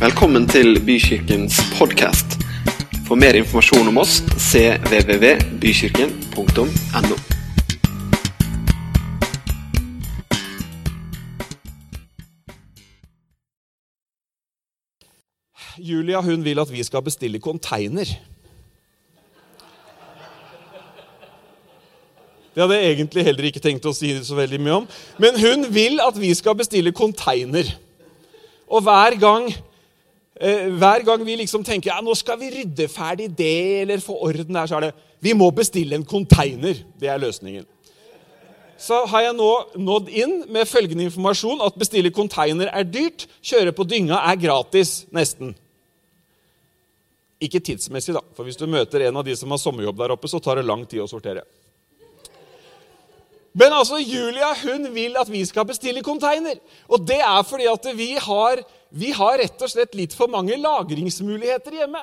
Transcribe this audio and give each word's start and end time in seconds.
Velkommen 0.00 0.48
til 0.48 0.78
Bykirkens 0.80 1.58
podkast. 1.76 2.40
For 3.04 3.20
mer 3.20 3.36
informasjon 3.36 3.84
om 3.90 3.98
oss 4.00 4.22
cvvvbykirken.no. 4.32 7.16
Julia 15.76 16.24
hun 16.24 16.48
vil 16.48 16.64
at 16.64 16.72
vi 16.72 16.80
skal 16.80 17.04
bestille 17.04 17.36
konteiner. 17.36 18.08
Det 22.54 22.56
hadde 22.56 22.80
jeg 22.80 22.96
egentlig 22.96 23.28
heller 23.28 23.44
ikke 23.52 23.60
tenkt 23.68 23.84
å 23.84 23.92
si 23.92 24.16
så 24.24 24.32
veldig 24.40 24.64
mye 24.64 24.80
om. 24.80 24.88
Men 25.20 25.36
hun 25.44 25.68
vil 25.76 26.00
at 26.00 26.16
vi 26.16 26.32
skal 26.32 26.56
bestille 26.56 26.88
konteiner. 26.88 27.68
Og 28.64 28.80
hver 28.88 29.20
gang, 29.20 29.52
hver 30.40 31.04
gang 31.04 31.20
vi 31.26 31.36
liksom 31.42 31.64
tenker 31.66 31.90
ja, 31.92 31.98
nå 32.00 32.14
skal 32.16 32.38
vi 32.40 32.48
rydde 32.54 32.86
ferdig 32.88 33.28
det 33.36 33.82
eller 33.82 34.00
få 34.00 34.16
orden 34.24 34.56
der, 34.56 34.70
så 34.70 34.78
er 34.78 34.88
det 34.88 34.94
vi 35.20 35.34
må 35.36 35.50
bestille 35.52 35.98
en 35.98 36.06
konteiner. 36.08 36.80
Det 36.96 37.10
er 37.12 37.20
løsningen. 37.20 37.66
Så 38.80 39.02
har 39.12 39.26
jeg 39.26 39.36
nå 39.36 39.50
nådd 39.76 40.08
inn 40.08 40.38
med 40.48 40.68
følgende 40.68 41.04
informasjon 41.10 41.60
at 41.66 41.76
bestille 41.76 42.12
konteiner 42.16 42.70
er 42.72 42.86
dyrt, 42.88 43.26
kjøre 43.44 43.74
på 43.76 43.84
dynga 43.84 44.22
er 44.30 44.38
gratis. 44.40 45.02
Nesten. 45.12 45.52
Ikke 47.40 47.60
tidsmessig, 47.60 48.14
da. 48.16 48.24
For 48.36 48.48
hvis 48.48 48.56
du 48.56 48.64
møter 48.68 49.04
en 49.04 49.20
av 49.20 49.26
de 49.26 49.36
som 49.36 49.52
har 49.52 49.60
sommerjobb 49.60 50.00
der 50.00 50.14
oppe, 50.16 50.28
så 50.32 50.40
tar 50.40 50.56
det 50.56 50.68
lang 50.68 50.86
tid 50.88 51.04
å 51.04 51.08
sortere. 51.10 51.44
Men 53.52 53.74
altså, 53.74 53.98
Julia 54.00 54.52
hun 54.62 54.88
vil 54.94 55.16
at 55.20 55.28
vi 55.28 55.42
skal 55.44 55.66
bestille 55.68 56.04
konteiner. 56.06 56.56
Og 56.88 57.04
det 57.04 57.18
er 57.20 57.40
fordi 57.44 57.68
at 57.68 57.88
vi 57.98 58.12
har, 58.16 58.64
vi 58.90 59.12
har 59.14 59.38
rett 59.38 59.62
og 59.62 59.70
slett 59.70 59.94
litt 59.98 60.14
for 60.16 60.30
mange 60.30 60.56
lagringsmuligheter 60.58 61.78
hjemme. 61.82 62.02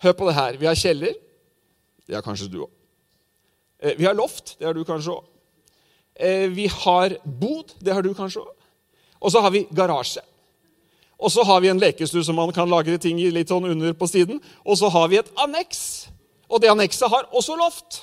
Hør 0.00 0.14
på 0.16 0.28
det 0.28 0.36
her. 0.36 0.58
Vi 0.60 0.68
har 0.68 0.78
kjeller. 0.78 1.16
Det 2.06 2.16
har 2.16 2.24
kanskje 2.24 2.48
du 2.50 2.62
òg. 2.64 2.70
Vi 3.98 4.06
har 4.06 4.14
loft. 4.16 4.54
Det 4.58 4.68
har 4.68 4.76
du 4.76 4.84
kanskje 4.86 5.16
òg. 5.18 5.26
Vi 6.54 6.66
har 6.72 7.16
bod. 7.24 7.74
Det 7.80 7.94
har 7.94 8.06
du 8.06 8.12
kanskje 8.14 8.44
òg. 8.44 8.54
Og 9.20 9.34
så 9.34 9.42
har 9.44 9.52
vi 9.52 9.66
garasje. 9.76 10.22
Og 11.20 11.28
så 11.32 11.44
har 11.44 11.60
vi 11.60 11.68
en 11.68 11.80
lekestue 11.80 12.24
som 12.24 12.38
man 12.38 12.52
kan 12.56 12.70
lagre 12.70 12.96
ting 12.98 13.18
i 13.20 13.28
litt 13.34 13.50
sånn 13.52 13.66
under 13.68 13.92
på 13.92 14.08
siden. 14.08 14.40
Og 14.64 14.78
så 14.80 14.88
har 14.88 15.10
vi 15.12 15.18
et 15.20 15.28
anneks. 15.42 15.82
Og 16.48 16.62
det 16.62 16.70
annekset 16.72 17.10
har 17.12 17.28
også 17.28 17.58
loft. 17.60 18.00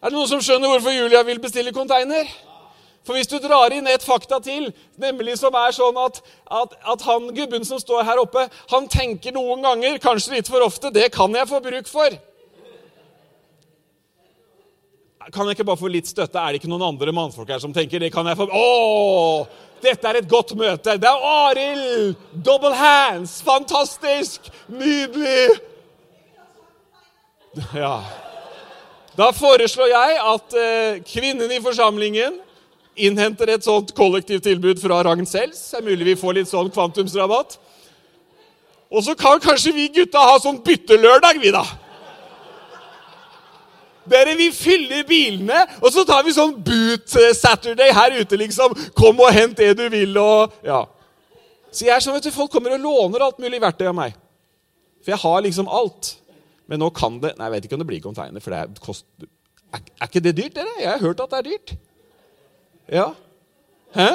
Er 0.00 0.12
det 0.12 0.16
noen 0.16 0.28
som 0.28 0.40
skjønner 0.44 0.70
hvorfor 0.72 0.94
Julia 0.94 1.22
vil 1.24 1.40
bestille 1.40 1.72
konteiner? 1.76 2.28
For 3.04 3.18
hvis 3.18 3.28
du 3.28 3.36
drar 3.42 3.72
inn 3.76 3.88
et 3.90 4.04
fakta 4.04 4.38
til, 4.44 4.70
nemlig 5.00 5.36
som 5.36 5.54
er 5.60 5.74
sånn 5.76 5.98
at, 6.00 6.22
at, 6.48 6.76
at 6.94 7.02
han 7.04 7.28
gubben 7.36 7.66
som 7.68 7.80
står 7.80 8.06
her 8.08 8.20
oppe, 8.22 8.46
han 8.72 8.88
tenker 8.88 9.34
noen 9.36 9.64
ganger, 9.64 9.98
kanskje 10.00 10.38
litt 10.38 10.48
for 10.48 10.64
ofte, 10.64 10.92
det 10.94 11.10
kan 11.12 11.34
jeg 11.36 11.50
få 11.50 11.60
bruk 11.64 11.90
for. 11.90 12.16
Kan 15.32 15.48
jeg 15.48 15.56
ikke 15.56 15.68
bare 15.68 15.80
få 15.80 15.88
litt 15.92 16.08
støtte? 16.08 16.40
Er 16.40 16.52
det 16.52 16.60
ikke 16.60 16.68
noen 16.72 16.84
andre 16.84 17.12
mannfolk 17.16 17.48
her 17.48 17.60
som 17.60 17.72
tenker 17.72 18.02
det 18.02 18.10
kan 18.12 18.26
jeg 18.28 18.36
få 18.36 18.44
Å, 18.44 18.64
dette 19.84 20.08
er 20.08 20.18
et 20.20 20.28
godt 20.28 20.52
møte. 20.56 20.96
Det 21.00 21.08
er 21.08 21.28
Arild! 21.28 22.18
Double 22.44 22.74
hands! 22.76 23.38
Fantastisk! 23.44 24.48
Nydelig! 24.68 25.60
Ja. 27.76 27.98
Da 29.14 29.28
foreslår 29.30 29.92
jeg 29.92 30.16
at 30.18 30.56
eh, 30.58 31.02
kvinnen 31.06 31.52
i 31.54 31.60
forsamlingen 31.62 32.40
innhenter 32.96 33.50
et 33.54 33.66
sånt 33.66 33.92
kollektivtilbud 33.96 34.80
fra 34.82 35.02
Ragn 35.06 35.26
selv. 35.26 35.54
Det 35.54 35.78
er 35.80 35.86
mulig 35.86 36.08
vi 36.12 36.18
får 36.18 36.38
litt 36.38 36.50
sånn 36.50 36.70
kvantumsrabatt. 36.74 37.58
Og 38.94 39.02
så 39.02 39.14
kan 39.18 39.40
kanskje 39.42 39.72
vi 39.74 39.88
gutta 39.94 40.22
ha 40.22 40.36
sånn 40.42 40.60
byttelørdag, 40.64 41.40
vi, 41.42 41.50
da. 41.54 41.64
Dere, 44.04 44.34
Vi 44.36 44.50
fyller 44.52 45.06
bilene, 45.08 45.64
og 45.80 45.88
så 45.92 46.04
tar 46.04 46.24
vi 46.26 46.34
sånn 46.36 46.52
boot 46.62 47.14
Saturday 47.38 47.92
her 47.96 48.18
ute, 48.20 48.36
liksom. 48.36 48.74
Kom 48.96 49.22
og 49.24 49.32
hent 49.32 49.56
det 49.58 49.72
du 49.78 49.86
vil, 49.88 50.12
og 50.20 50.52
ja. 50.64 50.84
Så 51.74 51.88
jeg 51.88 51.96
er 51.96 52.04
sånn, 52.04 52.14
vet 52.14 52.28
du, 52.28 52.34
Folk 52.34 52.52
kommer 52.52 52.76
og 52.76 52.84
låner 52.84 53.24
alt 53.24 53.40
mulig 53.42 53.62
verktøy 53.62 53.88
av 53.90 53.96
meg. 53.96 54.14
For 55.02 55.14
jeg 55.14 55.22
har 55.24 55.40
liksom 55.42 55.70
alt. 55.72 56.14
Men 56.70 56.80
nå 56.80 56.90
kan 56.96 57.18
det 57.20 57.34
Nei, 57.36 57.48
jeg 57.48 57.54
vet 57.56 57.66
ikke 57.66 57.76
om 57.76 57.82
det 57.82 57.88
blir 57.88 58.04
container, 58.04 58.44
for 58.44 58.54
det 58.54 58.60
er, 58.62 58.78
kost, 58.84 59.04
er, 59.72 59.82
er 59.82 60.08
ikke 60.08 60.22
det 60.24 60.36
dyrt, 60.38 60.54
dere? 60.60 60.76
Jeg 60.80 60.92
har 60.92 61.02
hørt 61.02 61.24
at 61.24 61.34
det 61.34 61.40
er 61.40 61.50
dyrt. 61.50 61.74
Ja. 62.92 63.12
Hæ? 63.94 64.08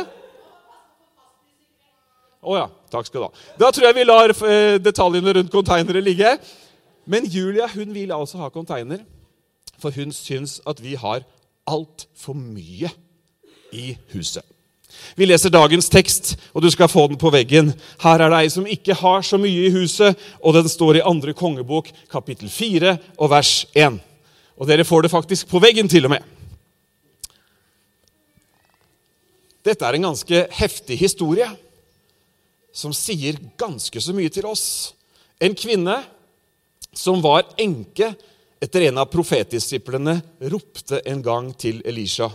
Å 2.40 2.52
oh, 2.52 2.57
ja. 2.57 2.68
Takk 2.90 3.06
skal 3.06 3.22
du 3.22 3.28
ha. 3.28 3.47
Da 3.59 3.69
tror 3.69 3.85
jeg 3.90 3.97
vi 4.00 4.06
lar 4.07 4.31
eh, 4.34 4.78
detaljene 4.81 5.34
rundt 5.38 5.53
konteinere 5.53 6.02
ligge. 6.02 6.38
Men 7.09 7.28
Julia 7.29 7.68
hun 7.74 7.94
vil 7.94 8.13
altså 8.13 8.40
ha 8.41 8.50
konteiner, 8.53 9.03
for 9.81 9.94
hun 9.96 10.13
syns 10.13 10.59
at 10.69 10.81
vi 10.81 10.96
har 11.00 11.24
altfor 11.69 12.38
mye 12.38 12.90
i 13.74 13.94
huset. 14.13 14.46
Vi 15.16 15.28
leser 15.28 15.53
dagens 15.53 15.90
tekst, 15.90 16.34
og 16.53 16.63
du 16.66 16.69
skal 16.74 16.90
få 16.90 17.06
den 17.12 17.19
på 17.22 17.29
veggen. 17.34 17.72
Her 18.02 18.25
er 18.25 18.34
det 18.34 18.40
ei 18.40 18.50
som 18.50 18.66
ikke 18.66 18.97
har 18.97 19.22
så 19.25 19.38
mye 19.41 19.68
i 19.68 19.74
huset, 19.74 20.18
og 20.41 20.58
den 20.58 20.69
står 20.69 21.00
i 21.00 21.06
andre 21.06 21.35
kongebok, 21.38 21.91
kapittel 22.12 22.50
4 22.50 22.97
og 23.18 23.29
vers 23.31 23.53
1. 23.78 24.00
Og 24.58 24.68
dere 24.68 24.88
får 24.88 25.06
det 25.06 25.13
faktisk 25.13 25.47
på 25.50 25.62
veggen, 25.62 25.88
til 25.88 26.09
og 26.09 26.18
med. 26.18 26.39
Dette 29.66 29.86
er 29.86 29.97
en 29.97 30.08
ganske 30.09 30.46
heftig 30.56 30.97
historie 31.02 31.47
som 32.75 32.94
sier 32.96 33.38
ganske 33.59 34.02
så 34.02 34.16
mye 34.16 34.31
til 34.31 34.47
oss. 34.47 34.94
En 35.42 35.56
kvinne 35.58 35.97
som 36.96 37.22
var 37.24 37.47
enke 37.59 38.14
etter 38.59 38.90
en 38.90 39.00
av 39.00 39.09
profetdisiplene, 39.12 40.20
ropte 40.52 41.00
en 41.08 41.22
gang 41.24 41.52
til 41.59 41.80
Elisha. 41.88 42.28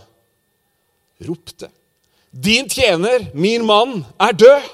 Ropte. 1.24 1.68
Din 2.30 2.68
tjener, 2.68 3.28
min 3.34 3.64
mann, 3.66 4.00
er 4.18 4.32
død. 4.32 4.70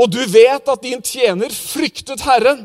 Og 0.00 0.08
du 0.10 0.22
vet 0.32 0.68
at 0.68 0.82
din 0.82 1.02
tjener 1.04 1.52
fryktet 1.52 2.24
Herren. 2.24 2.64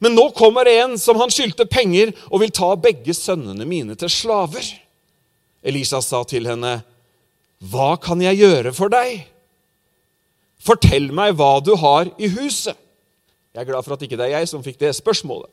Men 0.00 0.14
nå 0.16 0.30
kommer 0.36 0.68
en 0.70 0.94
som 0.98 1.18
han 1.20 1.32
skyldte 1.32 1.66
penger, 1.68 2.14
og 2.30 2.40
vil 2.44 2.54
ta 2.54 2.70
begge 2.78 3.14
sønnene 3.16 3.66
mine 3.68 3.98
til 3.98 4.12
slaver. 4.12 4.64
Elisa 5.60 6.00
sa 6.00 6.22
til 6.24 6.46
henne, 6.48 6.78
Hva 7.60 7.94
kan 8.00 8.22
jeg 8.24 8.40
gjøre 8.40 8.72
for 8.72 8.92
deg? 8.92 9.26
Fortell 10.60 11.10
meg 11.12 11.36
hva 11.36 11.58
du 11.64 11.74
har 11.80 12.08
i 12.20 12.28
huset. 12.32 12.76
Jeg 13.52 13.62
er 13.62 13.68
glad 13.68 13.84
for 13.84 13.96
at 13.96 14.04
ikke 14.04 14.16
det 14.16 14.28
er 14.28 14.38
jeg 14.38 14.48
som 14.48 14.62
fikk 14.64 14.78
det 14.80 14.94
spørsmålet. 14.96 15.50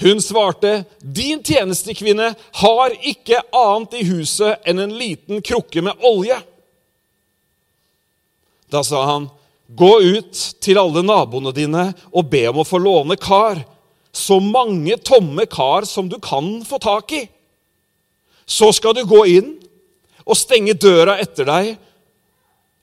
Hun 0.00 0.20
svarte, 0.24 0.86
'Din 1.04 1.42
tjenestekvinne 1.44 2.30
har 2.62 2.94
ikke 3.04 3.42
annet 3.52 3.98
i 4.00 4.04
huset 4.08 4.62
enn 4.64 4.80
en 4.80 4.94
liten 4.96 5.42
krukke 5.44 5.82
med 5.84 6.00
olje.' 6.00 6.40
Da 8.72 8.80
sa 8.82 9.04
han, 9.04 9.28
'Gå 9.68 9.92
ut 10.16 10.32
til 10.60 10.78
alle 10.78 11.02
naboene 11.02 11.52
dine 11.52 11.92
og 12.12 12.30
be 12.30 12.46
om 12.48 12.62
å 12.62 12.64
få 12.64 12.80
låne 12.80 13.16
kar.' 13.20 13.66
'Så 14.12 14.40
mange 14.40 14.96
tomme 14.96 15.44
kar 15.46 15.84
som 15.84 16.08
du 16.08 16.18
kan 16.18 16.64
få 16.64 16.80
tak 16.80 17.12
i.' 17.12 17.28
'Så 18.50 18.72
skal 18.74 18.96
du 18.98 19.04
gå 19.06 19.22
inn 19.30 19.52
og 20.26 20.38
stenge 20.38 20.74
døra 20.74 21.14
etter 21.22 21.46
deg, 21.46 21.76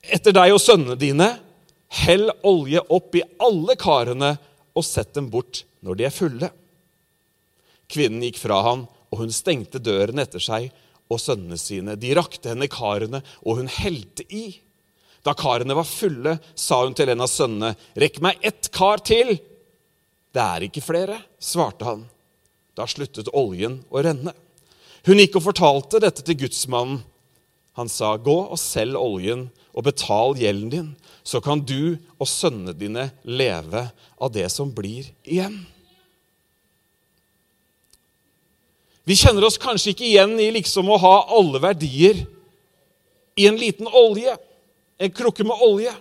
etter 0.01 0.35
deg 0.35 0.55
og 0.55 0.63
sønnene 0.63 0.95
dine.' 0.99 1.33
'Hell 1.87 2.29
olje 2.43 2.81
opp 2.91 3.15
i 3.15 3.23
alle 3.39 3.75
karene 3.79 4.33
og 4.75 4.83
sett 4.83 5.13
dem 5.15 5.29
bort 5.31 5.63
når 5.83 5.99
de 5.99 6.07
er 6.07 6.15
fulle.' 6.15 6.51
Kvinnen 7.87 8.23
gikk 8.23 8.39
fra 8.41 8.61
han, 8.63 8.85
og 9.11 9.21
hun 9.21 9.31
stengte 9.31 9.79
døren 9.79 10.19
etter 10.19 10.43
seg 10.43 10.67
og 11.07 11.21
sønnene 11.23 11.55
sine. 11.59 11.95
De 11.95 12.11
rakte 12.15 12.51
henne 12.51 12.67
karene, 12.67 13.21
og 13.47 13.61
hun 13.61 13.69
helte 13.71 14.25
i. 14.27 14.57
Da 15.23 15.31
karene 15.35 15.75
var 15.75 15.87
fulle, 15.87 16.35
sa 16.55 16.81
hun 16.83 16.95
til 16.95 17.11
en 17.11 17.23
av 17.23 17.31
sønnene, 17.31 17.75
'Rekk 17.95 18.19
meg 18.23 18.39
ett 18.43 18.71
kar 18.71 19.03
til.' 19.03 19.39
'Det 20.31 20.43
er 20.43 20.67
ikke 20.67 20.83
flere', 20.83 21.23
svarte 21.39 21.87
han. 21.87 22.09
Da 22.75 22.83
sluttet 22.87 23.31
oljen 23.33 23.83
å 23.91 24.03
renne. 24.03 24.35
Hun 25.05 25.21
gikk 25.21 25.37
og 25.37 25.45
fortalte 25.49 26.01
dette 26.01 26.23
til 26.25 26.39
gudsmannen. 26.41 27.03
Han 27.77 27.89
sa, 27.89 28.17
'Gå 28.17 28.49
og 28.49 28.57
selg 28.57 28.97
oljen 28.97 29.51
og 29.75 29.83
betal 29.83 30.33
gjelden 30.33 30.69
din, 30.69 30.95
så 31.23 31.37
kan 31.41 31.59
du 31.59 31.97
og 32.19 32.27
sønnene 32.27 32.73
dine 32.73 33.11
leve 33.23 33.91
av 34.19 34.31
det 34.31 34.49
som 34.51 34.71
blir 34.73 35.11
igjen.' 35.23 35.65
Vi 39.07 39.15
kjenner 39.15 39.45
oss 39.45 39.57
kanskje 39.61 39.93
ikke 39.93 40.03
igjen 40.03 40.33
i 40.39 40.49
liksom 40.51 40.89
å 40.89 40.97
ha 40.99 41.13
alle 41.31 41.61
verdier 41.63 42.25
i 43.39 43.45
en 43.47 43.55
liten 43.55 43.87
olje, 43.87 44.33
en 44.99 45.11
krukke 45.11 45.45
med 45.47 45.61
olje. 45.63 45.93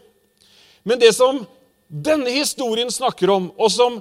Men 0.82 0.98
det 0.98 1.12
som 1.14 1.44
denne 1.86 2.32
historien 2.34 2.90
snakker 2.90 3.30
om, 3.30 3.52
og 3.54 3.70
som 3.70 4.00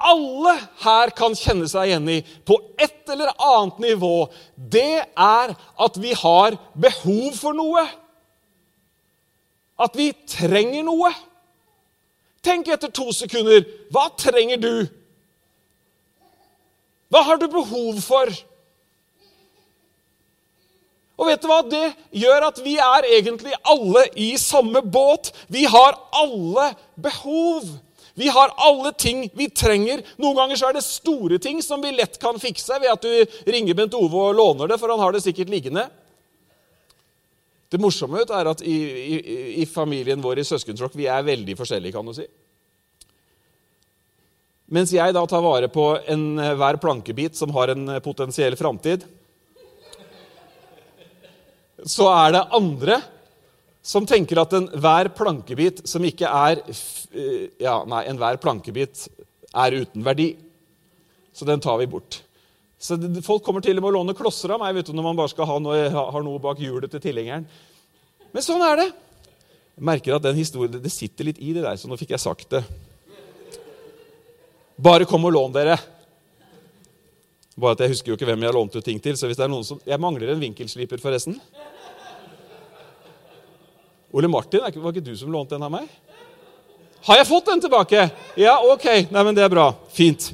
alle 0.00 0.54
her 0.82 1.12
kan 1.16 1.34
kjenne 1.36 1.68
seg 1.68 1.90
igjen 1.90 2.08
i 2.08 2.18
på 2.48 2.56
et 2.80 3.12
eller 3.12 3.32
annet 3.36 3.80
nivå, 3.84 4.28
det 4.56 5.02
er 5.04 5.52
at 5.54 5.98
vi 6.00 6.14
har 6.16 6.56
behov 6.74 7.34
for 7.36 7.56
noe. 7.56 7.84
At 9.80 9.96
vi 9.96 10.10
trenger 10.28 10.84
noe. 10.86 11.12
Tenk 12.44 12.68
etter 12.72 12.92
to 12.92 13.10
sekunder. 13.12 13.64
Hva 13.92 14.08
trenger 14.16 14.60
du? 14.60 14.74
Hva 17.10 17.24
har 17.26 17.40
du 17.40 17.48
behov 17.50 18.00
for? 18.04 18.30
Og 21.20 21.28
vet 21.28 21.42
du 21.42 21.50
hva? 21.50 21.60
Det 21.68 21.90
gjør 22.16 22.46
at 22.48 22.60
vi 22.64 22.78
er 22.80 23.08
egentlig 23.18 23.52
alle 23.68 24.06
i 24.16 24.30
samme 24.40 24.80
båt. 24.80 25.34
Vi 25.52 25.66
har 25.68 25.98
alle 26.16 26.70
behov. 26.96 27.66
Vi 28.14 28.28
har 28.28 28.52
alle 28.56 28.92
ting 28.92 29.24
vi 29.34 29.48
trenger. 29.50 30.02
Noen 30.20 30.36
ganger 30.36 30.58
så 30.58 30.70
er 30.70 30.78
det 30.78 30.84
store 30.86 31.38
ting 31.42 31.62
som 31.62 31.82
vi 31.82 31.92
lett 31.94 32.18
kan 32.22 32.38
fikse 32.42 32.80
ved 32.82 32.92
at 32.92 33.06
du 33.06 33.50
ringer 33.50 33.78
Bent 33.78 33.96
Ove 33.98 34.28
og 34.30 34.36
låner 34.38 34.70
det, 34.70 34.78
for 34.80 34.92
han 34.92 35.02
har 35.02 35.14
det 35.14 35.22
sikkert 35.24 35.52
liggende. 35.52 35.86
Det 37.70 37.78
morsomme 37.78 38.24
er 38.26 38.50
at 38.50 38.62
i, 38.66 38.76
i, 39.14 39.18
i 39.62 39.66
familien 39.70 40.22
vår 40.22 40.42
i 40.42 40.46
søskentråkk 40.48 40.96
vi 40.98 41.06
er 41.06 41.26
veldig 41.26 41.54
forskjellige, 41.58 41.94
kan 41.94 42.08
du 42.08 42.16
si. 42.16 42.26
Mens 44.70 44.92
jeg 44.94 45.14
da 45.14 45.22
tar 45.26 45.42
vare 45.42 45.70
på 45.70 45.84
enhver 46.10 46.78
plankebit 46.82 47.38
som 47.38 47.54
har 47.54 47.72
en 47.72 47.96
potensiell 48.02 48.54
framtid, 48.58 49.06
så 51.86 52.06
er 52.12 52.34
det 52.36 52.48
andre 52.54 53.00
som 53.82 54.06
tenker 54.06 54.40
at 54.42 54.52
enhver 54.56 55.08
plankebit 55.16 55.84
som 55.88 56.04
ikke 56.04 56.28
er 56.28 56.60
eh, 56.66 57.46
Ja, 57.62 57.80
nei, 57.88 58.04
enhver 58.10 58.36
plankebit 58.42 59.06
er 59.56 59.76
uten 59.80 60.04
verdi. 60.04 60.34
Så 61.32 61.46
den 61.48 61.62
tar 61.62 61.78
vi 61.80 61.88
bort. 61.90 62.20
Så 62.80 62.96
Folk 63.24 63.44
kommer 63.44 63.64
til 63.64 63.78
og 63.78 63.84
med 63.84 63.92
å 63.92 63.98
låne 63.98 64.16
klosser 64.16 64.52
av 64.54 64.60
meg 64.62 64.74
vet 64.76 64.88
du, 64.88 64.94
når 64.96 65.06
man 65.10 65.18
bare 65.18 65.32
skal 65.32 65.48
ha 65.48 65.58
noe, 65.62 65.88
har 65.92 66.24
noe 66.24 66.40
bak 66.42 66.60
hjulet 66.60 66.92
til 66.92 67.02
tilhengeren. 67.04 67.46
Men 68.30 68.44
sånn 68.44 68.62
er 68.64 68.82
det. 68.82 68.86
Jeg 69.76 69.86
merker 69.88 70.16
at 70.16 70.24
den 70.24 70.38
historien, 70.38 70.80
det 70.80 70.92
sitter 70.92 71.28
litt 71.28 71.40
i 71.40 71.54
det 71.56 71.64
der, 71.64 71.76
så 71.80 71.88
nå 71.88 71.98
fikk 72.00 72.14
jeg 72.14 72.22
sagt 72.22 72.52
det. 72.52 72.62
Bare 74.80 75.08
kom 75.08 75.24
og 75.28 75.34
lån 75.36 75.56
dere. 75.56 75.76
Bare 77.60 77.76
at 77.76 77.82
Jeg 77.84 77.94
husker 77.94 78.12
jo 78.12 78.16
ikke 78.16 78.28
hvem 78.28 78.44
jeg 78.44 78.48
har 78.48 78.56
lånt 78.56 78.76
ut 78.76 78.84
ting 78.84 79.00
til. 79.02 79.16
så 79.16 79.28
hvis 79.28 79.36
det 79.36 79.44
er 79.44 79.52
noen 79.52 79.66
som... 79.66 79.80
Jeg 79.84 80.00
mangler 80.00 80.32
en 80.32 80.40
vinkelsliper, 80.40 81.00
forresten. 81.02 81.36
Ole 84.12 84.28
Martin, 84.28 84.60
var 84.60 84.92
ikke 84.92 85.04
du 85.06 85.16
som 85.16 85.30
lånte 85.32 85.54
den 85.54 85.66
av 85.66 85.72
meg? 85.72 85.86
Har 87.06 87.20
jeg 87.20 87.28
fått 87.28 87.46
den 87.48 87.62
tilbake? 87.62 88.08
Ja, 88.36 88.58
ok. 88.72 88.86
Nei, 89.10 89.24
men 89.24 89.34
Det 89.34 89.44
er 89.44 89.52
bra. 89.52 89.70
Fint. 89.92 90.32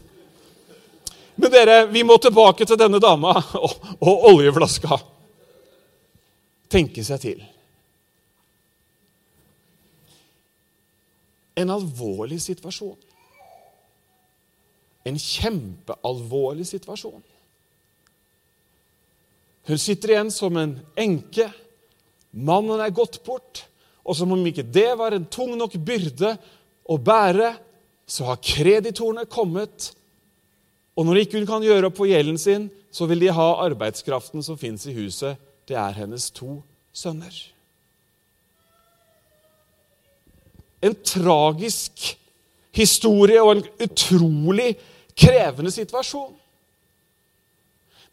Men 1.36 1.52
dere, 1.52 1.86
vi 1.92 2.02
må 2.04 2.16
tilbake 2.18 2.64
til 2.66 2.78
denne 2.80 2.98
dama 3.02 3.34
og, 3.64 3.76
og 4.00 4.24
oljeflaska. 4.32 4.98
Tenke 6.72 7.04
seg 7.06 7.20
til. 7.22 7.44
En 11.56 11.70
alvorlig 11.72 12.40
situasjon. 12.42 12.96
En 15.06 15.20
kjempealvorlig 15.20 16.66
situasjon. 16.66 17.22
Hun 19.66 19.78
sitter 19.78 20.14
igjen 20.14 20.32
som 20.34 20.56
en 20.58 20.74
enke. 20.98 21.46
Mannen 22.36 22.82
er 22.84 22.94
gått 22.94 23.22
bort. 23.24 23.64
Og 24.06 24.14
som 24.18 24.32
om 24.32 24.44
ikke 24.46 24.66
det 24.68 24.92
var 24.98 25.16
en 25.16 25.26
tung 25.26 25.56
nok 25.58 25.74
byrde 25.82 26.36
å 26.86 26.98
bære, 27.00 27.54
så 28.06 28.28
har 28.28 28.42
kreditorene 28.44 29.24
kommet. 29.26 29.90
Og 30.94 31.08
når 31.08 31.24
ikke 31.24 31.40
hun 31.40 31.48
kan 31.48 31.64
gjøre 31.64 31.88
opp 31.88 31.98
for 31.98 32.08
gjelden 32.08 32.38
sin, 32.38 32.68
så 32.94 33.08
vil 33.10 33.24
de 33.24 33.32
ha 33.34 33.48
arbeidskraften 33.66 34.44
som 34.46 34.58
fins 34.60 34.86
i 34.86 34.94
huset. 34.96 35.40
Det 35.66 35.76
er 35.76 35.96
hennes 35.98 36.30
to 36.30 36.60
sønner. 36.94 37.34
En 40.84 40.94
tragisk 41.02 42.12
historie 42.76 43.42
og 43.42 43.56
en 43.56 43.64
utrolig 43.82 44.76
krevende 45.18 45.72
situasjon. 45.74 46.34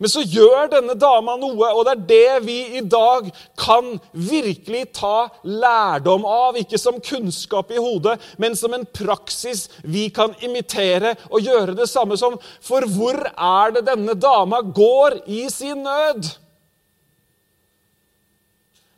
Men 0.02 0.10
så 0.10 0.24
gjør 0.26 0.72
denne 0.72 0.96
dama 1.00 1.36
noe, 1.40 1.70
og 1.70 1.86
det 1.86 1.94
er 1.94 2.06
det 2.10 2.46
vi 2.48 2.58
i 2.80 2.82
dag 2.82 3.30
kan 3.60 3.94
virkelig 4.12 4.88
ta 4.98 5.30
lærdom 5.46 6.26
av. 6.28 6.58
Ikke 6.60 6.80
som 6.82 7.00
kunnskap 7.04 7.72
i 7.72 7.82
hodet, 7.82 8.18
men 8.42 8.58
som 8.58 8.74
en 8.74 8.86
praksis 8.90 9.68
vi 9.84 10.08
kan 10.14 10.34
imitere 10.44 11.14
og 11.30 11.46
gjøre 11.46 11.78
det 11.78 11.90
samme 11.92 12.18
som. 12.20 12.40
For 12.64 12.88
hvor 12.90 13.20
er 13.32 13.78
det 13.78 13.86
denne 13.92 14.18
dama 14.18 14.64
går 14.66 15.22
i 15.30 15.46
sin 15.54 15.86
nød? 15.86 16.34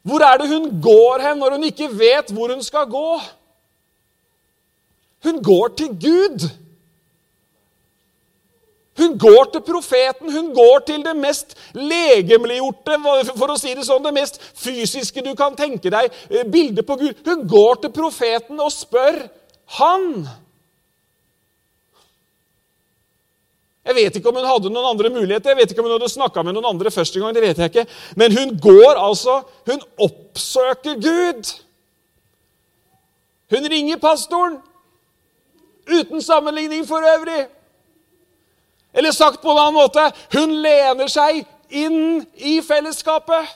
Hvor 0.06 0.22
er 0.22 0.38
det 0.38 0.52
hun 0.52 0.70
går 0.82 1.24
hen 1.26 1.40
når 1.42 1.58
hun 1.58 1.72
ikke 1.72 1.90
vet 1.98 2.30
hvor 2.34 2.54
hun 2.54 2.62
skal 2.64 2.86
gå? 2.90 3.10
Hun 5.26 5.42
går 5.44 5.68
til 5.80 5.96
Gud. 5.98 6.46
Hun 8.98 9.18
går 9.20 9.50
til 9.52 9.62
profeten, 9.62 10.32
hun 10.32 10.54
går 10.56 10.80
til 10.88 11.04
det 11.04 11.16
mest 11.20 11.56
legemliggjorte, 11.76 12.96
for 13.36 13.52
å 13.52 13.58
si 13.60 13.74
det 13.76 13.84
sånn, 13.84 14.04
det 14.06 14.14
mest 14.16 14.40
fysiske 14.56 15.24
du 15.26 15.34
kan 15.36 15.56
tenke 15.56 15.92
deg, 15.92 16.14
eh, 16.30 16.48
bildet 16.48 16.88
på 16.88 16.96
Gud. 17.02 17.20
Hun 17.26 17.44
går 17.48 17.82
til 17.82 17.92
profeten 17.92 18.60
og 18.60 18.72
spør 18.72 19.26
han. 19.80 20.28
Jeg 23.86 23.96
vet 23.96 24.16
ikke 24.18 24.32
om 24.32 24.40
hun 24.40 24.48
hadde 24.48 24.72
noen 24.74 24.88
andre 24.96 25.12
muligheter, 25.14 25.52
jeg 25.52 25.60
vet 25.60 25.72
ikke 25.74 25.84
om 25.84 25.90
hun 25.90 26.00
hadde 26.00 26.10
snakka 26.10 26.44
med 26.44 26.56
noen 26.56 26.72
andre 26.72 26.90
første 26.90 27.20
gang. 27.20 27.34
det 27.36 27.44
vet 27.44 27.58
jeg 27.58 27.70
ikke. 27.70 27.86
Men 28.16 28.32
hun 28.32 28.56
går 28.60 28.96
altså 28.98 29.44
Hun 29.66 29.82
oppsøker 30.00 30.96
Gud. 31.02 31.52
Hun 33.52 33.68
ringer 33.70 33.98
pastoren. 33.98 34.58
Uten 35.86 36.22
sammenligning 36.22 36.88
for 36.88 36.98
øvrig. 36.98 37.46
Eller 38.96 39.12
sagt 39.12 39.42
på 39.44 39.52
en 39.52 39.60
annen 39.60 39.76
måte 39.76 40.08
hun 40.34 40.56
lener 40.64 41.12
seg 41.12 41.44
inn 41.70 42.24
i 42.40 42.58
fellesskapet. 42.64 43.50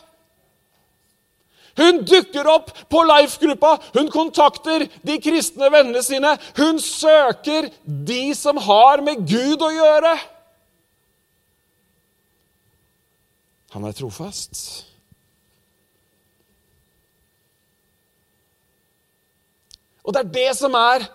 Hun 1.80 2.02
dukker 2.04 2.48
opp 2.52 2.74
på 2.92 3.04
Life-gruppa, 3.08 3.78
hun 3.96 4.10
kontakter 4.12 4.84
de 5.06 5.16
kristne 5.24 5.70
vennene 5.72 6.02
sine. 6.04 6.34
Hun 6.58 6.82
søker 6.84 7.70
de 7.86 8.34
som 8.36 8.60
har 8.66 9.00
med 9.06 9.24
Gud 9.30 9.64
å 9.64 9.72
gjøre. 9.72 10.12
Han 13.78 13.86
er 13.88 13.96
trofast. 13.96 14.60
Og 20.04 20.16
det 20.16 20.26
er 20.26 20.36
det 20.36 20.52
som 20.58 20.76
er 20.76 21.06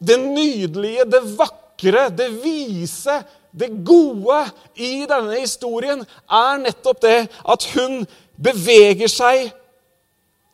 det 0.00 0.16
nydelige, 0.24 1.04
det 1.12 1.20
vakre 1.36 1.69
vakre, 1.80 2.10
det 2.10 2.42
vise, 2.42 3.22
det 3.52 3.84
gode 3.84 4.50
i 4.76 5.06
denne 5.08 5.40
historien 5.40 6.04
er 6.30 6.58
nettopp 6.62 7.00
det 7.02 7.28
at 7.44 7.64
hun 7.74 8.06
beveger 8.36 9.08
seg 9.08 9.50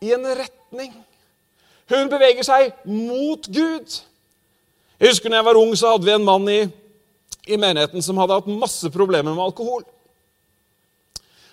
i 0.01 0.13
en 0.13 0.25
retning. 0.25 0.93
Hun 1.89 2.09
beveger 2.09 2.43
seg 2.43 2.73
mot 2.85 3.45
Gud. 3.47 4.01
Jeg 4.99 5.09
husker 5.09 5.29
når 5.29 5.37
jeg 5.37 5.45
var 5.45 5.57
ung, 5.57 5.75
så 5.77 5.91
hadde 5.93 6.05
vi 6.05 6.11
en 6.15 6.25
mann 6.25 6.49
i, 6.49 6.67
i 7.47 7.57
menigheten 7.57 8.01
som 8.01 8.17
hadde 8.17 8.33
hatt 8.33 8.49
masse 8.49 8.89
problemer 8.89 9.33
med 9.33 9.43
alkohol. 9.43 9.85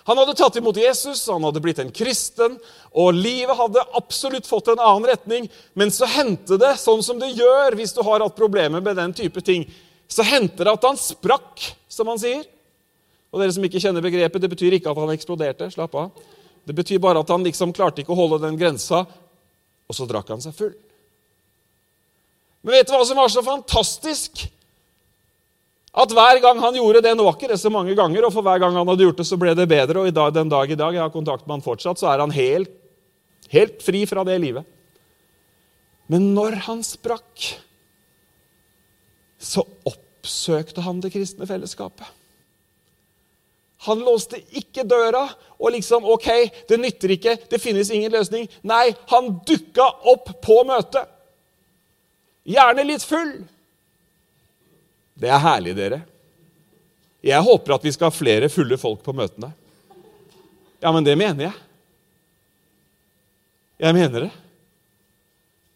Han 0.05 0.19
hadde 0.21 0.35
tatt 0.37 0.57
imot 0.59 0.77
Jesus, 0.77 1.23
han 1.27 1.43
hadde 1.47 1.61
blitt 1.63 1.79
en 1.81 1.89
kristen, 1.89 2.59
og 2.93 3.17
livet 3.17 3.57
hadde 3.57 3.85
absolutt 3.97 4.45
fått 4.45 4.69
en 4.69 4.81
annen 4.81 5.07
retning. 5.09 5.47
Men 5.73 5.89
så 5.93 6.05
hendte 6.05 6.59
det, 6.61 6.75
sånn 6.77 7.01
som 7.05 7.17
det 7.21 7.31
gjør 7.33 7.73
hvis 7.79 7.95
du 7.95 8.03
har 8.05 8.21
hatt 8.21 8.37
problemer 8.37 8.83
med 8.85 8.99
den 9.01 9.15
type 9.17 9.41
ting, 9.41 9.65
så 10.05 10.21
hendte 10.27 10.61
det 10.61 10.75
at 10.75 10.85
han 10.85 10.99
sprakk, 11.01 11.71
som 11.89 12.11
han 12.11 12.21
sier. 12.21 12.45
Og 13.33 13.41
dere 13.41 13.55
som 13.55 13.65
ikke 13.65 13.81
kjenner 13.81 14.05
begrepet, 14.05 14.43
det 14.43 14.51
betyr 14.53 14.77
ikke 14.77 14.93
at 14.93 15.01
han 15.01 15.13
eksploderte. 15.15 15.71
Slapp 15.73 15.97
av. 15.97 16.13
Det 16.69 16.77
betyr 16.77 17.01
bare 17.01 17.25
at 17.25 17.33
han 17.33 17.43
liksom 17.45 17.73
klarte 17.73 18.03
ikke 18.03 18.13
å 18.13 18.19
holde 18.19 18.43
den 18.45 18.61
grensa, 18.61 19.03
og 19.85 19.97
så 19.97 20.05
drakk 20.09 20.29
han 20.33 20.41
seg 20.43 20.53
full. 20.57 20.75
Men 22.65 22.77
vet 22.77 22.89
du 22.89 22.93
hva 22.93 23.01
som 23.05 23.17
var 23.17 23.33
så 23.33 23.41
fantastisk? 23.45 24.45
At 25.95 26.11
hver 26.11 26.41
gang 26.43 26.59
han 26.59 26.75
gjorde 26.75 27.01
det, 27.05 27.13
nå 27.15 27.23
var 27.23 27.37
ikke 27.37 27.53
det 27.53 27.59
så 27.61 27.71
mange 27.71 27.95
ganger, 27.95 28.25
og 28.27 28.33
for 28.35 28.43
hver 28.43 28.59
gang 28.59 28.75
han 28.75 28.87
hadde 28.89 29.05
gjort 29.05 29.21
det, 29.21 29.27
så 29.29 29.37
ble 29.39 29.53
det 29.55 29.67
bedre. 29.71 30.01
Og 30.01 30.15
dag, 30.15 30.33
den 30.35 30.51
dag 30.51 30.71
i 30.71 30.77
dag, 30.79 30.97
jeg 30.97 31.03
har 31.05 31.13
kontakt 31.13 31.45
med 31.45 31.57
han 31.57 31.63
fortsatt, 31.63 32.01
så 32.01 32.09
er 32.11 32.23
han 32.23 32.35
helt, 32.35 32.73
helt 33.53 33.79
fri 33.85 34.03
fra 34.09 34.25
det 34.27 34.35
livet. 34.43 34.67
Men 36.11 36.33
når 36.35 36.59
han 36.67 36.83
sprakk, 36.85 37.47
så 39.39 39.63
oppsøkte 39.87 40.83
han 40.83 40.99
det 40.99 41.13
kristne 41.15 41.47
fellesskapet. 41.47 42.11
Han 43.85 44.01
låste 44.01 44.39
ikke 44.57 44.85
døra 44.87 45.27
og 45.59 45.73
liksom 45.75 46.07
OK, 46.09 46.27
det 46.69 46.77
nytter 46.81 47.15
ikke, 47.15 47.35
det 47.51 47.61
finnes 47.61 47.91
ingen 47.93 48.13
løsning. 48.13 48.47
Nei, 48.65 48.89
han 49.11 49.35
dukka 49.45 49.85
opp 50.11 50.31
på 50.43 50.61
møtet. 50.67 51.11
Gjerne 52.45 52.85
litt 52.85 53.05
full. 53.05 53.37
Det 55.15 55.31
er 55.31 55.39
herlig, 55.39 55.75
dere. 55.77 56.01
Jeg 57.25 57.41
håper 57.41 57.75
at 57.75 57.85
vi 57.85 57.93
skal 57.95 58.11
ha 58.11 58.13
flere 58.13 58.49
fulle 58.51 58.77
folk 58.77 59.01
på 59.05 59.13
møtene. 59.15 59.51
Ja, 60.83 60.91
men 60.91 61.05
det 61.05 61.15
mener 61.17 61.47
jeg. 61.47 61.55
Jeg 63.79 63.95
mener 63.95 64.27
det. 64.27 64.33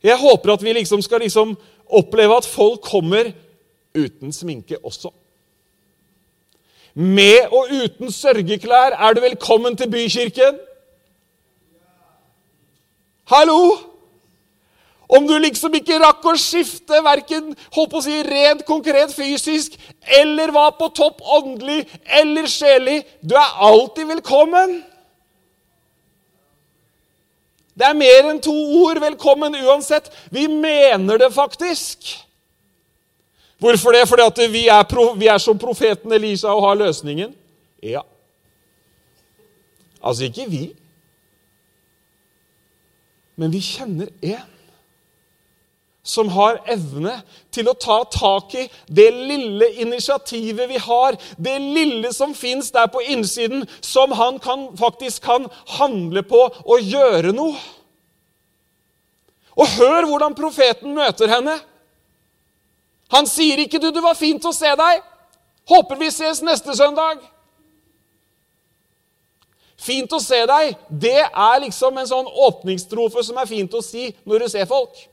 Jeg 0.03 0.19
håper 0.19 0.53
at 0.53 0.63
vi 0.63 0.73
liksom 0.77 1.01
skal 1.03 1.23
liksom 1.23 1.55
oppleve 1.89 2.37
at 2.37 2.47
folk 2.47 2.83
kommer 2.85 3.31
uten 3.97 4.31
sminke 4.35 4.77
også. 4.85 5.11
Med 6.93 7.51
og 7.55 7.71
uten 7.71 8.11
sørgeklær 8.11 8.95
er 8.95 9.15
du 9.15 9.21
velkommen 9.23 9.75
til 9.79 9.91
bykirken. 9.91 10.59
Hallo! 13.29 13.88
Om 15.09 15.25
du 15.25 15.33
liksom 15.41 15.73
ikke 15.73 15.97
rakk 16.03 16.25
å 16.29 16.35
skifte 16.37 16.99
verken 17.01 17.55
holdt 17.73 17.89
på 17.89 17.97
å 17.97 18.05
si, 18.05 18.19
rent 18.27 18.61
konkret 18.67 19.09
fysisk 19.15 19.73
eller 20.19 20.53
var 20.53 20.75
på 20.77 20.91
topp 20.93 21.23
åndelig 21.25 21.81
eller 22.19 22.45
sjelig, 22.49 22.99
du 23.25 23.33
er 23.33 23.55
alltid 23.69 24.11
velkommen. 24.11 24.75
Det 27.73 27.87
er 27.87 27.97
mer 27.97 28.29
enn 28.29 28.41
to 28.43 28.53
ord. 28.83 28.99
Velkommen 29.01 29.55
uansett. 29.63 30.11
Vi 30.35 30.45
mener 30.51 31.17
det 31.21 31.31
faktisk. 31.33 32.11
Hvorfor 33.59 33.95
det? 33.95 34.05
Fordi 34.07 34.47
vi 34.51 34.65
er, 34.67 34.83
vi 35.17 35.31
er 35.31 35.41
som 35.41 35.57
profeten 35.57 36.11
Elisa 36.11 36.51
og 36.53 36.67
har 36.67 36.79
løsningen? 36.83 37.31
Ja. 37.81 38.03
Altså 40.03 40.27
ikke 40.27 40.49
vi. 40.51 40.63
Men 43.39 43.55
vi 43.55 43.63
kjenner 43.63 44.11
én 44.21 44.48
som 46.09 46.29
har 46.33 46.59
evne 46.69 47.19
til 47.53 47.69
å 47.69 47.75
ta 47.77 47.99
tak 48.09 48.55
i 48.57 48.65
det 48.87 49.09
lille 49.13 49.67
initiativet 49.83 50.69
vi 50.71 50.81
har, 50.81 51.17
det 51.37 51.57
lille 51.61 52.11
som 52.15 52.33
fins 52.33 52.71
der 52.73 52.89
på 52.89 53.03
innsiden, 53.13 53.67
som 53.81 54.15
han 54.17 54.39
kan, 54.41 54.69
faktisk 54.79 55.27
kan 55.27 55.45
handle 55.77 56.23
på 56.25 56.41
og 56.65 56.81
gjøre 56.81 57.33
noe. 57.37 57.57
Og 59.59 59.67
hør 59.77 60.07
hvordan 60.07 60.37
profeten 60.37 60.95
møter 60.95 61.29
henne. 61.29 61.57
Han 63.11 63.27
sier 63.27 63.59
ikke 63.59 63.79
'du, 63.79 63.91
det 63.91 64.03
var 64.03 64.15
fint 64.15 64.45
å 64.45 64.53
se 64.53 64.69
deg'. 64.69 65.03
Håper 65.69 65.95
vi 65.99 66.09
ses 66.11 66.41
neste 66.41 66.75
søndag. 66.77 67.19
Fint 69.79 70.11
å 70.11 70.19
se 70.19 70.39
deg, 70.45 70.75
det 70.89 71.21
er 71.23 71.59
liksom 71.63 71.97
en 71.97 72.07
sånn 72.07 72.27
åpningstrofe 72.27 73.23
som 73.23 73.37
er 73.37 73.47
fint 73.47 73.73
å 73.73 73.81
si 73.81 74.09
når 74.25 74.43
du 74.43 74.49
ser 74.49 74.65
folk. 74.65 75.08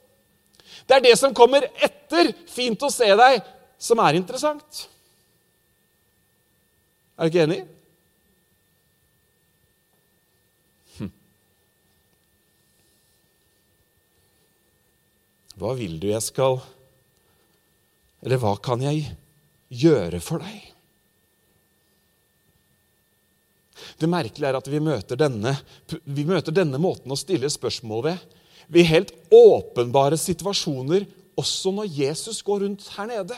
Det 0.87 0.95
er 0.95 1.02
det 1.02 1.16
som 1.19 1.35
kommer 1.35 1.66
etter 1.83 2.33
'fint 2.47 2.83
å 2.83 2.90
se 2.90 3.09
deg', 3.19 3.43
som 3.78 3.99
er 3.99 4.14
interessant. 4.14 4.88
Er 7.16 7.26
du 7.26 7.33
ikke 7.33 7.45
enig? 7.47 7.62
Hm. 10.99 11.11
Hva 15.57 15.75
vil 15.78 15.99
du 16.00 16.11
jeg 16.11 16.25
skal 16.25 16.61
Eller 18.26 18.40
hva 18.43 18.57
kan 18.59 18.81
jeg 18.83 19.05
gjøre 19.71 20.21
for 20.25 20.43
deg? 20.43 20.73
Det 23.97 24.09
merkelige 24.11 24.49
er 24.50 24.59
at 24.59 24.69
vi 24.69 24.81
møter 24.83 25.19
denne, 25.21 25.52
vi 26.05 26.25
møter 26.28 26.52
denne 26.52 26.81
måten 26.81 27.12
å 27.12 27.19
stille 27.19 27.49
spørsmål 27.52 28.02
ved 28.09 28.37
ved 28.68 28.88
helt 28.88 29.12
åpenbare 29.32 30.16
situasjoner, 30.18 31.06
også 31.37 31.70
når 31.70 31.92
Jesus 31.92 32.42
går 32.42 32.64
rundt 32.64 32.88
her 32.96 33.06
nede. 33.06 33.37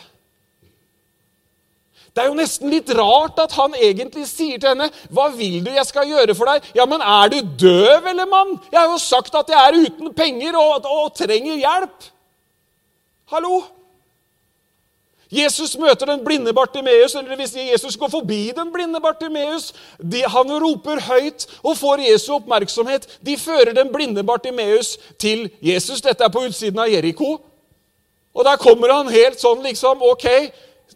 Det 2.14 2.25
er 2.25 2.30
jo 2.32 2.38
nesten 2.38 2.70
litt 2.73 2.88
rart 2.99 3.38
at 3.38 3.52
han 3.54 3.75
egentlig 3.78 4.25
sier 4.26 4.58
til 4.58 4.73
henne, 4.73 4.88
'Hva 5.11 5.28
vil 5.37 5.61
du 5.64 5.70
jeg 5.70 5.87
skal 5.87 6.08
gjøre 6.08 6.35
for 6.35 6.50
deg?' 6.50 6.64
'Ja, 6.75 6.87
men 6.87 7.00
er 7.00 7.28
du 7.28 7.38
døv, 7.61 8.06
eller, 8.11 8.26
mann?' 8.26 8.58
'Jeg 8.73 8.80
har 8.80 8.90
jo 8.90 8.99
sagt 8.99 9.35
at 9.35 9.49
jeg 9.49 9.58
er 9.58 9.87
uten 9.87 10.14
penger 10.14 10.56
og, 10.56 10.85
og 10.85 11.14
trenger 11.14 11.54
hjelp.' 11.54 12.11
Hallo? 13.30 13.62
Jesus 15.30 15.75
møter 15.76 16.08
den 16.08 16.23
blinde 16.25 16.52
Bartimeus, 16.56 17.14
eller 17.14 17.47
si 17.47 17.66
Jesus 17.68 17.97
går 17.97 18.08
forbi 18.08 18.52
den 18.56 18.70
blinde 18.73 19.00
Bartimeus. 19.00 19.75
De, 20.00 20.23
han 20.25 20.52
roper 20.62 21.02
høyt 21.04 21.44
og 21.62 21.76
får 21.76 22.00
Jesu 22.06 22.32
oppmerksomhet. 22.38 23.04
De 23.20 23.37
fører 23.37 23.75
den 23.76 23.92
blinde 23.92 24.25
Bartimeus 24.25 24.97
til 25.20 25.50
Jesus. 25.61 26.00
Dette 26.00 26.25
er 26.25 26.32
på 26.32 26.47
utsiden 26.49 26.80
av 26.80 26.88
Jeriko. 26.88 27.35
Og 28.32 28.44
der 28.44 28.56
kommer 28.56 28.92
han 28.94 29.11
helt 29.12 29.40
sånn 29.40 29.61
liksom 29.66 30.00
Ok, 30.04 30.25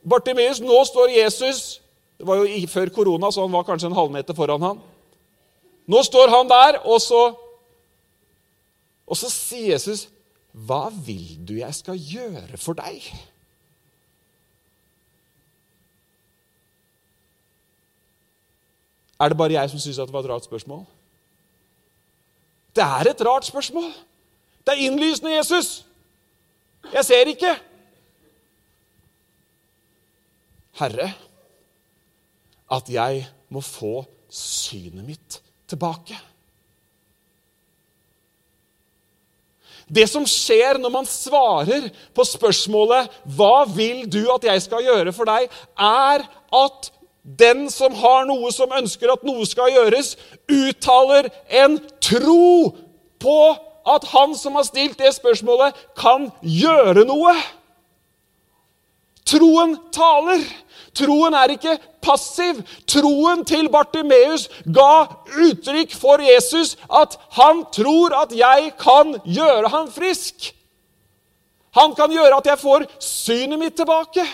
Bartimeus, 0.09 0.61
nå 0.63 0.79
står 0.87 1.13
Jesus 1.13 1.81
Det 2.17 2.27
var 2.29 2.41
jo 2.41 2.67
før 2.71 2.93
korona, 2.95 3.33
så 3.33 3.43
han 3.45 3.53
var 3.53 3.67
kanskje 3.67 3.91
en 3.91 3.97
halvmeter 3.99 4.37
foran 4.37 4.63
han. 4.63 4.81
Nå 5.91 6.03
står 6.07 6.31
han 6.31 6.49
der, 6.49 6.79
og 6.87 7.01
så 7.03 7.33
Og 9.07 9.17
så 9.19 9.29
sier 9.29 9.75
Jesus, 9.75 10.09
'Hva 10.55 10.89
vil 11.07 11.37
du 11.45 11.55
jeg 11.55 11.75
skal 11.75 11.99
gjøre 11.99 12.57
for 12.57 12.73
deg?' 12.73 13.13
Er 19.23 19.31
det 19.31 19.39
bare 19.39 19.55
jeg 19.55 19.71
som 19.71 19.79
syns 19.79 20.01
det 20.01 20.13
var 20.13 20.25
et 20.25 20.31
rart 20.33 20.47
spørsmål? 20.49 20.83
Det 22.75 22.83
er 22.83 23.11
et 23.11 23.27
rart 23.27 23.47
spørsmål. 23.47 23.93
Det 24.67 24.75
er 24.75 24.87
innlysende, 24.89 25.37
Jesus. 25.37 25.85
Jeg 26.93 27.05
ser 27.05 27.31
ikke. 27.31 27.53
Herre, 30.81 31.13
at 32.73 32.91
jeg 32.91 33.27
må 33.49 33.61
få 33.61 34.03
synet 34.33 35.05
mitt 35.07 35.39
tilbake. 35.69 36.17
Det 39.93 40.07
som 40.09 40.25
skjer 40.27 40.81
når 40.81 40.93
man 40.95 41.07
svarer 41.07 41.91
på 42.15 42.25
spørsmålet 42.25 43.11
'Hva 43.27 43.65
vil 43.77 44.07
du 44.13 44.33
at 44.33 44.45
jeg 44.45 44.63
skal 44.63 44.83
gjøre 44.83 45.13
for 45.13 45.25
deg?', 45.25 45.51
er 45.79 46.25
at 46.65 46.93
den 47.23 47.69
som 47.71 47.95
har 47.95 48.27
noe 48.27 48.51
som 48.55 48.73
ønsker 48.75 49.13
at 49.13 49.23
noe 49.27 49.47
skal 49.47 49.71
gjøres, 49.71 50.17
uttaler 50.51 51.31
en 51.63 51.79
tro 52.03 52.73
på 53.23 53.39
at 53.87 54.07
han 54.13 54.35
som 54.39 54.59
har 54.59 54.67
stilt 54.67 54.99
det 54.99 55.13
spørsmålet, 55.15 55.75
kan 55.99 56.31
gjøre 56.43 57.07
noe. 57.07 57.35
Troen 59.27 59.77
taler. 59.95 60.43
Troen 60.99 61.35
er 61.39 61.55
ikke 61.55 61.77
passiv. 62.05 62.61
Troen 62.91 63.47
til 63.49 63.71
Bartimeus 63.73 64.49
ga 64.67 65.07
uttrykk 65.47 65.95
for 65.97 66.23
Jesus 66.23 66.75
at 66.91 67.17
han 67.39 67.65
tror 67.75 68.17
at 68.19 68.35
jeg 68.37 68.75
kan 68.83 69.15
gjøre 69.25 69.71
han 69.73 69.91
frisk. 69.95 70.51
Han 71.79 71.95
kan 71.97 72.13
gjøre 72.13 72.43
at 72.43 72.51
jeg 72.51 72.61
får 72.61 72.85
synet 73.01 73.63
mitt 73.63 73.79
tilbake. 73.79 74.27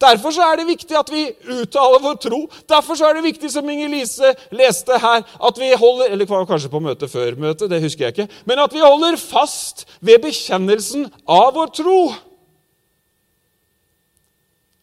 Derfor 0.00 0.32
er 0.40 0.56
det 0.56 0.68
viktig 0.70 0.96
at 0.96 1.10
vi 1.12 1.26
uttaler 1.44 2.00
vår 2.00 2.16
tro. 2.24 2.40
Derfor 2.68 2.96
er 3.04 3.18
det 3.18 3.26
viktig, 3.26 3.50
som 3.52 3.68
Inger-Lise 3.68 4.32
leste 4.56 4.96
her, 4.96 5.26
at 5.26 5.60
vi 5.60 5.74
holder 5.76 6.14
Eller 6.14 6.26
kanskje 6.26 6.72
på 6.72 6.80
møtet 6.80 7.12
før 7.12 7.36
møtet, 7.36 7.68
det 7.70 7.82
husker 7.82 8.06
jeg 8.06 8.16
ikke. 8.16 8.28
Men 8.48 8.64
at 8.64 8.72
vi 8.72 8.80
holder 8.80 9.20
fast 9.20 9.86
ved 10.00 10.22
bekjennelsen 10.24 11.10
av 11.28 11.52
vår 11.54 11.72
tro. 11.76 12.00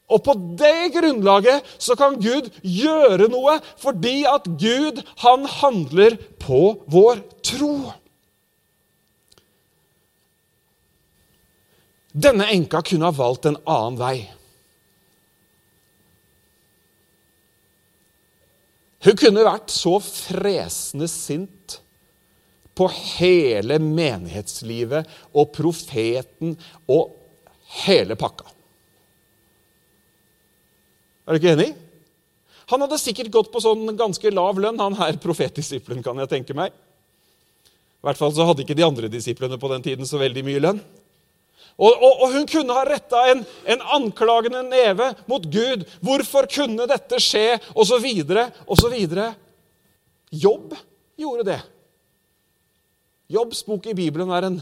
Og 0.07 0.23
på 0.23 0.33
det 0.59 0.93
grunnlaget 0.95 1.65
så 1.83 1.97
kan 1.99 2.15
Gud 2.21 2.47
gjøre 2.63 3.27
noe, 3.31 3.57
fordi 3.81 4.21
at 4.29 4.45
Gud, 4.47 5.01
han 5.25 5.43
handler 5.59 6.15
på 6.39 6.77
vår 6.87 7.25
tro. 7.43 7.73
Denne 12.17 12.47
enka 12.53 12.81
kunne 12.85 13.09
ha 13.09 13.13
valgt 13.13 13.49
en 13.49 13.59
annen 13.67 13.99
vei. 13.99 14.17
Hun 19.07 19.15
kunne 19.15 19.45
vært 19.47 19.71
så 19.71 19.93
fresende 20.03 21.07
sint 21.07 21.77
på 22.75 22.89
hele 22.91 23.79
menighetslivet 23.79 25.07
og 25.31 25.53
profeten 25.55 26.57
og 26.91 27.15
hele 27.85 28.17
pakka. 28.19 28.49
Er 31.27 31.35
du 31.35 31.39
ikke 31.39 31.55
enig? 31.55 31.71
Han 32.67 32.83
hadde 32.83 32.99
sikkert 32.99 33.31
gått 33.31 33.49
på 33.53 33.63
sånn 33.63 33.87
ganske 33.95 34.31
lav 34.33 34.59
lønn, 34.59 34.79
han 34.79 34.99
her 34.99 35.15
profetdisippelen, 35.23 36.03
kan 36.03 36.19
jeg 36.19 36.31
tenke 36.33 36.55
meg. 36.57 36.75
I 36.75 38.07
hvert 38.07 38.19
fall 38.19 38.35
så 38.35 38.45
hadde 38.47 38.65
ikke 38.65 38.75
de 38.77 38.85
andre 38.85 39.09
disiplene 39.11 39.59
på 39.59 39.71
den 39.71 39.87
tiden 39.87 40.07
så 40.07 40.19
veldig 40.19 40.43
mye 40.47 40.63
lønn. 40.63 40.83
Og, 41.77 41.93
og, 41.93 42.21
og 42.25 42.31
hun 42.33 42.47
kunne 42.49 42.73
ha 42.73 42.83
retta 42.89 43.19
en, 43.31 43.43
en, 43.69 43.83
anklagende 43.99 44.63
neve 44.65 45.11
mot 45.29 45.43
Gud. 45.45 45.85
Hvorfor 46.01 46.49
kunne 46.49 46.87
dette 46.89 47.19
skje? 47.21 47.59
Og 47.77 47.85
så 47.85 47.99
videre, 48.01 48.47
og 48.65 48.79
så 48.81 48.89
videre. 48.89 49.29
Jobb 50.33 50.73
gjorde 51.17 51.45
det. 51.51 51.59
Jobbs 53.29 53.61
bok 53.67 53.85
i 53.91 53.95
Bibelen 53.97 54.31
er 54.33 54.47
en 54.47 54.59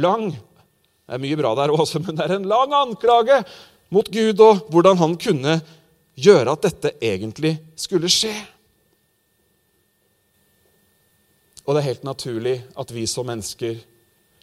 lang 0.00 0.28
Det 0.32 1.16
er 1.18 1.20
mye 1.20 1.36
bra 1.36 1.50
der 1.58 1.72
også, 1.74 2.00
men 2.00 2.16
det 2.16 2.24
er 2.24 2.38
en 2.38 2.46
lang 2.48 2.72
anklage 2.72 3.42
mot 3.92 4.06
Gud 4.08 4.40
og 4.40 4.62
hvordan 4.72 4.96
han 4.96 5.16
kunne 5.20 5.58
gjøre 6.16 6.54
at 6.54 6.64
dette 6.64 6.92
egentlig 7.04 7.58
skulle 7.76 8.08
skje. 8.08 8.32
Og 11.64 11.74
det 11.74 11.82
er 11.82 11.90
helt 11.90 12.08
naturlig 12.08 12.56
at 12.80 12.94
vi 12.94 13.04
som 13.10 13.28
mennesker 13.28 13.76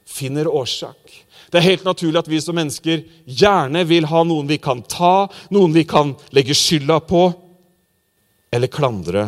finner 0.05 0.49
årsak. 0.49 1.15
Det 1.51 1.60
er 1.60 1.67
helt 1.67 1.84
naturlig 1.84 2.22
at 2.22 2.29
vi 2.31 2.39
som 2.39 2.55
mennesker 2.55 3.03
gjerne 3.27 3.84
vil 3.88 4.08
ha 4.08 4.24
noen 4.24 4.48
vi 4.48 4.55
kan 4.63 4.79
ta, 4.88 5.27
noen 5.51 5.74
vi 5.75 5.84
kan 5.84 6.13
legge 6.31 6.55
skylda 6.55 7.01
på, 7.03 7.25
eller 8.51 8.72
klandre. 8.72 9.25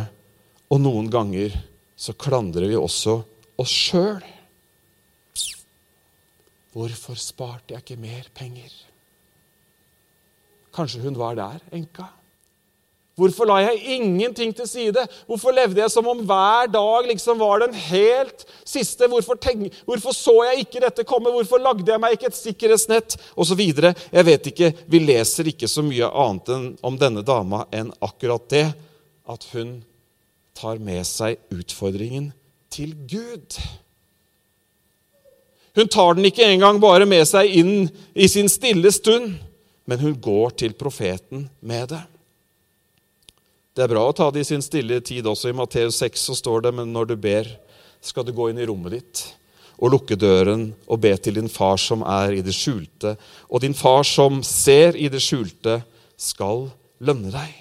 Og 0.72 0.80
noen 0.82 1.10
ganger 1.12 1.52
så 2.00 2.16
klandrer 2.16 2.70
vi 2.72 2.80
også 2.80 3.18
oss 3.60 3.76
sjøl. 3.90 4.24
Hvorfor 6.74 7.20
sparte 7.20 7.76
jeg 7.76 7.84
ikke 7.84 8.02
mer 8.02 8.32
penger? 8.34 8.72
Kanskje 10.74 11.04
hun 11.04 11.20
var 11.20 11.36
der, 11.38 11.60
enka? 11.76 12.08
Hvorfor 13.14 13.46
la 13.46 13.60
jeg 13.62 14.00
ingenting 14.00 14.56
til 14.58 14.66
side? 14.66 15.04
Hvorfor 15.30 15.54
levde 15.54 15.84
jeg 15.84 15.92
som 15.94 16.08
om 16.10 16.24
hver 16.26 16.70
dag 16.74 17.10
liksom 17.12 17.38
var 17.38 17.62
den 17.62 17.76
helt 17.78 18.46
siste? 18.66 19.06
Hvorfor, 19.10 19.38
tenk, 19.38 19.68
hvorfor 19.86 20.16
så 20.18 20.34
jeg 20.48 20.64
ikke 20.64 20.82
dette 20.82 21.06
komme? 21.06 21.30
Hvorfor 21.36 21.62
lagde 21.62 21.86
jeg 21.92 22.02
meg 22.02 22.16
ikke 22.18 22.32
et 22.32 22.40
sikkerhetsnett? 22.40 23.18
Og 23.38 23.46
så 23.46 23.58
videre. 23.60 23.94
Jeg 24.10 24.26
vet 24.26 24.50
ikke, 24.50 24.72
Vi 24.90 25.00
leser 25.00 25.52
ikke 25.52 25.70
så 25.70 25.84
mye 25.86 26.10
annet 26.10 26.80
om 26.82 26.98
denne 26.98 27.22
dama 27.22 27.68
enn 27.72 27.94
akkurat 28.02 28.50
det. 28.50 28.66
At 29.30 29.46
hun 29.54 29.84
tar 30.58 30.82
med 30.82 31.06
seg 31.06 31.38
utfordringen 31.54 32.32
til 32.74 32.96
Gud. 33.10 33.60
Hun 35.78 35.88
tar 35.90 36.18
den 36.18 36.26
ikke 36.26 36.50
engang 36.50 36.82
bare 36.82 37.06
med 37.10 37.26
seg 37.30 37.54
inn 37.62 37.92
i 38.14 38.28
sin 38.30 38.50
stille 38.50 38.90
stund, 38.94 39.38
men 39.86 40.02
hun 40.02 40.18
går 40.18 40.58
til 40.64 40.74
profeten 40.78 41.48
med 41.62 41.94
det. 41.94 42.02
Det 43.74 43.82
er 43.82 43.90
bra 43.90 44.04
å 44.06 44.14
ta 44.14 44.28
det 44.30 44.44
i 44.44 44.46
sin 44.46 44.62
stille 44.62 45.00
tid 45.02 45.26
også. 45.26 45.50
I 45.50 45.58
Matteus 45.58 45.98
6 46.02 46.28
så 46.30 46.36
står 46.38 46.68
det 46.68 46.74
men 46.78 46.92
når 46.94 47.10
du 47.10 47.16
ber, 47.18 47.48
skal 48.06 48.26
du 48.28 48.34
gå 48.36 48.52
inn 48.52 48.60
i 48.62 48.68
rommet 48.70 48.94
ditt 48.98 49.24
og 49.84 49.90
lukke 49.96 50.16
døren 50.20 50.68
og 50.86 51.00
be 51.02 51.12
til 51.18 51.40
din 51.40 51.50
far 51.52 51.80
som 51.82 52.04
er 52.06 52.38
i 52.38 52.44
det 52.46 52.54
skjulte. 52.56 53.16
Og 53.50 53.64
din 53.64 53.74
far 53.76 54.06
som 54.08 54.44
ser 54.46 54.96
i 54.96 55.10
det 55.12 55.22
skjulte, 55.24 55.82
skal 56.16 56.70
lønne 57.04 57.32
deg. 57.34 57.56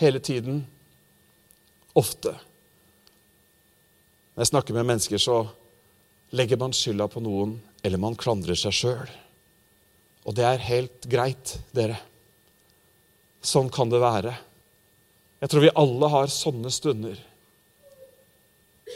Hele 0.00 0.22
tiden, 0.24 0.62
ofte. 1.98 2.32
Når 4.32 4.46
jeg 4.46 4.52
snakker 4.54 4.78
med 4.78 4.88
mennesker, 4.88 5.20
så 5.20 5.42
legger 6.32 6.60
man 6.62 6.72
skylda 6.72 7.10
på 7.10 7.20
noen, 7.20 7.58
eller 7.84 8.00
man 8.00 8.16
klandrer 8.16 8.56
seg 8.56 8.72
sjøl. 8.78 9.10
Og 10.24 10.38
det 10.38 10.46
er 10.46 10.64
helt 10.70 11.10
greit, 11.10 11.58
dere. 11.76 11.98
Sånn 13.40 13.70
kan 13.72 13.90
det 13.92 14.00
være. 14.02 14.34
Jeg 15.40 15.50
tror 15.50 15.64
vi 15.64 15.72
alle 15.82 16.10
har 16.12 16.32
sånne 16.32 16.72
stunder. 16.72 17.16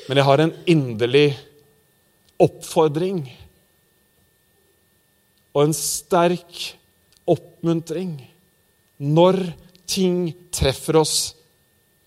Men 0.08 0.20
jeg 0.20 0.28
har 0.28 0.42
en 0.42 0.52
inderlig 0.68 1.28
oppfordring 2.42 3.22
og 5.54 5.60
en 5.62 5.76
sterk 5.76 6.60
oppmuntring 7.30 8.16
når 8.98 9.38
ting 9.88 10.28
treffer 10.54 10.98
oss, 10.98 11.16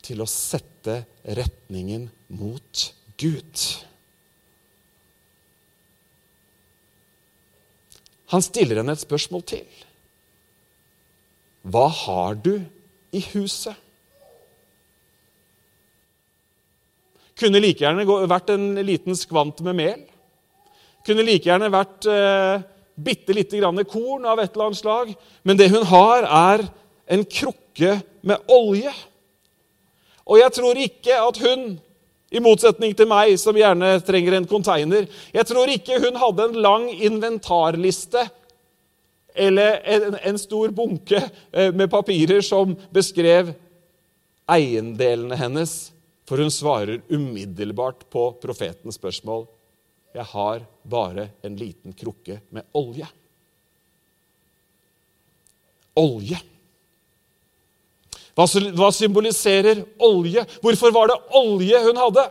til 0.07 0.21
å 0.23 0.29
sette 0.29 1.01
retningen 1.35 2.05
mot 2.39 2.83
Gud. 3.19 3.63
Han 8.31 8.45
stiller 8.45 8.79
henne 8.79 8.95
et 8.95 9.03
spørsmål 9.03 9.43
til. 9.51 9.65
Hva 11.67 11.87
har 11.91 12.37
du 12.39 12.53
i 13.11 13.21
huset? 13.33 13.75
Kunne 17.37 17.59
like 17.61 17.83
gjerne 17.83 18.05
vært 18.29 18.53
en 18.55 18.71
liten 18.87 19.17
skvant 19.17 19.59
med 19.65 19.77
mel. 19.77 19.99
Kunne 21.05 21.25
like 21.27 21.45
gjerne 21.45 21.69
vært 21.69 22.07
eh, 22.09 22.63
bitte 22.97 23.35
lite 23.35 23.59
grann 23.59 23.83
korn 23.85 24.25
av 24.25 24.39
et 24.41 24.55
eller 24.55 24.71
annet 24.71 24.79
slag. 24.79 25.11
Men 25.45 25.59
det 25.59 25.69
hun 25.73 25.85
har, 25.91 26.25
er 26.25 26.65
en 27.13 27.25
krukke 27.27 27.99
med 28.25 28.49
olje. 28.51 28.93
Og 30.27 30.41
jeg 30.41 30.55
tror 30.57 30.81
ikke 30.81 31.19
at 31.27 31.37
hun, 31.43 31.67
i 32.27 32.41
motsetning 32.43 32.95
til 32.97 33.07
meg, 33.07 33.37
som 33.39 33.55
gjerne 33.55 33.93
trenger 34.07 34.39
en 34.39 34.49
konteiner. 34.49 35.05
Jeg 35.31 35.47
tror 35.47 35.69
ikke 35.71 36.01
hun 36.03 36.17
hadde 36.19 36.49
en 36.49 36.59
lang 36.65 36.89
inventarliste 36.91 38.25
eller 39.37 39.81
en, 39.85 40.15
en 40.23 40.39
stor 40.39 40.73
bunke 40.75 41.21
eh, 41.51 41.69
med 41.73 41.91
papirer 41.91 42.41
som 42.45 42.73
beskrev 42.93 43.53
eiendelene 44.49 45.37
hennes. 45.37 45.77
For 46.27 46.41
hun 46.43 46.51
svarer 46.51 47.03
umiddelbart 47.07 48.03
på 48.11 48.31
profetens 48.41 48.97
spørsmål. 48.99 49.45
Jeg 50.17 50.25
har 50.33 50.65
bare 50.83 51.29
en 51.45 51.55
liten 51.59 51.93
krukke 51.95 52.39
med 52.49 52.67
olje. 52.75 53.07
Olje. 55.97 56.39
Hva 58.37 58.91
symboliserer 58.93 59.81
olje? 60.03 60.43
Hvorfor 60.61 60.93
var 60.93 61.09
det 61.09 61.21
olje 61.39 61.79
hun 61.87 61.97
hadde? 61.97 62.27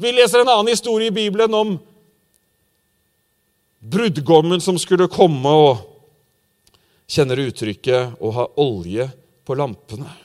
Vi 0.00 0.12
leser 0.16 0.40
en 0.40 0.48
annen 0.48 0.72
historie 0.72 1.10
i 1.10 1.14
Bibelen 1.14 1.54
om 1.54 1.74
brudgommen 3.80 4.60
som 4.60 4.78
skulle 4.78 5.08
komme, 5.08 5.48
og 5.50 5.78
kjenner 7.10 7.40
uttrykket 7.48 8.20
'å 8.20 8.30
ha 8.32 8.46
olje 8.56 9.10
på 9.44 9.54
lampene'. 9.54 10.16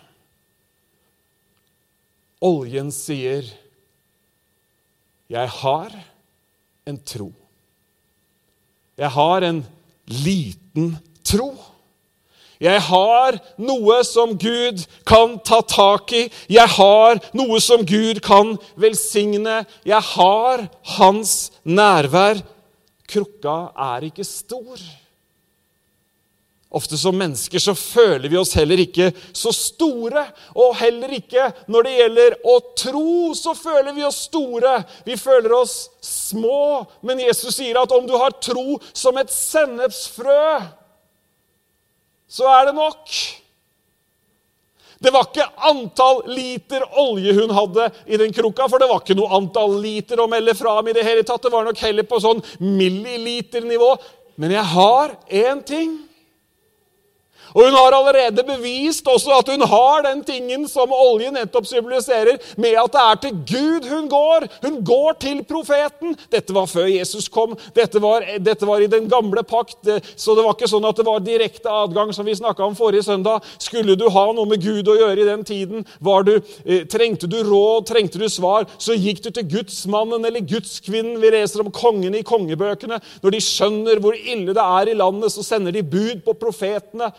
Oljen 2.41 2.91
sier, 2.91 3.43
'Jeg 5.29 5.47
har 5.47 5.91
en 6.85 6.97
tro'. 6.97 7.33
Jeg 8.97 9.09
har 9.09 9.41
en 9.41 9.65
liten 10.07 10.99
tro. 11.23 11.55
Jeg 12.61 12.79
har 12.79 13.35
noe 13.57 14.03
som 14.07 14.37
Gud 14.37 14.85
kan 15.05 15.39
ta 15.39 15.59
tak 15.61 16.13
i. 16.13 16.29
Jeg 16.47 16.67
har 16.77 17.19
noe 17.35 17.59
som 17.59 17.83
Gud 17.83 18.21
kan 18.23 18.57
velsigne. 18.79 19.65
Jeg 19.83 20.01
har 20.15 20.69
Hans 20.95 21.51
nærvær 21.65 22.39
Krukka 23.09 23.57
er 23.93 24.07
ikke 24.09 24.25
stor. 24.27 24.81
Ofte 26.75 26.97
som 26.99 27.15
mennesker 27.15 27.61
så 27.61 27.71
føler 27.77 28.27
vi 28.27 28.37
oss 28.39 28.55
heller 28.57 28.81
ikke 28.83 29.11
så 29.31 29.53
store. 29.55 30.25
Og 30.59 30.73
heller 30.75 31.13
ikke 31.15 31.47
når 31.71 31.87
det 31.87 31.93
gjelder 31.99 32.35
å 32.51 32.55
tro, 32.75 33.13
så 33.37 33.53
føler 33.55 33.95
vi 33.95 34.03
oss 34.03 34.25
store. 34.27 34.79
Vi 35.07 35.15
føler 35.19 35.55
oss 35.55 35.77
små. 36.03 36.83
Men 37.05 37.21
Jesus 37.23 37.61
sier 37.61 37.79
at 37.79 37.95
om 37.95 38.07
du 38.09 38.15
har 38.19 38.35
tro 38.43 38.79
som 38.91 39.15
et 39.21 39.31
sennepsfrø, 39.31 40.43
så 42.27 42.49
er 42.57 42.67
det 42.67 42.75
nok. 42.75 43.15
Det 44.99 45.11
var 45.11 45.27
ikke 45.27 45.47
antall 45.69 46.23
liter 46.31 46.85
olje 47.01 47.33
hun 47.35 47.53
hadde 47.55 47.89
i 48.05 48.19
den 48.21 48.33
krukka, 48.33 48.69
for 48.71 48.81
det 48.81 48.89
var 48.89 49.03
ikke 49.03 49.17
noe 49.19 49.33
antall 49.37 49.77
liter 49.83 50.21
å 50.21 50.29
melde 50.31 50.55
fra 50.57 50.77
om 50.79 50.89
i 50.89 50.95
det 50.95 51.05
hele 51.05 51.25
tatt. 51.27 51.43
Det 51.43 51.53
var 51.53 51.67
nok 51.67 51.81
heller 51.83 52.07
på 52.07 52.21
sånn 52.23 52.43
milliliternivå. 52.59 53.91
Men 54.41 54.55
jeg 54.55 54.67
har 54.75 55.15
én 55.29 55.63
ting. 55.67 55.97
Og 57.55 57.63
hun 57.63 57.75
har 57.77 57.95
allerede 57.95 58.43
bevist 58.43 59.07
også 59.07 59.31
at 59.37 59.49
hun 59.53 59.63
har 59.63 60.03
den 60.03 60.21
tingen 60.27 60.65
som 60.67 60.91
olje 60.91 61.31
nettopp 61.31 61.67
symboliserer, 61.69 62.35
med 62.59 62.75
at 62.81 62.91
det 62.91 63.03
er 63.03 63.21
til 63.23 63.37
Gud 63.51 63.87
hun 63.87 64.09
går. 64.11 64.47
Hun 64.65 64.81
går 64.85 65.15
til 65.23 65.39
profeten. 65.47 66.17
Dette 66.31 66.55
var 66.55 66.67
før 66.67 66.89
Jesus 66.91 67.29
kom. 67.31 67.55
Dette 67.75 68.01
var, 68.03 68.25
dette 68.43 68.67
var 68.67 68.83
i 68.83 68.89
den 68.91 69.07
gamle 69.11 69.43
pakt, 69.47 69.87
så 70.19 70.35
det 70.35 70.43
var 70.43 70.57
ikke 70.57 70.69
sånn 70.69 70.87
at 70.89 70.99
det 70.99 71.05
var 71.07 71.23
direkte 71.23 71.71
adgang, 71.71 72.11
som 72.15 72.27
vi 72.27 72.35
snakka 72.35 72.65
om 72.65 72.75
forrige 72.75 73.05
søndag. 73.07 73.45
Skulle 73.63 73.95
du 73.95 74.09
ha 74.11 74.25
noe 74.35 74.49
med 74.49 74.63
Gud 74.63 74.91
å 74.91 74.97
gjøre 74.99 75.23
i 75.23 75.29
den 75.29 75.45
tiden, 75.47 75.85
du, 76.25 76.33
eh, 76.65 76.83
trengte 76.89 77.27
du 77.29 77.37
råd, 77.43 77.85
trengte 77.87 78.19
du 78.19 78.27
svar, 78.29 78.65
så 78.77 78.97
gikk 78.97 79.21
du 79.23 79.29
til 79.31 79.47
gudsmannen 79.47 80.25
eller 80.25 80.43
gudskvinnen. 80.43 81.19
Vi 81.21 81.31
leser 81.31 81.63
om 81.63 81.71
kongene 81.71 82.19
i 82.19 82.27
kongebøkene. 82.27 82.99
Når 83.23 83.31
de 83.31 83.41
skjønner 83.43 84.01
hvor 84.03 84.17
ille 84.17 84.55
det 84.55 84.65
er 84.65 84.91
i 84.91 84.97
landet, 84.97 85.31
så 85.31 85.45
sender 85.45 85.71
de 85.71 85.85
bud 85.85 86.23
på 86.25 86.35
profetene 86.39 87.13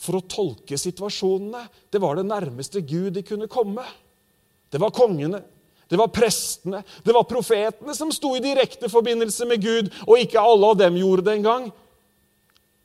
for 0.00 0.18
å 0.18 0.26
tolke 0.28 0.78
situasjonene. 0.80 1.64
Det 1.90 2.00
var 2.02 2.18
det 2.18 2.26
nærmeste 2.28 2.82
Gud 2.84 3.14
de 3.16 3.22
kunne 3.26 3.50
komme. 3.50 3.84
Det 4.70 4.80
var 4.82 4.94
kongene, 4.94 5.38
det 5.88 5.98
var 6.00 6.10
prestene, 6.10 6.80
det 7.04 7.14
var 7.14 7.26
profetene 7.28 7.94
som 7.94 8.10
sto 8.12 8.32
i 8.34 8.42
direkte 8.42 8.88
forbindelse 8.90 9.46
med 9.46 9.62
Gud, 9.62 9.90
og 10.08 10.18
ikke 10.18 10.42
alle 10.42 10.72
av 10.72 10.80
dem 10.80 10.96
gjorde 10.98 11.28
det 11.28 11.36
engang. 11.38 11.68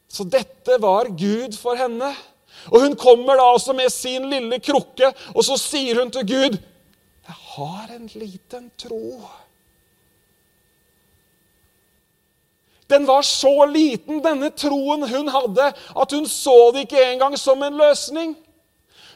Så 0.10 0.26
dette 0.30 0.78
var 0.82 1.10
Gud 1.18 1.58
for 1.58 1.80
henne. 1.80 2.12
Og 2.70 2.84
Hun 2.84 2.96
kommer 3.00 3.40
da 3.40 3.48
altså 3.54 3.74
med 3.74 3.90
sin 3.94 4.28
lille 4.30 4.60
krukke, 4.62 5.14
og 5.34 5.46
så 5.46 5.58
sier 5.58 6.02
hun 6.02 6.12
til 6.12 6.28
Gud, 6.28 6.60
'Jeg 7.30 7.38
har 7.56 7.96
en 7.96 8.10
liten 8.14 8.72
tro.' 8.78 9.22
Den 12.90 13.08
var 13.08 13.22
så 13.22 13.66
liten, 13.70 14.24
denne 14.24 14.50
troen 14.50 15.06
hun 15.10 15.28
hadde, 15.30 15.72
at 15.74 16.12
hun 16.12 16.26
så 16.26 16.72
det 16.74 16.88
ikke 16.88 17.04
engang 17.12 17.38
som 17.38 17.64
en 17.64 17.78
løsning. 17.78 18.36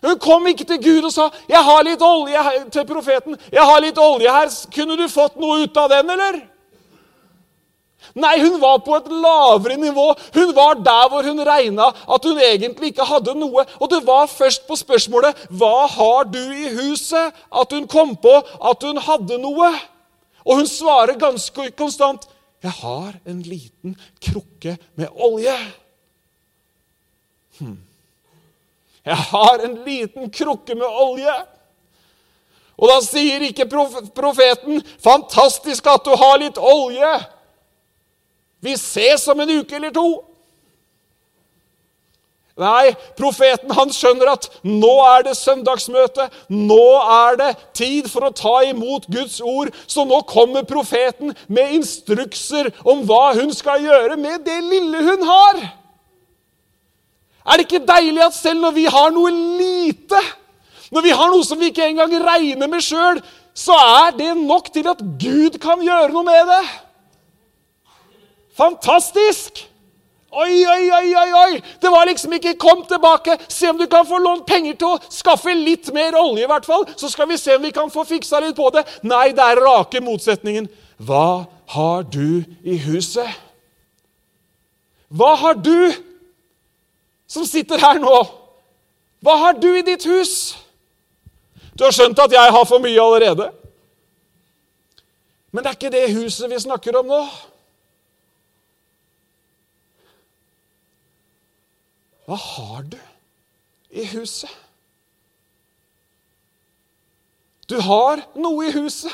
Hun 0.04 0.20
kom 0.20 0.48
ikke 0.48 0.66
til 0.68 0.82
Gud 0.84 1.06
og 1.08 1.12
sa 1.12 1.30
'Jeg 1.50 1.64
har 1.64 1.84
litt 1.84 2.02
olje 2.02 2.44
her, 2.44 2.70
til 2.70 2.86
profeten. 2.86 3.38
'Jeg 3.52 3.64
har 3.64 3.80
litt 3.80 3.98
olje 3.98 4.32
her. 4.32 4.50
Kunne 4.76 4.98
du 4.98 5.08
fått 5.08 5.36
noe 5.40 5.64
ut 5.64 5.78
av 5.78 5.90
den, 5.90 6.10
eller?' 6.10 6.42
Nei, 8.16 8.40
hun 8.42 8.62
var 8.62 8.78
på 8.78 8.96
et 8.96 9.08
lavere 9.08 9.78
nivå. 9.78 10.14
Hun 10.34 10.56
var 10.56 10.74
der 10.74 11.10
hvor 11.10 11.24
hun 11.24 11.40
regna 11.40 11.88
at 11.88 12.24
hun 12.24 12.38
egentlig 12.38 12.92
ikke 12.92 13.08
hadde 13.08 13.34
noe. 13.36 13.66
Og 13.80 13.90
det 13.90 14.06
var 14.08 14.28
først 14.28 14.68
på 14.68 14.76
spørsmålet 14.76 15.48
'Hva 15.50 15.88
har 15.88 16.24
du 16.24 16.40
i 16.52 16.68
huset?' 16.76 17.32
at 17.62 17.72
hun 17.72 17.88
kom 17.88 18.16
på 18.16 18.36
at 18.70 18.84
hun 18.84 18.98
hadde 18.98 19.38
noe. 19.38 19.74
Og 20.46 20.56
hun 20.56 20.68
svarer 20.68 21.18
ganske 21.18 21.72
konstant 21.72 22.28
'Jeg 22.64 22.72
har 22.72 23.20
en 23.26 23.42
liten 23.42 23.96
krukke 24.20 24.78
med 24.96 25.10
olje'. 25.10 25.72
Hm. 27.60 27.78
Jeg 29.04 29.16
har 29.16 29.60
en 29.60 29.76
liten 29.84 30.30
krukke 30.32 30.76
med 30.76 30.88
olje. 30.88 31.34
Og 32.78 32.88
da 32.90 33.02
sier 33.04 33.44
ikke 33.44 33.68
profeten 34.16 34.82
'Fantastisk 35.00 35.88
at 35.88 36.06
du 36.06 36.16
har 36.16 36.38
litt 36.40 36.58
olje'. 36.58 37.26
Vi 38.60 38.78
ses 38.78 39.28
om 39.28 39.40
en 39.40 39.50
uke 39.60 39.76
eller 39.76 39.92
to. 39.92 40.24
Nei, 42.54 42.92
profeten 43.18 43.72
han 43.74 43.90
skjønner 43.90 44.30
at 44.36 44.46
nå 44.62 44.92
er 45.08 45.24
det 45.26 45.34
søndagsmøte. 45.40 46.28
Nå 46.54 46.90
er 47.02 47.40
det 47.40 47.48
tid 47.74 48.10
for 48.12 48.28
å 48.28 48.36
ta 48.36 48.60
imot 48.68 49.08
Guds 49.10 49.40
ord. 49.42 49.72
Så 49.90 50.06
nå 50.06 50.20
kommer 50.30 50.68
profeten 50.70 51.34
med 51.50 51.74
instrukser 51.80 52.70
om 52.86 53.02
hva 53.10 53.32
hun 53.40 53.50
skal 53.58 53.82
gjøre 53.82 54.20
med 54.22 54.46
det 54.46 54.60
lille 54.68 55.02
hun 55.02 55.26
har. 55.32 55.64
Er 57.44 57.58
det 57.58 57.66
ikke 57.66 57.88
deilig 57.90 58.22
at 58.24 58.38
selv 58.38 58.62
når 58.62 58.78
vi 58.78 58.86
har 58.86 59.10
noe 59.18 59.34
lite, 59.34 60.22
når 60.94 61.10
vi 61.10 61.18
har 61.18 61.34
noe 61.34 61.44
som 61.44 61.60
vi 61.60 61.74
ikke 61.74 61.90
engang 61.90 62.14
regner 62.22 62.70
med 62.70 62.86
sjøl, 62.86 63.20
så 63.58 63.76
er 64.06 64.16
det 64.18 64.32
nok 64.38 64.70
til 64.74 64.88
at 64.94 65.02
Gud 65.02 65.58
kan 65.62 65.82
gjøre 65.82 66.14
noe 66.14 66.26
med 66.30 66.54
det? 66.54 66.64
Fantastisk! 68.62 69.66
Oi, 70.34 70.66
oi, 70.66 70.92
oi, 70.92 71.16
oi! 71.16 71.34
oi! 71.34 71.62
Det 71.82 71.90
var 71.92 72.06
liksom 72.06 72.34
ikke 72.34 72.56
'kom 72.58 72.86
tilbake', 72.86 73.38
se 73.48 73.70
om 73.70 73.78
du 73.78 73.86
kan 73.88 74.06
få 74.06 74.18
lånt 74.18 74.46
penger 74.46 74.74
til 74.74 74.88
å 74.88 75.00
skaffe 75.10 75.54
litt 75.54 75.94
mer 75.94 76.16
olje, 76.18 76.44
i 76.44 76.48
hvert 76.48 76.66
fall. 76.66 76.86
Så 76.98 77.10
skal 77.10 77.28
vi 77.28 77.38
se 77.38 77.56
om 77.56 77.62
vi 77.62 77.72
kan 77.72 77.92
få 77.92 78.04
fiksa 78.04 78.40
litt 78.40 78.56
på 78.56 78.70
det. 78.74 78.86
Nei, 79.04 79.30
det 79.32 79.40
er 79.44 79.62
rake 79.62 80.02
motsetningen. 80.02 80.68
Hva 80.98 81.46
har 81.68 82.04
du 82.04 82.44
i 82.64 82.78
huset? 82.78 83.30
Hva 85.10 85.36
har 85.36 85.54
du 85.54 85.94
som 87.28 87.46
sitter 87.46 87.78
her 87.78 88.00
nå? 88.00 88.28
Hva 89.22 89.38
har 89.38 89.54
du 89.54 89.70
i 89.78 89.82
ditt 89.82 90.06
hus? 90.06 90.58
Du 91.78 91.84
har 91.84 91.92
skjønt 91.92 92.20
at 92.20 92.32
jeg 92.32 92.52
har 92.52 92.66
for 92.66 92.80
mye 92.80 93.02
allerede. 93.02 93.52
Men 95.52 95.64
det 95.64 95.70
er 95.70 95.78
ikke 95.78 95.94
det 95.94 96.14
huset 96.14 96.50
vi 96.50 96.60
snakker 96.60 96.98
om 96.98 97.08
nå. 97.08 97.22
Hva 102.28 102.38
har 102.40 102.84
du 102.88 103.00
i 103.92 104.06
huset? 104.14 104.52
Du 107.70 107.80
har 107.82 108.22
noe 108.36 108.68
i 108.68 108.74
huset. 108.76 109.14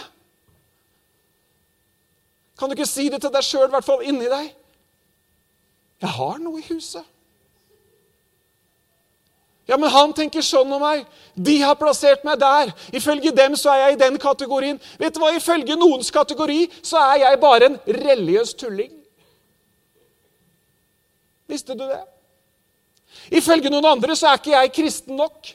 Kan 2.59 2.69
du 2.69 2.75
ikke 2.75 2.89
si 2.89 3.07
det 3.09 3.21
til 3.23 3.31
deg 3.31 3.45
sjøl, 3.45 3.69
i 3.69 3.73
hvert 3.73 3.87
fall 3.87 4.03
inni 4.03 4.27
deg? 4.29 4.49
Jeg 6.01 6.11
har 6.17 6.41
noe 6.43 6.59
i 6.59 6.67
huset. 6.67 7.05
Ja, 9.69 9.77
men 9.77 9.91
han 9.93 10.13
tenker 10.17 10.41
sånn 10.41 10.71
om 10.73 10.81
meg. 10.81 11.03
De 11.37 11.59
har 11.61 11.77
plassert 11.77 12.23
meg 12.25 12.39
der. 12.41 12.71
Ifølge 12.95 13.31
dem 13.37 13.53
så 13.59 13.69
er 13.75 13.83
jeg 13.83 13.97
i 13.97 13.99
den 14.01 14.17
kategorien. 14.21 14.79
Vet 14.97 15.13
du 15.13 15.21
hva? 15.21 15.29
Ifølge 15.37 15.77
noens 15.77 16.09
kategori 16.11 16.63
så 16.81 16.97
er 17.11 17.19
jeg 17.21 17.41
bare 17.41 17.69
en 17.69 17.77
religiøs 17.99 18.55
tulling. 18.57 18.95
Visste 21.49 21.77
du 21.77 21.85
det? 21.85 22.01
Ifølge 23.31 23.69
noen 23.69 23.85
andre 23.85 24.15
så 24.17 24.31
er 24.31 24.39
ikke 24.39 24.55
jeg 24.55 24.73
kristen 24.73 25.19
nok. 25.19 25.51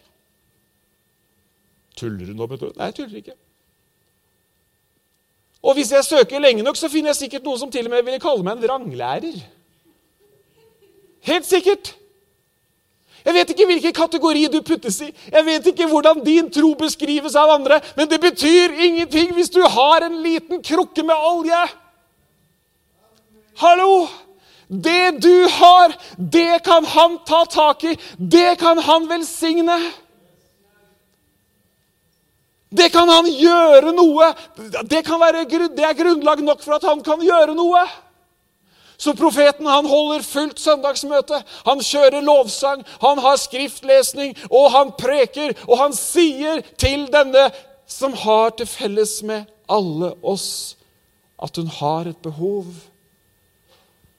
Tuller 1.99 2.31
du 2.31 2.35
nå? 2.35 2.47
Nei, 2.47 2.91
jeg 2.91 2.97
tuller 3.01 3.19
ikke. 3.23 3.37
Og 5.65 5.79
hvis 5.79 5.93
jeg 5.95 6.05
søker 6.05 6.43
lenge 6.43 6.63
nok, 6.63 6.77
så 6.77 6.91
finner 6.93 7.13
jeg 7.13 7.25
sikkert 7.25 7.47
noen 7.47 7.59
som 7.59 7.71
til 7.73 7.87
og 7.89 7.95
med 7.95 8.05
ville 8.05 8.23
kalle 8.23 8.45
meg 8.45 8.59
en 8.59 8.65
vranglærer. 8.67 9.39
Helt 11.25 11.47
sikkert. 11.49 11.95
Jeg 13.25 13.33
vet 13.33 13.53
ikke 13.55 13.67
hvilken 13.71 13.95
kategori 13.97 14.43
du 14.53 14.59
puttes 14.61 14.99
i. 15.01 15.09
Jeg 15.33 15.47
vet 15.47 15.71
ikke 15.71 15.87
hvordan 15.89 16.21
din 16.27 16.51
tro 16.53 16.75
beskrives 16.77 17.37
av 17.41 17.55
andre. 17.55 17.81
Men 17.97 18.11
det 18.11 18.21
betyr 18.21 18.77
ingenting 18.77 19.33
hvis 19.33 19.49
du 19.55 19.63
har 19.65 20.05
en 20.05 20.19
liten 20.23 20.61
krukke 20.63 21.07
med 21.07 21.17
olje. 21.31 21.63
Hallo! 23.63 24.05
Det 24.69 25.11
du 25.23 25.49
har, 25.49 25.95
det 26.17 26.65
kan 26.65 26.85
han 26.85 27.19
ta 27.27 27.45
tak 27.47 27.85
i. 27.85 27.97
Det 28.17 28.57
kan 28.61 28.79
han 28.79 29.09
velsigne. 29.09 29.79
Det 32.75 32.89
kan 32.91 33.09
han 33.09 33.29
gjøre 33.29 33.93
noe. 33.95 34.33
Det, 34.83 35.05
være, 35.07 35.45
det 35.69 35.85
er 35.85 35.99
grunnlag 35.99 36.43
nok 36.43 36.65
for 36.65 36.79
at 36.79 36.89
han 36.89 37.05
kan 37.07 37.23
gjøre 37.23 37.55
noe. 37.55 37.85
Så 38.97 39.15
profeten 39.19 39.67
han 39.67 39.87
holder 39.87 40.25
fullt 40.27 40.61
søndagsmøte. 40.63 41.43
Han 41.67 41.83
kjører 41.83 42.25
lovsang, 42.25 42.85
han 43.03 43.21
har 43.23 43.39
skriftlesning, 43.43 44.35
og 44.51 44.71
han 44.75 44.95
preker. 44.99 45.55
Og 45.69 45.79
han 45.83 45.95
sier 45.97 46.63
til 46.81 47.07
denne 47.13 47.49
som 47.91 48.15
har 48.17 48.55
til 48.59 48.71
felles 48.71 49.19
med 49.27 49.51
alle 49.71 50.15
oss, 50.23 50.77
at 51.43 51.57
hun 51.61 51.69
har 51.69 52.09
et 52.11 52.21
behov. 52.23 52.71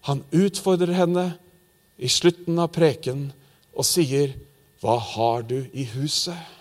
Han 0.06 0.24
utfordrer 0.32 0.94
henne 0.94 1.26
i 1.98 2.10
slutten 2.12 2.60
av 2.62 2.74
preken 2.76 3.32
og 3.74 3.86
sier, 3.88 4.36
'Hva 4.82 5.00
har 5.00 5.42
du 5.42 5.66
i 5.74 5.84
huset?' 5.96 6.54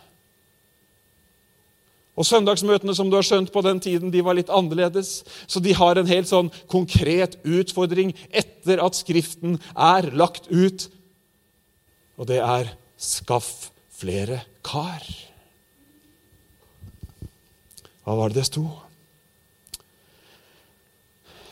Og 2.15 2.27
Søndagsmøtene 2.27 2.95
som 2.95 3.11
du 3.11 3.17
har 3.17 3.27
skjønt 3.27 3.51
på 3.51 3.63
den 3.67 3.81
tiden, 3.83 4.13
de 4.15 4.23
var 4.23 4.35
litt 4.39 4.49
annerledes. 4.49 5.25
Så 5.51 5.61
de 5.61 5.73
har 5.75 5.99
en 5.99 6.07
helt 6.07 6.31
sånn 6.31 6.51
konkret 6.71 7.35
utfordring 7.43 8.15
etter 8.31 8.79
at 8.79 8.95
Skriften 8.95 9.59
er 9.75 10.11
lagt 10.15 10.47
ut. 10.47 10.89
Og 12.17 12.27
det 12.27 12.39
er 12.39 12.77
'skaff 12.97 13.73
flere 13.91 14.45
kar'. 14.63 15.27
Hva 18.05 18.17
var 18.17 18.29
det 18.29 18.37
det 18.37 18.47
sto? 18.47 18.69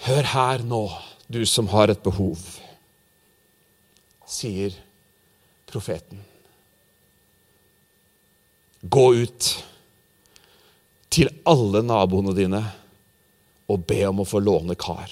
Hør 0.02 0.22
her 0.22 0.59
nå 0.59 1.12
du 1.33 1.42
som 1.49 1.68
har 1.73 1.90
et 1.92 2.03
behov, 2.05 2.40
sier 4.29 4.75
profeten. 5.68 6.21
Gå 8.83 9.07
ut 9.23 9.51
til 11.12 11.31
alle 11.49 11.83
naboene 11.87 12.35
dine 12.37 12.62
og 13.71 13.85
be 13.88 14.03
om 14.09 14.23
å 14.23 14.29
få 14.29 14.42
låne 14.42 14.77
kar. 14.77 15.11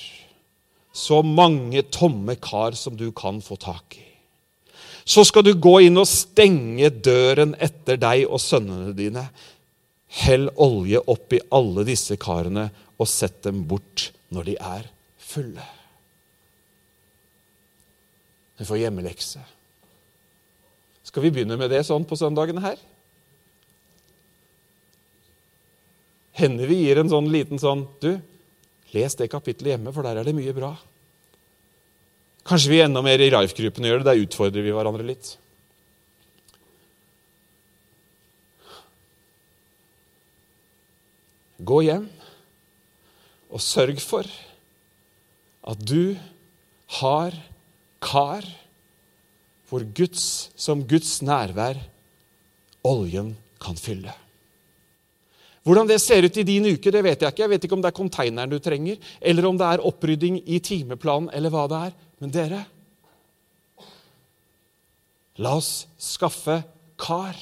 Så 0.93 1.21
mange 1.23 1.85
tomme 1.93 2.35
kar 2.43 2.75
som 2.77 2.97
du 2.99 3.11
kan 3.17 3.39
få 3.45 3.57
tak 3.61 3.97
i. 4.01 4.07
Så 5.05 5.25
skal 5.27 5.47
du 5.47 5.55
gå 5.55 5.79
inn 5.87 5.99
og 5.99 6.09
stenge 6.09 6.91
døren 6.93 7.55
etter 7.63 7.99
deg 8.01 8.27
og 8.29 8.43
sønnene 8.43 8.93
dine. 8.97 9.25
Hell 10.21 10.49
olje 10.61 11.01
oppi 11.11 11.41
alle 11.55 11.87
disse 11.89 12.19
karene 12.21 12.69
og 12.99 13.09
sett 13.09 13.41
dem 13.47 13.65
bort 13.71 14.11
når 14.35 14.51
de 14.51 14.57
er 14.61 14.89
fulle. 15.31 15.67
Vi 18.61 18.69
får 18.69 18.83
hjemmelekse. 18.83 19.41
Skal 21.09 21.25
vi 21.25 21.33
begynne 21.33 21.57
med 21.57 21.73
det 21.73 21.81
sånn 21.89 22.05
på 22.05 22.19
søndagene 22.21 22.61
her? 22.61 22.81
Hender 26.37 26.69
vi 26.69 26.83
gir 26.83 27.01
en 27.01 27.09
sånn 27.11 27.31
liten 27.33 27.61
sånn 27.61 27.87
Du, 28.05 28.13
les 28.93 29.17
det 29.17 29.31
kapittelet 29.33 29.75
hjemme, 29.75 29.95
for 29.97 30.05
der 30.05 30.21
er 30.21 30.29
det 30.29 30.37
mye 30.37 30.53
bra. 30.57 30.75
Kanskje 32.45 32.75
vi 32.75 32.85
enda 32.85 33.01
mer 33.05 33.21
i 33.21 33.31
Raif-gruppen 33.33 33.89
gjør 33.89 34.03
det. 34.03 34.11
Der 34.11 34.25
utfordrer 34.27 34.65
vi 34.65 34.77
hverandre 34.77 35.09
litt. 35.09 35.35
Gå 41.61 41.83
hjem 41.89 42.09
og 43.51 43.61
sørg 43.65 44.01
for 44.05 44.29
at 45.71 45.81
du 45.85 46.17
har 47.01 47.37
kar 48.03 48.47
hvor 49.71 49.85
Guds, 49.95 50.51
som 50.59 50.83
Guds 50.83 51.21
nærvær 51.23 51.79
oljen 52.87 53.37
kan 53.63 53.77
fylle. 53.79 54.13
Hvordan 55.63 55.87
det 55.87 56.01
ser 56.01 56.25
ut 56.25 56.37
i 56.41 56.47
din 56.47 56.65
uke, 56.73 56.91
det 56.91 57.03
vet 57.05 57.21
jeg 57.21 57.31
ikke. 57.31 57.43
Jeg 57.45 57.53
vet 57.53 57.65
ikke 57.67 57.77
om 57.77 57.83
det 57.85 57.91
er 57.93 57.99
konteineren 57.99 58.51
du 58.51 58.59
trenger, 58.59 58.97
eller 59.21 59.47
om 59.47 59.59
det 59.61 59.69
er 59.69 59.85
opprydding 59.87 60.41
i 60.49 60.59
timeplanen, 60.65 61.29
eller 61.37 61.53
hva 61.53 61.67
det 61.71 61.81
er. 61.91 61.97
Men 62.21 62.33
dere, 62.35 62.61
la 65.41 65.55
oss 65.61 65.87
skaffe 66.01 66.63
kar. 67.01 67.37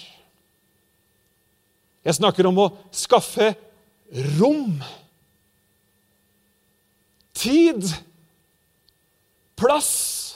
Jeg 2.05 2.19
snakker 2.19 2.51
om 2.51 2.61
å 2.67 2.69
skaffe 2.95 3.53
rom. 4.37 4.77
Tid. 7.39 7.87
Plass. 9.59 10.28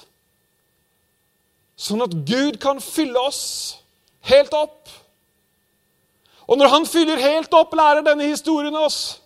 Sånn 1.82 2.04
at 2.04 2.14
Gud 2.28 2.60
kan 2.62 2.78
fylle 2.82 3.18
oss 3.18 3.42
helt 4.28 4.54
opp. 4.54 4.90
Og 6.46 6.58
når 6.58 6.70
han 6.70 6.86
fyller 6.86 7.18
helt 7.22 7.54
opp, 7.58 7.74
lærer 7.74 8.04
denne 8.06 8.28
historien 8.30 8.76
oss, 8.78 9.18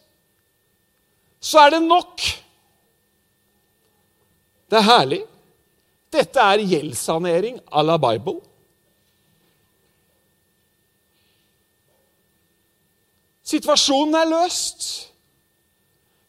så 1.40 1.66
er 1.66 1.77
det 1.77 1.83
nok. 1.85 2.23
Det 4.71 4.79
er 4.81 4.87
herlig. 4.87 5.23
Dette 6.12 6.40
er 6.40 6.64
gjeldssanering 6.64 7.59
à 7.69 7.83
la 7.85 7.99
Bible. 8.01 8.40
Situasjonen 13.47 14.16
er 14.19 14.31
løst. 14.33 14.88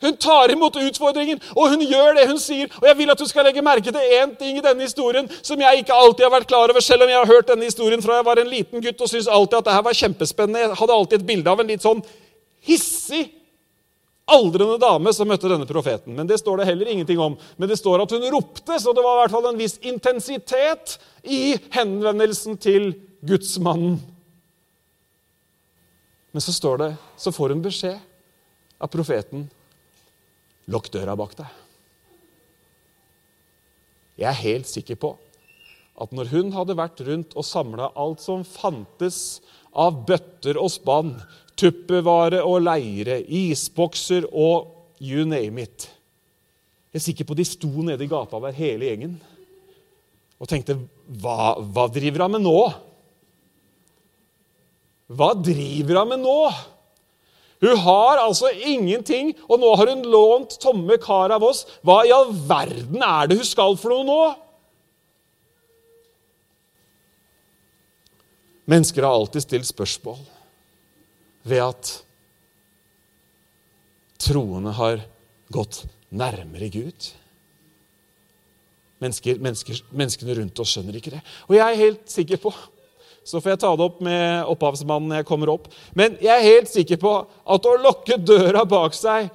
Hun 0.02 0.18
tar 0.22 0.52
imot 0.54 0.76
utfordringen, 0.78 1.40
og 1.58 1.72
hun 1.74 1.82
gjør 1.82 2.20
det 2.20 2.28
hun 2.30 2.38
sier. 2.38 2.70
Og 2.78 2.86
jeg 2.86 2.98
vil 3.00 3.10
at 3.10 3.22
du 3.22 3.26
skal 3.26 3.48
legge 3.48 3.64
merke 3.66 3.90
til 3.90 4.18
én 4.20 4.36
ting 4.38 4.60
i 4.60 4.62
denne 4.62 4.86
historien 4.86 5.26
som 5.42 5.62
jeg 5.62 5.82
ikke 5.82 5.96
alltid 5.96 6.28
har 6.28 6.36
vært 6.36 6.52
klar 6.52 6.70
over, 6.70 6.86
selv 6.86 7.08
om 7.08 7.10
jeg 7.10 7.18
har 7.18 7.32
hørt 7.32 7.50
denne 7.50 7.66
historien 7.66 8.04
fra 8.06 8.20
jeg 8.20 8.28
var 8.28 8.42
en 8.42 8.52
liten 8.52 8.84
gutt 8.84 9.02
og 9.02 9.10
syntes 9.10 9.32
alltid 9.32 9.58
at 9.58 9.70
det 9.70 9.74
her 9.74 9.88
var 9.88 9.98
kjempespennende. 9.98 10.62
Jeg 10.62 10.80
hadde 10.84 11.00
alltid 11.00 11.18
et 11.18 11.28
bilde 11.32 11.50
av 11.50 11.64
en 11.64 11.74
litt 11.74 11.88
sånn 11.88 12.06
hissig, 12.70 13.24
aldrende 14.28 14.78
dame 14.84 15.16
som 15.16 15.32
møtte 15.32 15.50
denne 15.50 15.66
profeten. 15.66 16.14
Men 16.14 16.30
det 16.30 16.38
står 16.44 16.62
det 16.62 16.70
heller 16.70 16.94
ingenting 16.94 17.18
om. 17.24 17.40
Men 17.58 17.72
det 17.72 17.80
står 17.82 18.06
at 18.06 18.14
hun 18.14 18.30
ropte, 18.38 18.78
så 18.78 18.94
det 18.94 19.02
var 19.02 19.18
i 19.18 19.24
hvert 19.24 19.34
fall 19.40 19.50
en 19.50 19.60
viss 19.66 19.80
intensitet 19.82 21.00
i 21.26 21.56
henvendelsen 21.74 22.62
til 22.62 22.92
gudsmannen. 23.26 23.98
Men 26.36 26.44
så 26.44 26.54
står 26.54 26.82
det, 26.86 26.96
så 27.18 27.34
får 27.34 27.56
hun 27.56 27.66
beskjed 27.66 27.98
av 28.78 28.94
profeten 28.94 29.48
Lukk 30.68 30.90
døra 30.92 31.16
bak 31.20 31.36
deg. 31.38 31.64
Jeg 34.18 34.30
er 34.32 34.44
helt 34.44 34.70
sikker 34.70 34.98
på 35.00 35.14
at 35.98 36.14
når 36.14 36.30
hun 36.30 36.52
hadde 36.54 36.78
vært 36.78 37.02
rundt 37.08 37.34
og 37.38 37.46
samla 37.46 37.92
alt 37.98 38.22
som 38.22 38.44
fantes 38.46 39.40
av 39.78 40.04
bøtter 40.08 40.58
og 40.62 40.70
spann, 40.74 41.16
tuppevare 41.58 42.44
og 42.46 42.62
leire, 42.68 43.20
isbokser 43.24 44.28
og 44.30 44.74
you 45.02 45.26
name 45.26 45.64
it 45.64 45.88
Jeg 46.94 47.00
er 47.00 47.06
sikker 47.08 47.28
på 47.30 47.38
de 47.38 47.46
sto 47.46 47.70
nede 47.86 48.06
i 48.06 48.10
gata 48.10 48.40
der, 48.42 48.56
hele 48.58 48.90
gjengen, 48.90 49.18
og 50.38 50.50
tenkte 50.50 50.78
hva, 51.22 51.58
hva 51.62 51.88
driver 51.94 52.26
han 52.26 52.36
med 52.38 52.46
nå? 52.46 52.60
Hva 55.18 55.32
driver 55.38 56.02
han 56.02 56.12
med 56.14 56.24
nå? 56.24 56.40
Hun 57.64 57.78
har 57.82 58.20
altså 58.22 58.52
ingenting, 58.54 59.32
og 59.50 59.62
nå 59.62 59.72
har 59.80 59.90
hun 59.90 60.04
lånt 60.06 60.60
tomme 60.62 61.00
kar 61.02 61.34
av 61.34 61.46
oss. 61.46 61.64
Hva 61.82 62.04
i 62.06 62.14
all 62.14 62.30
verden 62.30 63.02
er 63.02 63.30
det 63.30 63.40
hun 63.40 63.50
skal 63.50 63.78
for 63.82 63.96
noe 63.96 64.06
nå? 64.06 64.20
Mennesker 68.68 69.06
har 69.08 69.16
alltid 69.16 69.46
stilt 69.46 69.70
spørsmål 69.70 70.20
ved 71.48 71.64
at 71.64 71.94
troende 74.22 74.74
har 74.76 75.06
gått 75.54 75.86
nærmere 76.12 76.68
Gud. 76.74 77.12
Mennesker, 79.02 79.40
mennesker, 79.40 79.80
menneskene 79.94 80.36
rundt 80.42 80.60
oss 80.60 80.74
skjønner 80.76 80.98
ikke 81.00 81.14
det. 81.16 81.22
Og 81.48 81.56
jeg 81.56 81.64
er 81.64 81.84
helt 81.86 82.12
sikker 82.12 82.42
på 82.44 82.52
så 83.28 83.42
får 83.42 83.54
jeg 83.54 83.62
ta 83.66 83.74
det 83.76 83.86
opp 83.86 84.00
med 84.06 84.48
opphavsmannen 84.54 85.12
når 85.12 85.22
jeg 85.22 85.28
kommer 85.28 85.52
opp. 85.52 85.68
Men 86.00 86.16
jeg 86.24 86.32
er 86.32 86.48
helt 86.48 86.72
sikker 86.72 87.00
på 87.02 87.14
at 87.28 87.68
å 87.68 87.78
lukke 87.84 88.20
døra 88.24 88.64
bak 88.68 88.96
seg 88.96 89.28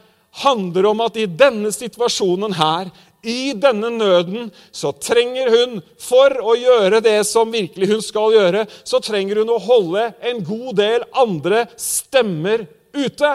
handler 0.42 0.88
om 0.88 1.02
at 1.04 1.18
i 1.20 1.28
denne 1.28 1.68
situasjonen 1.74 2.56
her, 2.56 2.88
i 3.22 3.52
denne 3.54 3.92
nøden, 3.94 4.48
så 4.74 4.90
trenger 4.96 5.52
hun, 5.52 5.76
for 6.00 6.32
å 6.42 6.56
gjøre 6.58 7.02
det 7.04 7.20
som 7.28 7.52
virkelig 7.52 7.90
hun 7.92 8.02
skal 8.02 8.34
gjøre, 8.34 8.64
så 8.82 8.98
trenger 9.04 9.42
hun 9.42 9.52
å 9.52 9.60
holde 9.62 10.08
en 10.24 10.40
god 10.46 10.72
del 10.80 11.04
andre 11.22 11.66
stemmer 11.78 12.64
ute. 12.96 13.34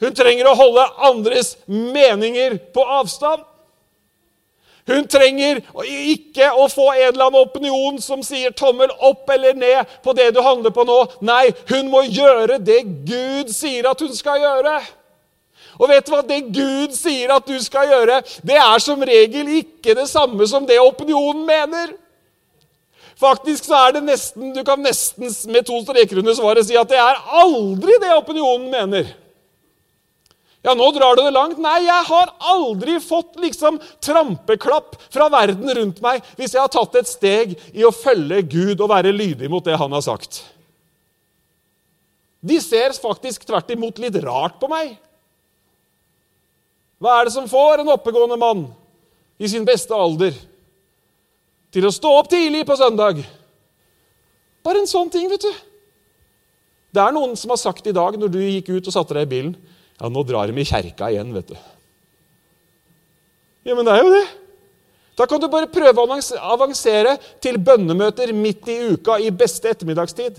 Hun 0.00 0.16
trenger 0.16 0.48
å 0.48 0.56
holde 0.56 0.88
andres 1.10 1.54
meninger 1.68 2.56
på 2.74 2.84
avstand. 2.98 3.44
Hun 4.88 5.06
trenger 5.10 5.60
ikke 5.84 6.48
å 6.56 6.66
få 6.72 6.86
en 6.94 7.10
eller 7.10 7.26
annen 7.26 7.44
opinion 7.44 7.98
som 8.02 8.22
sier 8.24 8.54
tommel 8.56 8.90
opp 8.96 9.28
eller 9.30 9.58
ned 9.58 9.98
på 10.04 10.14
det 10.16 10.30
du 10.34 10.40
handler 10.44 10.72
på 10.74 10.86
nå. 10.88 10.98
Nei, 11.26 11.50
hun 11.70 11.90
må 11.92 12.02
gjøre 12.08 12.58
det 12.64 12.80
Gud 13.08 13.52
sier 13.54 13.90
at 13.90 14.00
hun 14.00 14.14
skal 14.16 14.40
gjøre. 14.40 14.78
Og 15.80 15.88
vet 15.88 16.06
du 16.06 16.12
hva? 16.12 16.20
Det 16.26 16.40
Gud 16.52 16.92
sier 16.96 17.32
at 17.32 17.46
du 17.48 17.56
skal 17.62 17.88
gjøre, 17.88 18.20
det 18.44 18.58
er 18.60 18.82
som 18.84 19.00
regel 19.00 19.48
ikke 19.60 19.96
det 19.96 20.08
samme 20.10 20.48
som 20.48 20.66
det 20.68 20.80
opinionen 20.82 21.46
mener. 21.48 21.94
Faktisk 23.20 23.66
så 23.68 23.76
er 23.86 23.98
det 23.98 24.04
nesten, 24.06 24.54
Du 24.56 24.62
kan 24.64 24.80
nesten 24.80 25.28
med 25.52 25.66
to 25.68 25.80
streker 25.84 26.22
under 26.22 26.34
svaret 26.36 26.66
si 26.66 26.76
at 26.80 26.88
det 26.88 27.00
er 27.00 27.20
aldri 27.42 27.98
det 28.00 28.14
opinionen 28.16 28.70
mener. 28.72 29.10
Ja, 30.60 30.74
nå 30.76 30.90
drar 30.92 31.16
du 31.16 31.22
det 31.24 31.32
langt. 31.32 31.60
Nei, 31.62 31.78
jeg 31.86 32.06
har 32.10 32.32
aldri 32.52 32.98
fått 33.00 33.38
liksom 33.40 33.78
trampeklapp 34.04 34.98
fra 35.08 35.30
verden 35.32 35.70
rundt 35.78 36.02
meg 36.04 36.24
hvis 36.36 36.52
jeg 36.52 36.60
har 36.60 36.72
tatt 36.72 36.98
et 37.00 37.08
steg 37.08 37.54
i 37.72 37.86
å 37.86 37.94
følge 37.94 38.42
Gud 38.44 38.82
og 38.82 38.90
være 38.92 39.14
lydig 39.14 39.48
mot 39.52 39.64
det 39.64 39.78
han 39.80 39.96
har 39.96 40.04
sagt. 40.04 40.42
De 42.44 42.60
ser 42.60 42.92
faktisk 42.96 43.46
tvert 43.48 43.72
imot 43.72 44.00
litt 44.00 44.16
rart 44.24 44.60
på 44.60 44.68
meg. 44.68 44.92
Hva 47.00 47.16
er 47.16 47.28
det 47.28 47.34
som 47.36 47.48
får 47.48 47.80
en 47.80 47.92
oppegående 47.94 48.36
mann 48.40 48.66
i 49.40 49.48
sin 49.48 49.64
beste 49.64 49.96
alder 49.96 50.36
til 51.72 51.86
å 51.88 51.94
stå 51.94 52.12
opp 52.18 52.28
tidlig 52.28 52.66
på 52.68 52.76
søndag? 52.76 53.22
Bare 54.60 54.82
en 54.82 54.88
sånn 54.88 55.08
ting, 55.08 55.24
vet 55.32 55.40
du. 55.40 55.52
Det 56.92 57.00
er 57.00 57.16
noen 57.16 57.32
som 57.38 57.52
har 57.54 57.60
sagt 57.60 57.86
i 57.88 57.96
dag, 57.96 58.16
når 58.20 58.32
du 58.32 58.40
gikk 58.42 58.74
ut 58.74 58.88
og 58.90 58.92
satte 58.92 59.16
deg 59.16 59.24
i 59.24 59.32
bilen 59.38 59.54
ja, 60.00 60.08
nå 60.08 60.22
drar 60.24 60.48
de 60.48 60.60
i 60.62 60.64
kjerka 60.64 61.10
igjen, 61.12 61.32
vet 61.36 61.52
du. 61.52 61.56
Ja, 63.68 63.74
men 63.76 63.84
det 63.84 63.92
er 63.92 64.06
jo 64.06 64.12
det. 64.14 64.28
Da 65.20 65.26
kan 65.28 65.42
du 65.42 65.50
bare 65.52 65.68
prøve 65.68 66.00
å 66.00 66.20
avansere 66.54 67.18
til 67.44 67.58
bønnemøter 67.60 68.32
midt 68.32 68.70
i 68.72 68.78
uka 68.94 69.18
i 69.20 69.28
beste 69.28 69.68
ettermiddagstid. 69.68 70.38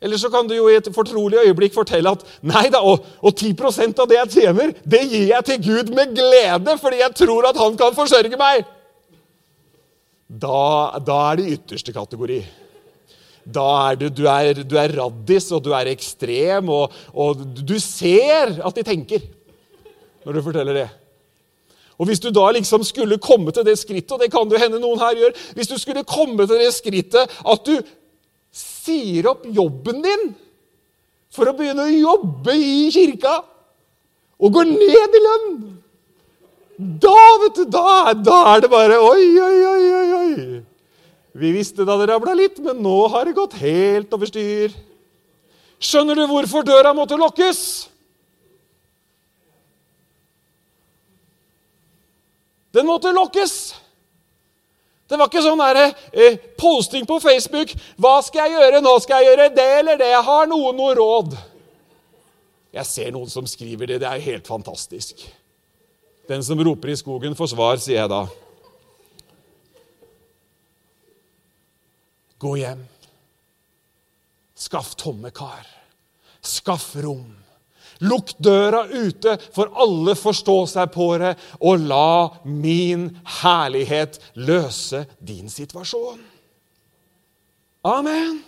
Eller 0.00 0.20
så 0.22 0.30
kan 0.30 0.46
du 0.46 0.54
jo 0.54 0.68
i 0.70 0.76
et 0.78 0.88
fortrolig 0.94 1.40
øyeblikk 1.42 1.74
fortelle 1.74 2.12
at 2.14 2.22
nei 2.46 2.68
da, 2.70 2.80
og, 2.86 3.02
og 3.18 3.34
10% 3.34 3.98
av 3.98 4.08
det 4.08 4.16
jeg 4.20 4.34
tjener, 4.36 4.72
det 4.86 5.02
gir 5.10 5.26
jeg 5.32 5.46
til 5.48 5.60
Gud 5.64 5.90
med 5.96 6.14
glede, 6.16 6.76
fordi 6.78 7.02
jeg 7.02 7.16
tror 7.18 7.50
at 7.50 7.58
han 7.58 7.76
kan 7.76 7.96
forsørge 7.98 8.38
meg. 8.40 8.62
Da, 10.28 10.62
da 11.02 11.18
er 11.32 11.40
det 11.40 11.58
ytterste 11.58 11.92
kategori 11.96 12.38
da 13.48 13.66
er 13.88 13.98
du, 14.00 14.06
du, 14.12 14.24
er, 14.28 14.62
du 14.64 14.76
er 14.76 14.92
raddis, 14.98 15.48
og 15.56 15.62
du 15.64 15.72
er 15.76 15.88
ekstrem, 15.92 16.68
og, 16.68 16.94
og, 17.16 17.44
du 17.64 17.78
ser 17.80 18.58
at 18.60 18.76
de 18.76 18.84
tenker 18.86 19.24
når 20.26 20.36
du 20.36 20.42
forteller 20.44 20.76
det. 20.76 20.88
Og 21.98 22.06
Hvis 22.06 22.20
du 22.22 22.28
da 22.30 22.50
liksom 22.54 22.84
skulle 22.86 23.18
komme 23.18 23.50
til 23.54 23.64
det 23.66 23.78
skrittet, 23.80 24.12
og 24.14 24.20
det 24.22 24.30
kan 24.30 24.50
jo 24.50 24.60
hende 24.60 24.78
noen 24.78 25.00
her 25.00 25.16
gjør 25.18 25.32
Hvis 25.56 25.70
du 25.70 25.74
skulle 25.80 26.04
komme 26.06 26.44
til 26.46 26.60
det 26.60 26.68
skrittet 26.76 27.32
at 27.42 27.64
du 27.66 27.74
sier 28.54 29.26
opp 29.32 29.48
jobben 29.50 30.04
din 30.04 30.28
for 31.34 31.50
å 31.50 31.56
begynne 31.56 31.84
å 31.84 31.92
jobbe 31.92 32.54
i 32.54 32.86
kirka, 32.94 33.34
og 34.38 34.54
går 34.54 34.70
ned 34.70 35.18
i 35.18 35.24
lønn 35.24 35.50
Da, 37.02 37.18
vet 37.42 37.58
du, 37.58 37.64
da, 37.72 38.14
da 38.14 38.38
er 38.54 38.62
det 38.62 38.70
bare 38.70 39.00
Oi, 39.02 39.26
oi, 39.42 39.56
oi, 39.72 39.82
oi. 39.98 40.08
oi. 40.20 40.57
Vi 41.38 41.52
visste 41.54 41.86
da 41.86 41.94
det 42.00 42.08
rabla 42.10 42.34
litt, 42.34 42.58
men 42.58 42.80
nå 42.82 42.96
har 43.12 43.28
det 43.28 43.36
gått 43.36 43.54
helt 43.60 44.14
over 44.14 44.26
styr. 44.26 44.72
Skjønner 45.78 46.18
du 46.18 46.24
hvorfor 46.26 46.64
døra 46.66 46.90
måtte 46.96 47.18
lukkes? 47.18 47.60
Den 52.74 52.88
måtte 52.88 53.12
lukkes. 53.14 53.54
Det 55.08 55.16
var 55.16 55.30
ikke 55.30 55.44
sånn 55.44 55.62
der, 55.62 55.94
eh, 56.12 56.36
posting 56.58 57.06
på 57.06 57.20
Facebook 57.20 57.72
'Hva 57.96 58.22
skal 58.22 58.50
jeg 58.50 58.58
gjøre? 58.58 58.82
Nå 58.82 58.98
skal 59.00 59.22
jeg 59.22 59.30
gjøre 59.30 59.54
det 59.54 59.68
eller 59.78 59.96
det.' 59.96 60.10
Jeg 60.10 60.24
har 60.24 60.46
noen 60.46 60.76
noe 60.76 60.94
råd. 60.94 61.38
Jeg 62.72 62.86
ser 62.86 63.10
noen 63.10 63.30
som 63.30 63.46
skriver 63.46 63.86
det. 63.86 64.00
Det 64.00 64.08
er 64.08 64.20
helt 64.20 64.46
fantastisk. 64.46 65.24
Den 66.28 66.42
som 66.42 66.58
roper 66.58 66.88
i 66.88 66.96
skogen, 66.96 67.34
får 67.34 67.54
svar, 67.54 67.76
sier 67.76 68.02
jeg 68.02 68.08
da. 68.08 68.26
Gå 72.38 72.54
hjem. 72.60 72.84
Skaff 74.58 74.94
tomme 74.98 75.30
kar. 75.34 75.66
Skaff 76.40 76.92
rom. 77.02 77.34
Lukk 77.98 78.36
døra 78.38 78.84
ute, 78.86 79.34
for 79.54 79.72
alle 79.74 80.14
forstå 80.14 80.58
seg 80.70 80.92
på 80.94 81.08
det, 81.18 81.32
og 81.58 81.82
la 81.90 82.28
min 82.46 83.08
herlighet 83.40 84.20
løse 84.38 85.02
din 85.18 85.50
situasjon. 85.50 86.20
Amen. 87.88 88.38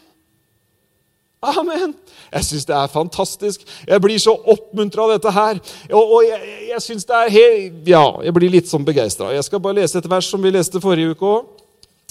Amen! 1.40 1.94
Jeg 2.28 2.44
syns 2.44 2.66
det 2.68 2.74
er 2.76 2.90
fantastisk. 2.92 3.62
Jeg 3.88 4.02
blir 4.04 4.20
så 4.20 4.34
oppmuntra 4.36 5.06
av 5.06 5.14
dette 5.14 5.30
her. 5.32 5.60
Og, 5.88 6.12
og 6.18 6.26
jeg, 6.26 6.50
jeg 6.68 6.82
synes 6.84 7.08
det 7.08 7.16
er 7.16 7.32
helt, 7.32 7.78
Ja, 7.88 8.04
jeg 8.26 8.34
blir 8.36 8.52
litt 8.52 8.68
sånn 8.68 8.84
begeistra. 8.84 9.32
Jeg 9.32 9.46
skal 9.48 9.62
bare 9.64 9.80
lese 9.80 9.98
et 9.98 10.10
vers 10.10 10.28
som 10.28 10.42
vi 10.44 10.52
leste 10.52 10.82
forrige 10.84 11.14
uke 11.14 11.30
òg. 11.30 11.48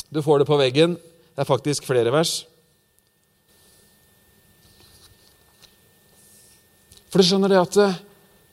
Du 0.10 0.24
får 0.26 0.42
det 0.42 0.50
på 0.50 0.58
veggen. 0.58 0.98
Det 1.39 1.45
er 1.45 1.47
faktisk 1.47 1.86
flere 1.88 2.12
vers. 2.12 2.41
For 7.08 7.23
du 7.23 7.30
skjønner 7.30 7.54
det 7.54 7.62
at 7.62 7.78
eh, 7.80 7.93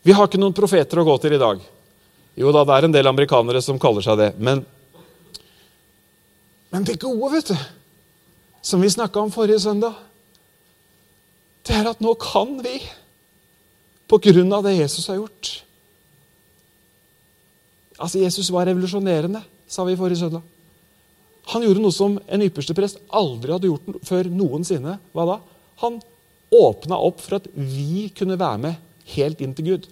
vi 0.07 0.14
har 0.14 0.31
ikke 0.31 0.38
noen 0.38 0.55
profeter 0.55 1.03
å 1.03 1.07
gå 1.09 1.16
til 1.18 1.35
i 1.35 1.40
dag. 1.42 1.64
Jo 2.38 2.55
da, 2.55 2.62
det 2.62 2.77
er 2.77 2.87
en 2.87 2.94
del 2.94 3.11
amerikanere 3.11 3.64
som 3.66 3.83
kaller 3.83 4.07
seg 4.07 4.22
det. 4.22 4.31
Men, 4.38 4.62
men 6.70 6.87
det 6.87 7.01
gode, 7.03 7.33
vet 7.35 7.51
du, 7.51 7.66
som 8.62 8.87
vi 8.87 8.94
snakka 8.94 9.18
om 9.18 9.35
forrige 9.35 9.64
søndag 9.66 9.99
det 11.66 11.75
er 11.75 11.90
at 11.90 11.99
nå 11.99 12.14
kan 12.22 12.55
vi, 12.62 12.79
på 14.07 14.22
grunn 14.31 14.55
av 14.55 14.62
det 14.62 14.79
Jesus 14.79 15.11
har 15.11 15.25
gjort 15.25 15.57
Altså, 17.96 18.20
Jesus 18.22 18.55
var 18.55 18.68
revolusjonerende, 18.70 19.40
sa 19.66 19.83
vi 19.88 19.99
forrige 19.99 20.22
søndag. 20.22 20.46
Han 21.53 21.63
gjorde 21.63 21.83
noe 21.83 21.95
som 21.95 22.17
en 22.19 22.43
ypperste 22.43 22.75
prest 22.75 22.99
aldri 23.15 23.55
hadde 23.55 23.71
gjort 23.71 24.01
før 24.07 24.31
noensinne. 24.33 24.97
Hva 25.15 25.27
da? 25.29 25.37
Han 25.85 26.01
åpna 26.55 26.99
opp 26.99 27.21
for 27.23 27.39
at 27.39 27.47
vi 27.55 28.09
kunne 28.17 28.39
være 28.39 28.63
med 28.63 28.81
helt 29.15 29.43
inn 29.45 29.55
til 29.55 29.71
Gud. 29.71 29.87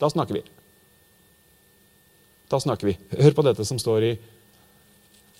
Da 0.00 0.10
snakker 0.10 0.40
vi. 0.40 0.42
Da 2.50 2.58
snakker 2.62 2.90
vi. 2.90 2.96
Hør 3.20 3.36
på 3.36 3.46
dette 3.46 3.66
som 3.68 3.78
står 3.78 4.08
i 4.08 4.12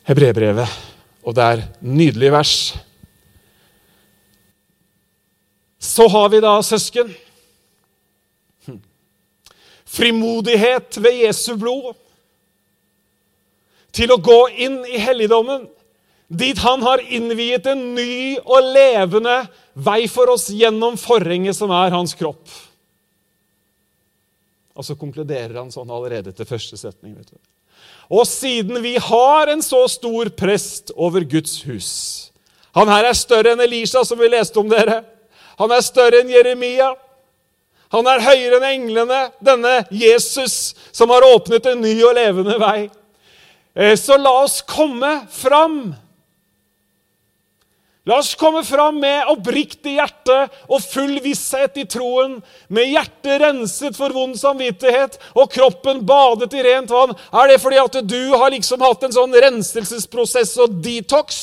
Hebrebrevet, 0.06 0.78
og 1.26 1.34
det 1.36 1.46
er 1.46 1.64
nydelige 1.84 2.32
vers. 2.32 2.54
Så 5.80 6.06
har 6.08 6.30
vi 6.32 6.40
da 6.44 6.54
søsken. 6.64 7.10
Frimodighet 9.90 11.00
ved 11.02 11.24
Jesu 11.24 11.56
blod. 11.58 11.96
Til 13.92 14.12
å 14.14 14.20
gå 14.22 14.40
inn 14.62 14.80
i 14.86 15.00
helligdommen, 15.02 15.66
dit 16.30 16.58
han 16.62 16.82
har 16.86 17.02
innviet 17.02 17.66
en 17.66 17.80
ny 17.96 18.38
og 18.44 18.68
levende 18.70 19.42
vei 19.74 20.04
for 20.10 20.30
oss 20.30 20.46
gjennom 20.54 20.98
forhenget 21.00 21.58
som 21.58 21.72
er 21.74 21.90
hans 21.94 22.14
kropp. 22.14 22.44
Og 24.78 24.86
så 24.86 24.94
konkluderer 24.96 25.58
han 25.58 25.72
sånn 25.74 25.90
allerede 25.90 26.32
til 26.32 26.46
første 26.48 26.78
setning. 26.78 27.16
vet 27.18 27.32
du. 27.34 27.38
Og 28.10 28.26
siden 28.26 28.78
vi 28.82 28.94
har 29.02 29.50
en 29.50 29.62
så 29.62 29.82
stor 29.90 30.30
prest 30.38 30.90
over 30.96 31.24
Guds 31.24 31.62
hus 31.62 31.90
Han 32.74 32.88
her 32.90 33.08
er 33.08 33.16
større 33.18 33.52
enn 33.54 33.62
Elisha, 33.64 34.04
som 34.06 34.18
vi 34.18 34.28
leste 34.30 34.60
om 34.60 34.68
dere. 34.70 35.00
Han 35.58 35.72
er 35.74 35.82
større 35.82 36.20
enn 36.22 36.28
Jeremia. 36.30 36.92
Han 37.90 38.06
er 38.06 38.22
høyere 38.22 38.60
enn 38.60 38.66
englene, 38.68 39.18
denne 39.42 39.72
Jesus 39.90 40.76
som 40.94 41.10
har 41.10 41.26
åpnet 41.26 41.66
en 41.66 41.82
ny 41.82 41.96
og 42.06 42.14
levende 42.14 42.54
vei. 42.62 42.84
Eh, 43.74 43.96
så 43.96 44.16
la 44.16 44.32
oss 44.42 44.60
komme 44.62 45.20
fram. 45.30 45.94
La 48.04 48.18
oss 48.18 48.34
komme 48.34 48.64
fram 48.64 48.96
med 48.98 49.28
oppriktig 49.28 49.92
hjerte 49.98 50.36
og 50.72 50.80
full 50.82 51.18
visshet 51.22 51.76
i 51.78 51.84
troen, 51.86 52.38
med 52.72 52.88
hjertet 52.88 53.42
renset 53.42 53.96
for 53.96 54.14
vond 54.16 54.38
samvittighet 54.40 55.18
og 55.36 55.50
kroppen 55.52 56.00
badet 56.08 56.48
i 56.56 56.64
rent 56.64 56.90
vann. 56.90 57.12
Er 57.30 57.52
det 57.52 57.60
fordi 57.62 57.78
at 57.82 57.98
du 58.08 58.32
har 58.32 58.50
liksom 58.54 58.82
hatt 58.82 59.04
en 59.06 59.14
sånn 59.14 59.36
renselsesprosess 59.44 60.56
og 60.64 60.80
detox? 60.82 61.42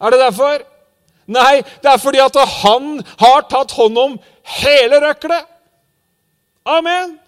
Er 0.00 0.12
det 0.12 0.22
derfor? 0.24 0.64
Nei, 1.26 1.60
det 1.82 1.92
er 1.92 2.00
fordi 2.00 2.22
at 2.22 2.40
han 2.62 2.96
har 3.20 3.46
tatt 3.50 3.76
hånd 3.76 3.98
om 3.98 4.18
hele 4.62 5.00
røklet. 5.02 5.46
Amen. 6.66 7.18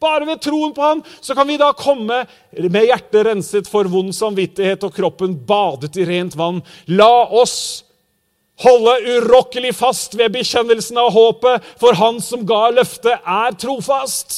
Bare 0.00 0.24
ved 0.24 0.40
troen 0.40 0.72
på 0.72 0.84
han 0.84 1.02
så 1.20 1.34
kan 1.36 1.48
vi 1.48 1.58
da 1.60 1.74
komme 1.76 2.22
med 2.56 2.86
hjertet 2.88 3.26
renset 3.26 3.68
for 3.68 3.88
vond 3.92 4.14
samvittighet 4.16 4.86
og 4.86 4.94
kroppen 4.96 5.34
badet 5.46 5.98
i 6.00 6.06
rent 6.08 6.36
vann. 6.40 6.62
La 6.88 7.28
oss 7.28 7.84
holde 8.64 8.94
urokkelig 9.16 9.74
fast 9.76 10.16
ved 10.16 10.32
bekjennelsen 10.34 10.98
av 11.00 11.12
håpet, 11.12 11.64
for 11.80 11.96
han 11.96 12.20
som 12.24 12.44
ga 12.48 12.68
løftet, 12.76 13.20
er 13.20 13.56
trofast. 13.60 14.34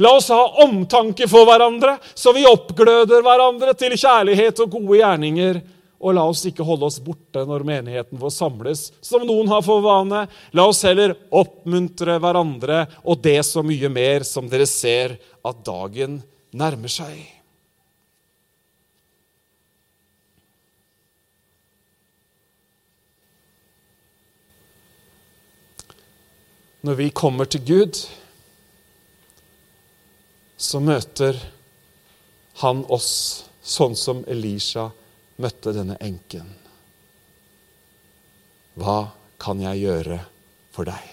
La 0.00 0.16
oss 0.18 0.30
ha 0.32 0.40
omtanke 0.64 1.28
for 1.30 1.46
hverandre, 1.48 1.96
så 2.14 2.34
vi 2.36 2.46
oppgløder 2.48 3.22
hverandre 3.24 3.76
til 3.78 3.94
kjærlighet 3.96 4.60
og 4.64 4.72
gode 4.72 4.98
gjerninger 5.00 5.60
og 6.04 6.12
la 6.18 6.24
oss 6.28 6.42
ikke 6.44 6.64
holde 6.66 6.84
oss 6.84 7.00
borte 7.00 7.46
når 7.48 7.64
menigheten 7.64 8.20
får 8.20 8.32
samles, 8.36 8.82
som 9.00 9.24
noen 9.24 9.48
har 9.48 9.62
for 9.64 9.80
vane. 9.84 10.26
La 10.52 10.66
oss 10.68 10.82
heller 10.84 11.14
oppmuntre 11.32 12.18
hverandre, 12.20 12.82
og 13.08 13.22
det 13.24 13.38
så 13.48 13.64
mye 13.64 13.88
mer 13.88 14.26
som 14.28 14.50
dere 14.50 14.68
ser 14.68 15.16
at 15.40 15.62
dagen 15.64 16.20
nærmer 16.52 16.92
seg. 16.92 17.16
Når 26.84 26.98
vi 27.00 27.06
kommer 27.16 27.48
til 27.48 27.64
Gud, 27.64 27.96
så 30.60 30.82
møter 30.84 31.38
han 32.60 32.84
oss 32.92 33.08
sånn 33.64 33.96
som 33.96 34.20
Elisha 34.28 34.90
gjorde 34.90 35.03
møtte 35.42 35.72
denne 35.74 35.96
enken. 36.02 36.46
Hva 38.78 38.98
kan 39.42 39.60
jeg 39.62 39.82
gjøre 39.84 40.18
for 40.74 40.88
deg? 40.88 41.10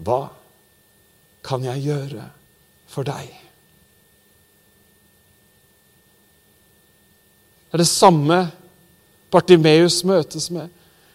Hva 0.00 0.20
kan 1.44 1.64
jeg 1.66 1.84
gjøre 1.84 2.24
for 2.90 3.06
deg? 3.06 3.30
Det 7.70 7.78
er 7.78 7.84
det 7.84 7.90
samme 7.90 8.40
Bartimeus 9.30 10.00
møtes 10.02 10.48
med. 10.50 10.66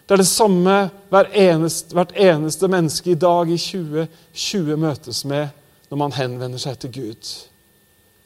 Det 0.06 0.14
er 0.16 0.22
det 0.22 0.30
samme 0.30 0.76
hvert 1.12 1.34
eneste, 1.36 1.96
hvert 1.98 2.14
eneste 2.16 2.70
menneske 2.72 3.12
i 3.12 3.20
dag 3.20 3.50
i 3.52 3.58
2020 3.60 4.78
møtes 4.80 5.24
med 5.28 5.50
når 5.90 6.02
man 6.02 6.16
henvender 6.16 6.62
seg 6.62 6.80
til 6.82 6.94
Gud. 6.96 7.34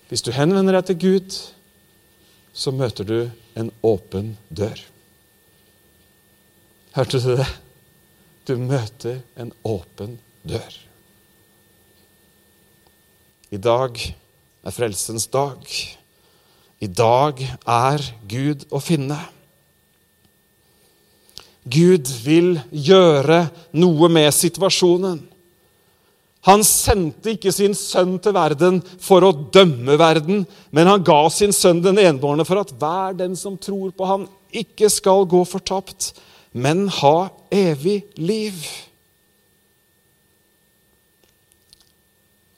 Hvis 0.10 0.24
du 0.26 0.32
henvender 0.34 0.80
deg 0.80 0.90
til 0.90 1.00
Gud, 1.04 1.40
så 2.54 2.74
møter 2.74 3.08
du 3.08 3.18
en 3.60 3.72
åpen 3.86 4.34
dør. 4.50 4.80
Hørte 6.96 7.22
du 7.22 7.36
det? 7.38 7.50
Du 8.48 8.56
møter 8.58 9.22
en 9.38 9.52
åpen 9.68 10.18
dør. 10.48 10.74
I 13.54 13.58
dag 13.62 13.98
er 14.00 14.74
frelsens 14.74 15.28
dag. 15.30 15.62
I 16.80 16.88
dag 16.88 17.42
er 17.68 18.06
Gud 18.30 18.66
å 18.74 18.82
finne. 18.82 19.20
Gud 21.70 22.10
vil 22.24 22.56
gjøre 22.72 23.44
noe 23.78 24.10
med 24.10 24.32
situasjonen. 24.34 25.22
Han 26.48 26.64
sendte 26.64 27.34
ikke 27.36 27.52
sin 27.52 27.74
sønn 27.76 28.16
til 28.24 28.34
verden 28.36 28.80
for 29.04 29.26
å 29.28 29.34
dømme 29.52 29.98
verden, 30.00 30.46
men 30.72 30.88
han 30.88 31.04
ga 31.04 31.22
sin 31.34 31.52
sønn 31.56 31.82
den 31.84 32.00
enbårne 32.00 32.46
for 32.48 32.62
at 32.62 32.72
hver 32.80 33.18
den 33.20 33.36
som 33.36 33.58
tror 33.60 33.92
på 33.92 34.08
ham, 34.08 34.28
ikke 34.50 34.88
skal 34.90 35.28
gå 35.30 35.44
fortapt, 35.46 36.14
men 36.56 36.88
ha 37.02 37.30
evig 37.54 38.02
liv. 38.18 38.64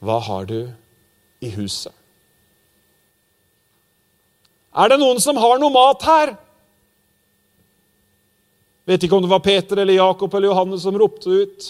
Hva 0.01 0.22
har 0.30 0.45
du 0.49 0.62
i 1.41 1.49
huset? 1.58 1.93
Er 4.72 4.93
det 4.93 5.01
noen 5.01 5.20
som 5.20 5.36
har 5.41 5.60
noe 5.60 5.74
mat 5.74 6.05
her? 6.08 6.36
Vet 8.88 9.03
ikke 9.03 9.18
om 9.18 9.26
det 9.26 9.34
var 9.34 9.43
Peter 9.43 9.82
eller 9.82 9.97
Jakob 9.97 10.34
eller 10.34 10.53
Johannes 10.53 10.86
som 10.86 10.95
ropte 10.97 11.43
ut. 11.43 11.68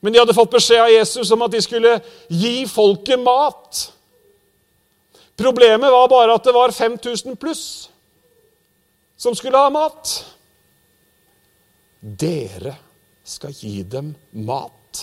Men 0.00 0.12
de 0.12 0.20
hadde 0.20 0.36
fått 0.36 0.52
beskjed 0.52 0.82
av 0.82 0.92
Jesus 0.92 1.30
om 1.34 1.44
at 1.46 1.52
de 1.54 1.60
skulle 1.64 1.98
gi 2.28 2.56
folket 2.70 3.20
mat. 3.20 3.86
Problemet 5.36 5.92
var 5.92 6.08
bare 6.08 6.36
at 6.36 6.44
det 6.44 6.54
var 6.56 6.72
5000 6.72 7.36
pluss 7.36 7.66
som 9.16 9.34
skulle 9.36 9.58
ha 9.58 9.70
mat. 9.72 10.12
Dere 12.00 12.76
skal 13.24 13.52
gi 13.52 13.82
dem 13.82 14.12
mat, 14.30 15.02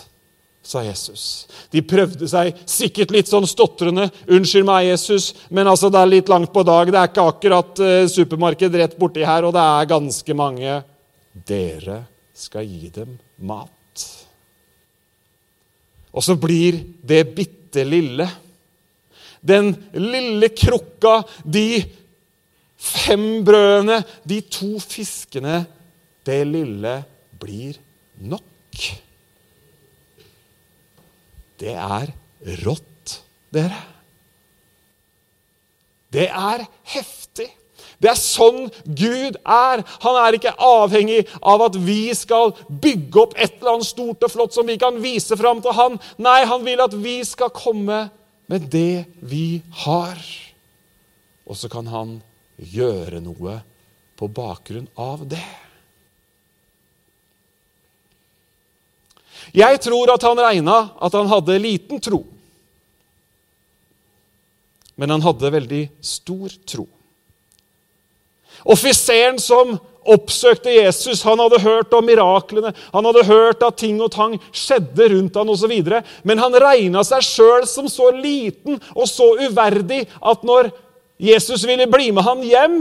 sa 0.64 0.84
Jesus. 0.86 1.46
De 1.74 1.82
prøvde 1.84 2.30
seg 2.30 2.56
sikkert 2.70 3.12
litt 3.12 3.30
sånn 3.30 3.48
stotrende. 3.50 4.08
'Unnskyld 4.26 4.66
meg, 4.70 4.88
Jesus, 4.88 5.34
men 5.50 5.68
altså, 5.68 5.91
det 5.91 6.00
er 6.00 6.14
litt 6.14 6.32
langt 6.32 6.54
på 6.54 6.64
dag.' 6.64 6.91
'Det 6.91 7.02
er 7.02 7.12
ikke 7.12 7.28
akkurat 7.34 7.84
uh, 7.84 8.08
supermarked 8.08 8.80
rett 8.80 8.98
borti 8.98 9.26
her, 9.26 9.44
og 9.44 9.54
det 9.54 9.66
er 9.66 9.91
ganske 9.91 10.38
mange.' 10.38 10.82
Dere 11.34 12.04
skal 12.34 12.66
gi 12.66 12.89
dem 12.94 13.18
mat. 13.41 14.06
Og 16.14 16.24
så 16.26 16.36
blir 16.39 16.78
det 17.01 17.24
bitte 17.36 17.84
lille, 17.88 18.28
den 19.43 19.74
lille 19.97 20.47
krukka, 20.55 21.22
de 21.43 21.84
fem 22.80 23.43
brødene, 23.45 23.99
de 24.24 24.39
to 24.47 24.78
fiskene, 24.80 25.64
det 26.24 26.41
lille 26.47 26.93
blir 27.41 27.80
nok. 28.24 28.80
Det 31.59 31.74
er 31.74 32.14
rått, 32.64 33.18
dere. 33.53 33.82
Det 36.14 36.28
er 36.30 36.64
heftig. 36.93 37.49
Det 38.02 38.12
er 38.12 38.20
sånn 38.20 38.68
Gud 38.84 39.38
er. 39.44 39.84
Han 40.06 40.20
er 40.22 40.38
ikke 40.38 40.56
avhengig 40.58 41.24
av 41.40 41.64
at 41.68 41.78
vi 41.80 42.14
skal 42.18 42.56
bygge 42.68 43.22
opp 43.24 43.38
et 43.38 43.60
eller 43.60 43.78
annet 43.78 43.90
stort 43.90 44.26
og 44.26 44.34
flott 44.34 44.56
som 44.56 44.68
vi 44.68 44.78
kan 44.82 45.00
vise 45.04 45.38
fram 45.40 45.64
til 45.64 45.76
han. 45.78 46.00
Nei, 46.22 46.42
han 46.50 46.66
vil 46.66 46.84
at 46.84 46.96
vi 46.98 47.20
skal 47.28 47.54
komme 47.56 48.06
med 48.52 48.70
det 48.74 49.06
vi 49.22 49.62
har. 49.86 50.20
Og 51.48 51.60
så 51.60 51.70
kan 51.72 51.88
han 51.92 52.18
gjøre 52.58 53.22
noe 53.24 53.60
på 54.20 54.30
bakgrunn 54.32 54.88
av 55.00 55.26
det. 55.28 55.44
Jeg 59.54 59.82
tror 59.84 60.14
at 60.14 60.24
han 60.24 60.40
regna 60.40 60.78
at 61.04 61.14
han 61.18 61.30
hadde 61.30 61.60
liten 61.62 62.00
tro. 62.02 62.24
Men 64.96 65.10
han 65.10 65.24
hadde 65.26 65.52
veldig 65.54 65.84
stor 66.06 66.54
tro. 66.70 66.86
Offiseren 68.64 69.39
som 69.41 69.76
oppsøkte 70.03 70.72
Jesus, 70.74 71.22
han 71.24 71.39
hadde 71.39 71.61
hørt 71.64 71.93
om 71.95 72.05
miraklene, 72.05 72.74
han 72.91 73.07
hadde 73.07 73.26
hørt 73.28 73.64
at 73.64 73.78
ting 73.80 74.01
og 74.03 74.11
tang 74.11 74.36
skjedde 74.51 75.07
rundt 75.14 75.39
han 75.39 75.51
osv., 75.53 75.74
men 76.28 76.41
han 76.41 76.59
regna 76.59 77.03
seg 77.07 77.24
sjøl 77.24 77.68
som 77.70 77.88
så 77.91 78.09
liten 78.16 78.80
og 78.93 79.07
så 79.09 79.34
uverdig 79.45 80.03
at 80.20 80.43
når 80.43 80.74
Jesus 81.24 81.64
ville 81.68 81.88
bli 81.88 82.11
med 82.11 82.26
han 82.28 82.43
hjem 82.43 82.80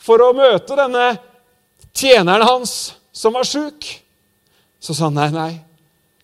for 0.00 0.24
å 0.24 0.32
møte 0.36 0.78
denne 0.78 1.10
tjeneren 1.92 2.46
hans 2.48 2.94
som 3.12 3.34
var 3.36 3.44
sjuk, 3.48 3.84
så 4.80 4.94
sa 4.94 5.08
han 5.08 5.18
nei, 5.18 5.28
nei, 5.34 5.52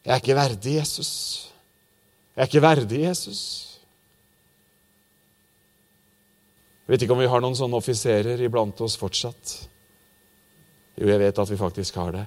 jeg 0.04 0.14
er 0.14 0.22
ikke 0.22 0.36
verdig 0.38 0.78
Jesus. 0.78 1.10
Jeg 2.34 2.44
er 2.44 2.48
ikke 2.48 2.64
verdig 2.64 3.04
Jesus. 3.06 3.40
Jeg 6.84 6.92
vet 6.92 7.04
ikke 7.06 7.14
om 7.16 7.22
vi 7.22 7.30
har 7.32 7.40
noen 7.40 7.56
sånne 7.56 7.78
offiserer 7.80 8.40
iblant 8.44 8.80
oss 8.84 8.98
fortsatt. 9.00 9.54
Jo, 11.00 11.08
jeg 11.08 11.20
vet 11.22 11.38
at 11.40 11.50
vi 11.50 11.56
faktisk 11.56 11.96
har 11.96 12.12
det. 12.12 12.24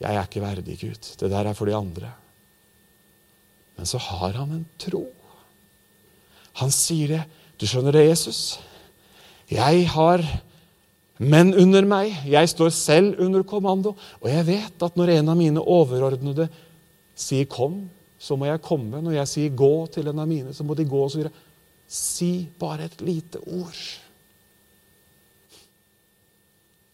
Jeg 0.00 0.16
er 0.16 0.26
ikke 0.26 0.42
verdig, 0.42 0.78
Gud. 0.80 1.10
Det 1.20 1.30
der 1.30 1.46
er 1.46 1.56
for 1.56 1.70
de 1.70 1.76
andre. 1.76 2.10
Men 3.78 3.86
så 3.88 4.00
har 4.02 4.34
han 4.40 4.56
en 4.56 4.66
tro. 4.82 5.04
Han 6.58 6.72
sier 6.74 7.14
det. 7.14 7.22
Du 7.60 7.68
skjønner 7.68 7.94
det, 7.94 8.08
Jesus? 8.08 8.58
Jeg 9.50 9.86
har 9.92 10.24
menn 11.20 11.52
under 11.54 11.86
meg. 11.86 12.16
Jeg 12.26 12.50
står 12.50 12.72
selv 12.74 13.22
under 13.22 13.44
kommando. 13.46 13.94
Og 14.20 14.28
jeg 14.32 14.46
vet 14.48 14.84
at 14.84 14.98
når 14.98 15.14
en 15.18 15.32
av 15.32 15.38
mine 15.38 15.62
overordnede 15.62 16.48
sier 17.14 17.44
'kom', 17.44 17.88
så 18.18 18.36
må 18.36 18.46
jeg 18.46 18.62
komme. 18.62 19.00
Når 19.00 19.12
jeg 19.12 19.28
sier 19.28 19.50
'gå' 19.50 19.92
til 19.92 20.08
en 20.08 20.18
av 20.18 20.28
mine, 20.28 20.52
så 20.54 20.64
må 20.64 20.74
de 20.74 20.84
gå. 20.84 21.04
og 21.04 21.10
så 21.10 21.18
videre. 21.18 21.32
Si 21.90 22.46
bare 22.58 22.86
et 22.86 23.00
lite 23.02 23.40
ord. 23.50 23.80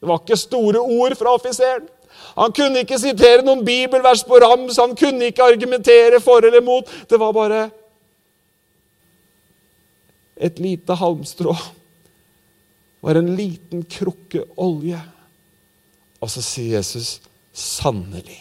Det 0.01 0.09
var 0.09 0.23
ikke 0.23 0.39
store 0.41 0.81
ord 0.81 1.17
fra 1.19 1.35
offiseren. 1.37 1.89
Han 2.37 2.53
kunne 2.57 2.81
ikke 2.81 2.99
sitere 3.01 3.45
noen 3.45 3.65
bibelvers 3.65 4.23
på 4.25 4.39
rams, 4.41 4.79
han 4.81 4.95
kunne 4.97 5.29
ikke 5.29 5.45
argumentere 5.45 6.21
for 6.25 6.45
eller 6.45 6.65
mot. 6.65 6.89
Det 7.09 7.21
var 7.21 7.35
bare 7.37 7.63
et 10.37 10.61
lite 10.61 10.97
halmstrå. 10.97 11.53
Det 11.53 13.09
var 13.09 13.21
en 13.21 13.35
liten 13.37 13.85
krukke 13.85 14.47
olje. 14.57 15.01
Og 16.21 16.31
så 16.33 16.43
sier 16.43 16.79
Jesus, 16.79 17.21
'Sannelig, 17.53 18.41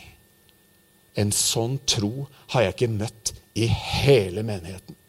en 1.15 1.31
sånn 1.31 1.79
tro 1.87 2.27
har 2.51 2.61
jeg 2.61 2.73
ikke 2.75 2.91
møtt 2.91 3.33
i 3.55 3.67
hele 3.67 4.43
menigheten.' 4.43 5.04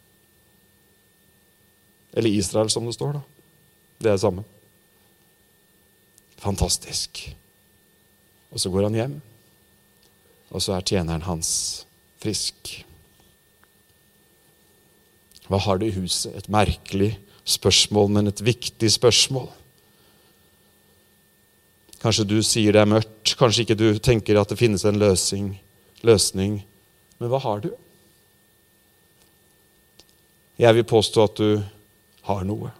Eller 2.17 2.33
Israel, 2.33 2.69
som 2.73 2.87
det 2.87 2.95
står. 2.97 3.19
da. 3.19 3.21
Det 4.01 4.09
er 4.09 4.17
det 4.17 4.23
samme. 4.23 4.43
Fantastisk. 6.41 7.21
Og 8.51 8.61
så 8.61 8.71
går 8.73 8.87
han 8.87 8.97
hjem, 8.97 9.15
og 10.49 10.63
så 10.63 10.77
er 10.77 10.85
tjeneren 10.87 11.25
hans 11.27 11.49
frisk. 12.23 12.71
Hva 15.47 15.59
har 15.63 15.79
du 15.79 15.87
i 15.87 15.95
huset? 15.95 16.33
Et 16.35 16.49
merkelig 16.51 17.13
spørsmål, 17.47 18.09
men 18.15 18.31
et 18.31 18.43
viktig 18.43 18.89
spørsmål. 18.91 19.49
Kanskje 22.01 22.27
du 22.29 22.37
sier 22.45 22.75
det 22.75 22.83
er 22.83 22.89
mørkt, 22.89 23.33
kanskje 23.39 23.65
ikke 23.65 23.79
du 23.79 23.87
tenker 24.03 24.39
at 24.39 24.51
det 24.51 24.59
finnes 24.59 24.85
en 24.85 24.99
løsning. 25.01 25.55
løsning. 26.05 26.61
Men 27.17 27.31
hva 27.31 27.39
har 27.41 27.63
du? 27.63 27.71
Jeg 30.57 30.73
vil 30.75 30.85
påstå 30.87 31.23
at 31.23 31.37
du 31.37 31.63
har 32.27 32.43
noe. 32.47 32.73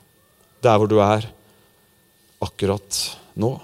Der 0.64 0.78
hvor 0.80 0.90
du 0.92 1.00
er 1.04 1.28
akkurat 2.44 3.02
nå. 3.40 3.56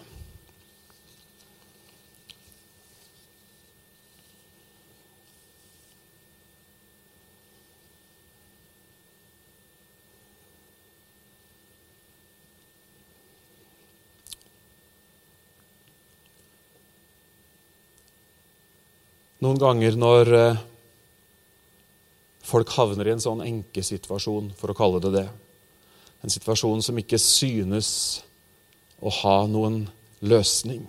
Noen 19.44 19.60
ganger 19.60 19.98
når 20.00 20.30
eh, 20.38 20.60
folk 22.48 22.70
havner 22.78 23.10
i 23.10 23.12
en 23.12 23.24
sånn 23.24 23.42
enkesituasjon, 23.44 24.54
for 24.56 24.72
å 24.72 24.76
kalle 24.78 25.02
det 25.04 25.12
det, 25.18 25.24
en 26.24 26.32
situasjon 26.32 26.82
som 26.84 26.99
ikke 26.99 27.19
synes 27.19 28.24
å 29.03 29.11
ha 29.21 29.38
noen 29.51 29.84
løsning. 30.24 30.86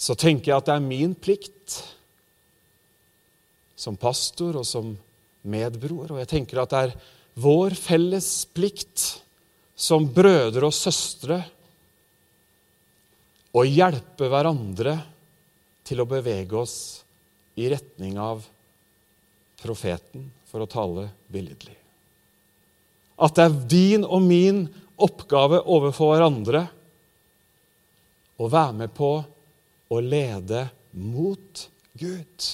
Så 0.00 0.16
tenker 0.18 0.50
jeg 0.50 0.58
at 0.58 0.70
det 0.70 0.76
er 0.78 0.84
min 0.84 1.12
plikt 1.14 1.82
som 3.78 3.98
pastor 4.00 4.56
og 4.62 4.66
som 4.66 4.94
medbror, 5.42 6.14
og 6.14 6.22
jeg 6.22 6.30
tenker 6.30 6.62
at 6.62 6.72
det 6.72 6.80
er 6.86 6.94
vår 7.42 7.76
felles 7.76 8.30
plikt 8.54 9.04
som 9.78 10.06
brødre 10.14 10.68
og 10.68 10.76
søstre 10.76 11.40
å 13.52 13.64
hjelpe 13.66 14.30
hverandre 14.32 14.96
til 15.84 16.00
å 16.00 16.08
bevege 16.08 16.56
oss 16.56 16.76
i 17.60 17.68
retning 17.68 18.16
av 18.22 18.46
profeten, 19.60 20.30
for 20.48 20.64
å 20.64 20.70
tale 20.70 21.10
billedlig 21.32 21.81
at 23.22 23.36
det 23.38 23.44
er 23.44 23.58
din 23.70 24.04
og 24.04 24.22
min 24.24 24.64
oppgave 25.02 25.62
overfor 25.70 26.14
hverandre 26.14 26.64
å 28.42 28.48
være 28.50 28.74
med 28.82 28.92
på 28.96 29.12
å 29.92 30.00
lede 30.02 30.64
mot 30.98 31.62
Gud. 31.98 32.46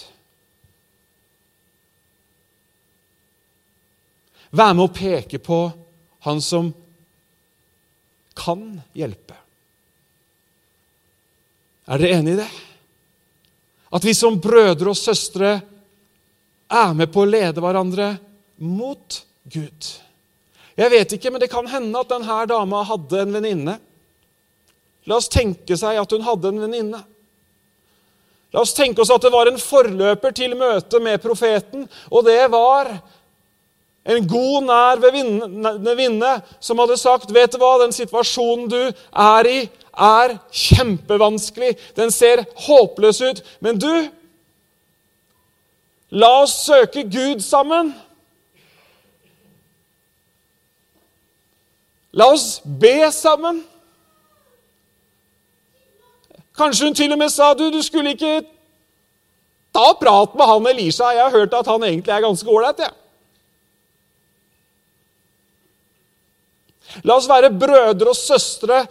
Være 4.51 4.77
med 4.77 4.85
å 4.85 4.95
peke 4.95 5.41
på 5.45 5.61
han 6.27 6.41
som 6.45 6.71
kan 8.39 8.65
hjelpe. 8.97 9.37
Er 11.89 12.01
dere 12.01 12.21
enig 12.21 12.35
i 12.37 12.41
det? 12.43 12.49
At 13.97 14.05
vi 14.05 14.13
som 14.17 14.37
brødre 14.41 14.93
og 14.93 14.99
søstre 14.99 15.55
er 16.69 16.93
med 16.97 17.09
på 17.13 17.25
å 17.25 17.29
lede 17.29 17.63
hverandre 17.65 18.11
mot 18.61 19.23
Gud. 19.49 19.89
Jeg 20.79 20.93
vet 20.93 21.13
ikke, 21.17 21.31
men 21.35 21.43
det 21.43 21.51
kan 21.51 21.67
hende 21.67 21.99
at 21.99 22.11
denne 22.13 22.41
dama 22.47 22.85
hadde 22.87 23.23
en 23.25 23.35
venninne. 23.35 23.77
La 25.09 25.17
oss 25.19 25.31
tenke 25.33 25.77
seg 25.79 25.99
at 25.99 26.13
hun 26.15 26.27
hadde 26.27 26.53
en 26.53 26.61
venninne. 26.63 27.01
La 28.55 28.63
oss 28.63 28.77
tenke 28.77 29.03
oss 29.03 29.13
at 29.13 29.25
det 29.25 29.33
var 29.35 29.51
en 29.51 29.61
forløper 29.61 30.33
til 30.37 30.55
møtet 30.57 31.03
med 31.05 31.21
profeten, 31.21 31.89
og 32.13 32.25
det 32.29 32.41
var 32.53 32.93
en 34.09 34.25
god, 34.25 34.65
nær 34.65 35.03
venninne 35.03 36.31
som 36.61 36.79
hadde 36.81 36.97
sagt, 36.97 37.33
'Vet 37.33 37.53
du 37.53 37.59
hva, 37.61 37.75
den 37.83 37.93
situasjonen 37.93 38.69
du 38.71 38.81
er 39.13 39.49
i, 39.51 39.59
er 39.93 40.39
kjempevanskelig. 40.55 41.75
Den 41.97 42.11
ser 42.11 42.47
håpløs 42.67 43.21
ut. 43.21 43.43
Men 43.61 43.79
du, 43.79 44.09
la 46.11 46.31
oss 46.43 46.55
søke 46.65 47.03
Gud 47.03 47.43
sammen. 47.45 47.93
La 52.19 52.33
oss 52.35 52.61
be 52.65 53.11
sammen. 53.15 53.63
Kanskje 56.59 56.89
hun 56.89 56.97
til 56.99 57.13
og 57.15 57.21
med 57.21 57.31
sa 57.31 57.53
du, 57.55 57.69
du 57.71 57.79
skulle 57.87 58.17
ikke 58.17 58.41
ta 59.75 59.91
prat 60.01 60.35
med 60.35 60.51
han 60.51 60.71
Elisha. 60.73 61.13
Jeg 61.15 61.29
har 61.29 61.37
hørt 61.37 61.55
at 61.55 61.69
han 61.71 61.85
egentlig 61.87 62.15
er 62.15 62.25
ganske 62.25 62.51
ålreit. 62.51 62.83
Ja. 62.83 62.95
La 67.05 67.19
oss 67.19 67.29
være 67.31 67.53
brødre 67.55 68.11
og 68.11 68.17
søstre 68.17 68.87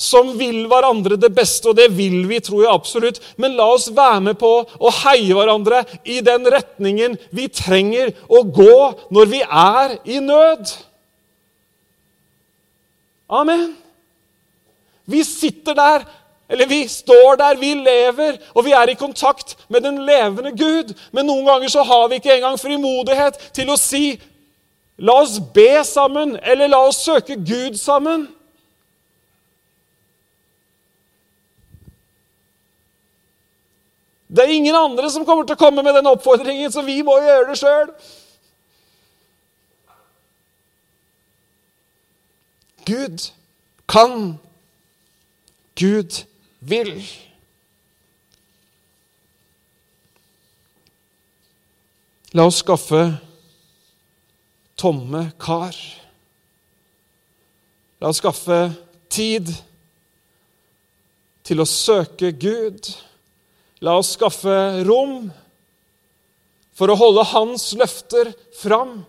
som 0.00 0.32
vil 0.38 0.64
hverandre 0.70 1.18
det 1.20 1.28
beste, 1.36 1.70
og 1.70 1.76
det 1.76 1.90
vil 1.92 2.22
vi, 2.28 2.38
tror 2.40 2.64
jeg 2.64 2.72
absolutt. 2.72 3.18
Men 3.40 3.56
la 3.58 3.66
oss 3.74 3.90
være 3.92 4.20
med 4.30 4.38
på 4.40 4.52
å 4.64 4.92
heie 5.02 5.36
hverandre 5.36 5.82
i 6.08 6.20
den 6.24 6.48
retningen 6.48 7.18
vi 7.36 7.48
trenger 7.52 8.14
å 8.28 8.42
gå 8.44 8.78
når 9.12 9.32
vi 9.32 9.42
er 9.44 9.98
i 10.08 10.20
nød. 10.24 10.72
Amen. 13.30 13.76
Vi 15.06 15.22
sitter 15.24 15.74
der, 15.74 16.04
eller 16.50 16.66
vi 16.66 16.88
står 16.88 17.36
der, 17.38 17.58
vi 17.58 17.74
lever, 17.74 18.36
og 18.54 18.64
vi 18.64 18.72
er 18.72 18.90
i 18.90 18.98
kontakt 18.98 19.56
med 19.68 19.80
den 19.80 20.02
levende 20.06 20.50
Gud. 20.50 20.94
Men 21.12 21.26
noen 21.30 21.46
ganger 21.46 21.70
så 21.70 21.82
har 21.86 22.08
vi 22.08 22.18
ikke 22.18 22.34
engang 22.36 22.58
frimodighet 22.58 23.38
til 23.54 23.70
å 23.70 23.78
si 23.78 24.18
La 25.00 25.14
oss 25.22 25.38
be 25.54 25.80
sammen, 25.84 26.34
eller 26.44 26.68
la 26.68 26.82
oss 26.84 26.98
søke 27.06 27.38
Gud 27.40 27.78
sammen. 27.80 28.26
Det 34.28 34.44
er 34.44 34.52
ingen 34.52 34.76
andre 34.76 35.08
som 35.10 35.24
kommer 35.24 35.46
til 35.48 35.56
å 35.56 35.62
komme 35.62 35.82
med 35.82 35.96
den 35.96 36.10
oppfordringen, 36.10 36.68
så 36.70 36.84
vi 36.86 37.00
må 37.02 37.16
gjøre 37.16 37.48
det 37.48 37.56
sjøl. 37.58 37.88
Gud 42.86 43.30
kan. 43.88 44.38
Gud 45.78 46.24
vil. 46.60 46.94
La 52.32 52.46
oss 52.46 52.60
skaffe 52.62 53.02
tomme 54.78 55.24
kar. 55.40 55.74
La 58.00 58.08
oss 58.08 58.20
skaffe 58.22 58.60
tid 59.10 59.50
til 61.44 61.60
å 61.60 61.68
søke 61.68 62.30
Gud. 62.38 62.86
La 63.82 63.96
oss 63.98 64.14
skaffe 64.14 64.56
rom 64.86 65.30
for 66.76 66.92
å 66.92 66.98
holde 67.00 67.26
Hans 67.32 67.72
løfter 67.76 68.30
fram. 68.56 69.00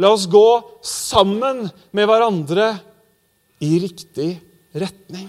La 0.00 0.12
oss 0.14 0.24
gå 0.30 0.46
sammen 0.86 1.66
med 1.92 2.08
hverandre 2.08 2.70
i 3.62 3.74
riktig 3.82 4.30
retning. 4.72 5.28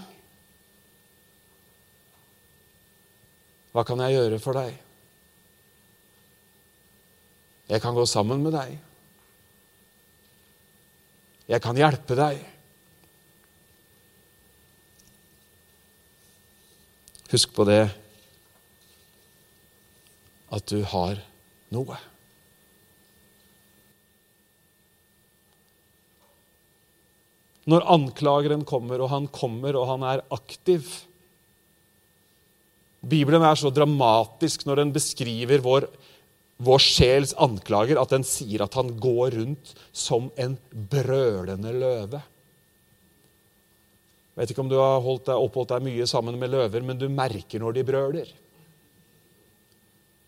Hva 3.73 3.83
kan 3.87 4.01
jeg 4.05 4.15
gjøre 4.15 4.39
for 4.41 4.57
deg? 4.57 4.77
Jeg 7.73 7.81
kan 7.81 7.95
gå 7.97 8.05
sammen 8.07 8.43
med 8.45 8.53
deg. 8.55 8.75
Jeg 11.49 11.63
kan 11.63 11.77
hjelpe 11.77 12.15
deg. 12.17 12.39
Husk 17.33 17.53
på 17.55 17.65
det 17.65 17.81
at 20.53 20.69
du 20.69 20.83
har 20.85 21.17
noe. 21.73 21.97
Når 27.69 27.85
anklageren 27.95 28.65
kommer, 28.67 28.99
og 28.99 29.11
han 29.13 29.29
kommer, 29.31 29.77
og 29.79 29.87
han 29.93 30.05
er 30.07 30.23
aktiv 30.35 30.87
Bibelen 33.03 33.43
er 33.43 33.57
så 33.59 33.67
dramatisk 33.73 34.63
når 34.63 34.79
den 34.79 34.91
beskriver 34.95 35.59
vår, 35.63 35.89
vår 36.63 36.83
sjels 36.83 37.33
anklager, 37.35 37.99
at 37.99 38.13
den 38.15 38.23
sier 38.23 38.63
at 38.63 38.77
han 38.79 38.93
går 38.95 39.35
rundt 39.35 39.73
som 39.91 40.29
en 40.39 40.55
brølende 40.71 41.73
løve. 41.75 42.21
Jeg 44.33 44.39
vet 44.39 44.53
ikke 44.53 44.63
om 44.63 44.71
du 44.71 44.79
har 44.79 45.03
deg, 45.03 45.35
oppholdt 45.35 45.75
deg 45.75 45.83
mye 45.85 46.07
sammen 46.09 46.39
med 46.39 46.53
løver, 46.55 46.81
men 46.81 46.97
du 46.97 47.09
merker 47.11 47.61
når 47.61 47.75
de 47.75 47.83
brøler. 47.85 48.31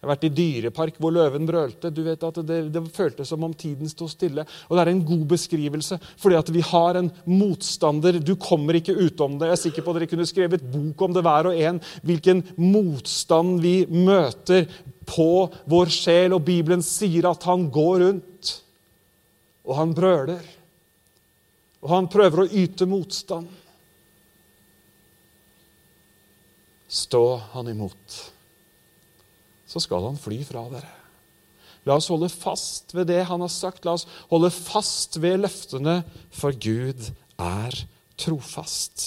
Jeg 0.06 0.12
har 0.12 0.20
vært 0.20 0.26
i 0.28 0.36
dyrepark 0.38 0.98
hvor 1.02 1.14
løven 1.16 1.48
brølte. 1.50 1.90
Du 1.90 2.04
vet 2.06 2.22
at 2.28 2.36
det, 2.46 2.60
det 2.70 2.82
føltes 2.94 3.32
som 3.32 3.42
om 3.48 3.54
tiden 3.58 3.90
sto 3.90 4.06
stille. 4.06 4.44
Og 4.70 4.78
Det 4.78 4.84
er 4.84 4.92
en 4.92 5.02
god 5.08 5.24
beskrivelse, 5.32 5.98
fordi 6.22 6.38
at 6.38 6.52
vi 6.54 6.62
har 6.62 7.00
en 7.00 7.10
motstander. 7.26 8.20
Du 8.22 8.36
kommer 8.38 8.78
ikke 8.78 8.94
utom 8.94 9.40
det. 9.40 9.50
Jeg 9.50 9.58
er 9.58 9.64
sikker 9.64 9.82
på 9.82 9.96
at 9.96 9.98
Dere 9.98 10.12
kunne 10.12 10.28
skrevet 10.30 10.68
bok 10.76 11.02
om 11.08 11.16
det 11.16 11.26
hver 11.26 11.50
og 11.50 11.58
en. 11.58 11.82
Hvilken 12.06 12.44
motstand 12.62 13.58
vi 13.66 13.74
møter 13.90 14.70
på 15.10 15.30
vår 15.74 15.96
sjel. 15.98 16.38
Og 16.38 16.46
Bibelen 16.46 16.86
sier 16.86 17.32
at 17.32 17.50
han 17.50 17.66
går 17.74 17.98
rundt, 18.06 18.54
og 19.66 19.82
han 19.82 19.98
brøler. 19.98 20.46
Og 21.82 21.90
han 21.98 22.14
prøver 22.14 22.46
å 22.46 22.50
yte 22.62 22.86
motstand. 22.86 23.50
Stå 26.94 27.26
han 27.58 27.74
imot, 27.74 28.22
så 29.76 29.82
skal 29.84 30.06
han 30.08 30.16
fly 30.16 30.38
fra 30.48 30.62
dere. 30.72 30.88
La 31.84 31.98
oss 32.00 32.08
holde 32.08 32.30
fast 32.32 32.96
ved 32.96 33.10
det 33.12 33.26
han 33.28 33.44
har 33.44 33.52
sagt. 33.52 33.84
La 33.84 33.98
oss 33.98 34.08
holde 34.32 34.48
fast 34.56 35.20
ved 35.20 35.42
løftene, 35.44 35.98
for 36.32 36.56
Gud 36.56 37.10
er 37.36 37.76
trofast. 38.16 39.04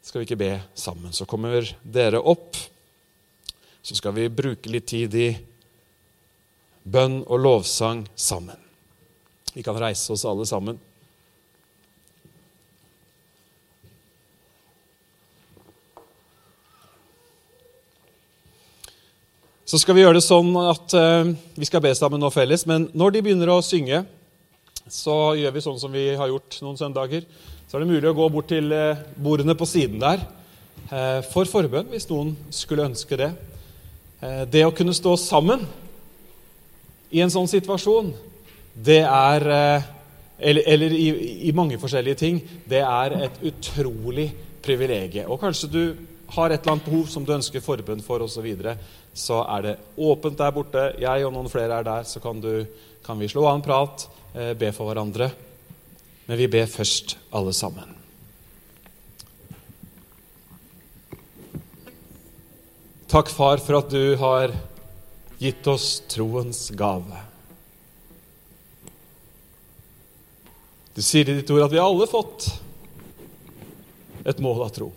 Skal 0.00 0.22
vi 0.22 0.30
ikke 0.30 0.40
be 0.40 0.54
sammen? 0.72 1.12
Så 1.12 1.28
kommer 1.28 1.68
dere 1.84 2.18
opp. 2.18 2.56
Så 3.84 4.00
skal 4.00 4.16
vi 4.16 4.24
bruke 4.32 4.72
litt 4.72 4.88
tid 4.88 5.14
i 5.20 5.28
bønn 6.82 7.20
og 7.28 7.44
lovsang 7.44 8.06
sammen. 8.16 8.56
Vi 9.52 9.62
kan 9.66 9.76
reise 9.76 10.16
oss 10.16 10.24
alle 10.24 10.48
sammen. 10.48 10.80
Så 19.70 19.78
skal 19.78 19.94
vi 19.94 20.00
gjøre 20.02 20.16
det 20.16 20.24
sånn 20.26 20.48
at 20.58 20.94
uh, 20.98 21.28
vi 21.54 21.66
skal 21.68 21.82
be 21.84 21.92
sammen 21.94 22.18
nå 22.18 22.26
felles. 22.34 22.64
Men 22.66 22.88
når 22.90 23.12
de 23.14 23.20
begynner 23.22 23.52
å 23.52 23.60
synge, 23.62 24.00
så 24.90 25.36
gjør 25.38 25.52
vi 25.54 25.62
sånn 25.62 25.78
som 25.78 25.92
vi 25.94 26.08
har 26.18 26.26
gjort 26.26 26.56
noen 26.64 26.78
søndager. 26.80 27.22
Så 27.68 27.78
er 27.78 27.84
det 27.84 27.92
mulig 27.92 28.10
å 28.10 28.16
gå 28.18 28.26
bort 28.34 28.48
til 28.50 28.74
uh, 28.74 28.98
bordene 29.14 29.54
på 29.54 29.68
siden 29.70 30.02
der 30.02 30.24
uh, 30.90 31.22
for 31.30 31.46
forbønn, 31.46 31.86
hvis 31.92 32.08
noen 32.10 32.34
skulle 32.50 32.88
ønske 32.90 33.20
det. 33.20 33.30
det 34.50 34.66
å 34.66 34.74
kunne 34.74 34.92
stå 34.92 35.14
sammen 35.16 35.62
i 37.14 37.22
en 37.22 37.30
sånn 37.30 37.46
situasjon, 37.48 38.10
det 38.74 39.04
er 39.06 39.48
Eller, 40.40 40.64
eller 40.72 40.92
i, 40.96 41.06
i 41.48 41.52
mange 41.52 41.76
forskjellige 41.78 42.16
ting. 42.16 42.42
Det 42.64 42.80
er 42.80 43.12
et 43.26 43.42
utrolig 43.44 44.30
privilegium. 44.64 45.30
Og 45.30 45.40
kanskje 45.40 45.68
du 45.68 45.82
har 46.34 46.50
et 46.50 46.60
eller 46.60 46.76
annet 46.76 46.86
behov 46.86 47.06
som 47.10 47.26
du 47.26 47.34
ønsker 47.34 47.64
forbønn 47.64 48.02
for 48.04 48.22
osv., 48.24 48.38
så, 48.38 48.44
videre, 48.44 48.76
så 49.14 49.42
er 49.56 49.66
det 49.66 49.76
åpent 49.98 50.38
der 50.38 50.54
borte. 50.54 50.84
Jeg 51.02 51.26
og 51.26 51.34
noen 51.34 51.50
flere 51.50 51.80
er 51.80 51.86
der, 51.86 52.06
så 52.06 52.22
kan, 52.22 52.40
du, 52.42 52.66
kan 53.06 53.18
vi 53.18 53.28
slå 53.30 53.46
av 53.48 53.58
en 53.58 53.64
prat, 53.64 54.06
eh, 54.34 54.52
be 54.58 54.70
for 54.76 54.90
hverandre. 54.90 55.30
Men 56.28 56.38
vi 56.38 56.46
ber 56.50 56.70
først, 56.70 57.16
alle 57.34 57.54
sammen. 57.56 57.96
Takk, 63.10 63.32
far, 63.34 63.58
for 63.58 63.80
at 63.80 63.90
du 63.90 64.14
har 64.20 64.52
gitt 65.40 65.66
oss 65.66 65.96
troens 66.06 66.68
gave. 66.78 67.24
Du 70.94 71.02
sier 71.02 71.26
i 71.26 71.40
ditt 71.40 71.50
ord 71.50 71.64
at 71.64 71.72
vi 71.74 71.80
har 71.80 71.90
alle 71.90 72.06
fått 72.06 72.46
et 74.28 74.42
mål 74.44 74.66
av 74.66 74.74
tro. 74.76 74.92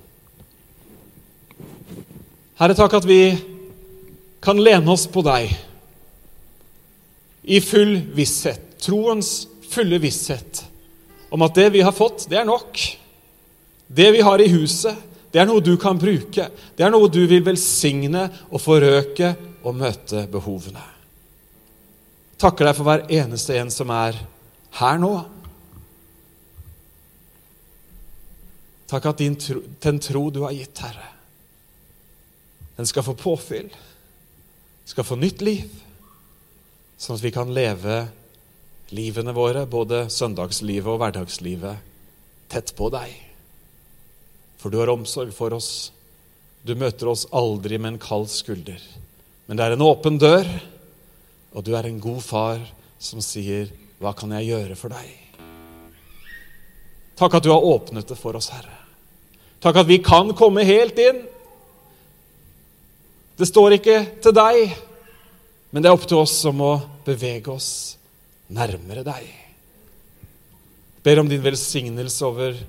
Herre, 2.60 2.76
takk 2.78 3.00
at 3.00 3.08
vi 3.10 3.22
kan 4.44 4.60
lene 4.62 4.92
oss 4.94 5.08
på 5.10 5.24
deg 5.26 5.54
i 7.44 7.60
full 7.64 7.96
visshet, 8.16 8.78
troens 8.84 9.48
fulle 9.72 9.98
visshet, 10.04 10.64
om 11.34 11.42
at 11.44 11.56
det 11.58 11.72
vi 11.74 11.82
har 11.82 11.96
fått, 11.96 12.28
det 12.30 12.38
er 12.40 12.48
nok. 12.48 12.78
Det 13.88 14.12
vi 14.14 14.22
har 14.22 14.42
i 14.42 14.52
huset, 14.54 14.96
det 15.34 15.42
er 15.42 15.50
noe 15.50 15.64
du 15.66 15.74
kan 15.82 15.98
bruke. 15.98 16.46
Det 16.78 16.86
er 16.86 16.92
noe 16.94 17.10
du 17.10 17.24
vil 17.26 17.42
velsigne 17.46 18.28
og 18.52 18.62
forøke 18.62 19.34
og 19.66 19.78
møte 19.80 20.28
behovene. 20.30 20.84
Takker 22.38 22.70
deg 22.70 22.78
for 22.78 22.86
hver 22.86 23.08
eneste 23.18 23.58
en 23.58 23.72
som 23.74 23.90
er 23.96 24.20
her 24.78 25.00
nå. 25.02 25.14
Takk 28.94 29.10
at 29.10 29.24
din 29.24 29.40
tro, 29.42 29.64
den 29.82 30.02
tro 30.04 30.28
du 30.30 30.44
har 30.46 30.54
gitt, 30.54 30.84
Herre, 30.86 31.08
den 32.76 32.88
skal 32.90 33.06
få 33.06 33.14
påfyll, 33.14 33.70
skal 34.86 35.06
få 35.08 35.18
nytt 35.20 35.42
liv, 35.46 35.70
sånn 36.98 37.18
at 37.18 37.26
vi 37.26 37.32
kan 37.34 37.54
leve 37.54 38.04
livene 38.94 39.34
våre, 39.36 39.66
både 39.70 40.08
søndagslivet 40.14 40.90
og 40.90 41.02
hverdagslivet, 41.02 41.92
tett 42.52 42.74
på 42.78 42.90
deg. 42.94 43.14
For 44.62 44.72
du 44.72 44.80
har 44.80 44.92
omsorg 44.94 45.34
for 45.36 45.56
oss. 45.58 45.92
Du 46.64 46.76
møter 46.80 47.10
oss 47.12 47.26
aldri 47.36 47.80
med 47.80 47.96
en 47.96 48.04
kald 48.04 48.30
skulder. 48.32 48.80
Men 49.48 49.60
det 49.60 49.66
er 49.66 49.76
en 49.76 49.84
åpen 49.84 50.20
dør, 50.22 50.48
og 51.54 51.66
du 51.66 51.74
er 51.76 51.90
en 51.90 52.00
god 52.02 52.22
far 52.24 52.62
som 53.00 53.22
sier, 53.22 53.68
'Hva 54.00 54.16
kan 54.16 54.32
jeg 54.32 54.48
gjøre 54.48 54.76
for 54.76 54.90
deg?' 54.90 55.20
Takk 57.16 57.34
at 57.34 57.44
du 57.44 57.50
har 57.50 57.62
åpnet 57.62 58.08
det 58.08 58.18
for 58.18 58.36
oss, 58.36 58.50
Herre. 58.50 58.78
Takk 59.62 59.76
at 59.76 59.88
vi 59.88 59.98
kan 59.98 60.34
komme 60.34 60.64
helt 60.64 60.98
inn. 61.00 61.22
Det 63.38 63.48
står 63.50 63.80
ikke 63.80 63.98
til 64.22 64.36
deg, 64.36 64.76
men 65.74 65.82
det 65.82 65.90
er 65.90 65.96
opp 65.98 66.06
til 66.06 66.22
oss 66.22 66.36
som 66.44 66.60
må 66.62 66.76
bevege 67.06 67.50
oss 67.50 67.72
nærmere 68.54 69.02
deg. 69.08 69.26
Ber 71.04 71.20
om 71.20 71.30
din 71.30 71.42
velsignelse 71.44 72.26
over 72.28 72.60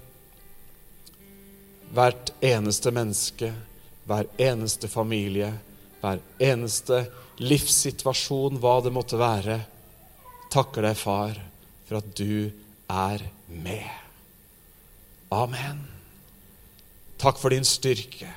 hvert 1.94 2.32
eneste 2.42 2.90
menneske, 2.94 3.52
hver 4.08 4.26
eneste 4.40 4.88
familie, 4.90 5.52
hver 6.00 6.22
eneste 6.42 7.04
livssituasjon, 7.44 8.58
hva 8.62 8.78
det 8.82 8.92
måtte 8.94 9.20
være. 9.20 9.58
Takker 10.52 10.88
deg, 10.88 10.96
Far, 10.98 11.36
for 11.86 12.00
at 12.00 12.08
du 12.16 12.48
er 12.90 13.26
med. 13.48 13.92
Amen. 15.34 15.84
Takk 17.20 17.38
for 17.40 17.54
din 17.54 17.66
styrke. 17.68 18.32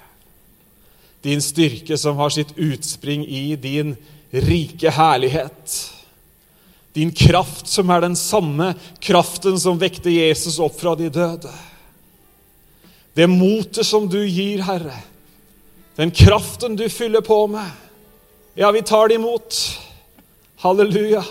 Din 1.25 1.41
styrke 1.41 1.97
som 1.97 2.17
har 2.17 2.29
sitt 2.33 2.53
utspring 2.55 3.25
i 3.27 3.55
din 3.55 3.95
rike 4.29 4.89
herlighet. 4.89 5.93
Din 6.93 7.11
kraft 7.11 7.67
som 7.67 7.89
er 7.89 8.01
den 8.01 8.15
samme 8.15 8.73
kraften 8.99 9.59
som 9.59 9.79
vekte 9.79 10.13
Jesus 10.13 10.59
opp 10.59 10.79
fra 10.79 10.95
de 10.97 11.09
døde. 11.13 11.51
Det 13.17 13.27
motet 13.29 13.85
som 13.85 14.05
du 14.09 14.19
gir, 14.27 14.61
Herre, 14.61 14.99
den 15.97 16.11
kraften 16.13 16.75
du 16.77 16.85
fyller 16.89 17.21
på 17.25 17.47
med. 17.49 17.69
Ja, 18.53 18.71
vi 18.71 18.81
tar 18.81 19.09
det 19.09 19.17
imot. 19.17 19.57
Halleluja. 20.61 21.23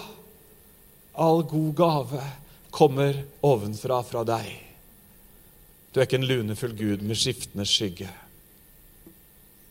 All 1.15 1.43
god 1.43 1.75
gave 1.75 2.23
kommer 2.71 3.23
ovenfra 3.41 4.03
fra 4.03 4.23
deg. 4.27 4.51
Du 5.91 6.01
er 6.01 6.07
ikke 6.07 6.19
en 6.21 6.29
lunefull 6.29 6.75
Gud 6.77 7.03
med 7.07 7.19
skiftende 7.19 7.67
skygge. 7.67 8.11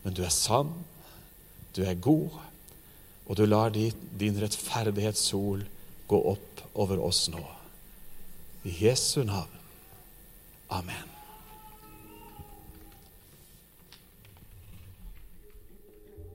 Men 0.06 0.14
du 0.14 0.22
er 0.22 0.30
sann, 0.30 0.70
du 1.74 1.82
er 1.82 1.98
god, 1.98 2.38
og 3.26 3.34
du 3.34 3.42
lar 3.42 3.74
din 3.74 4.38
rettferdighetssol 4.38 5.66
gå 6.06 6.22
opp 6.30 6.62
over 6.78 7.02
oss 7.02 7.24
nå. 7.32 7.42
I 8.62 8.76
Jesu 8.86 9.24
navn. 9.26 9.50
Amen. 10.70 11.15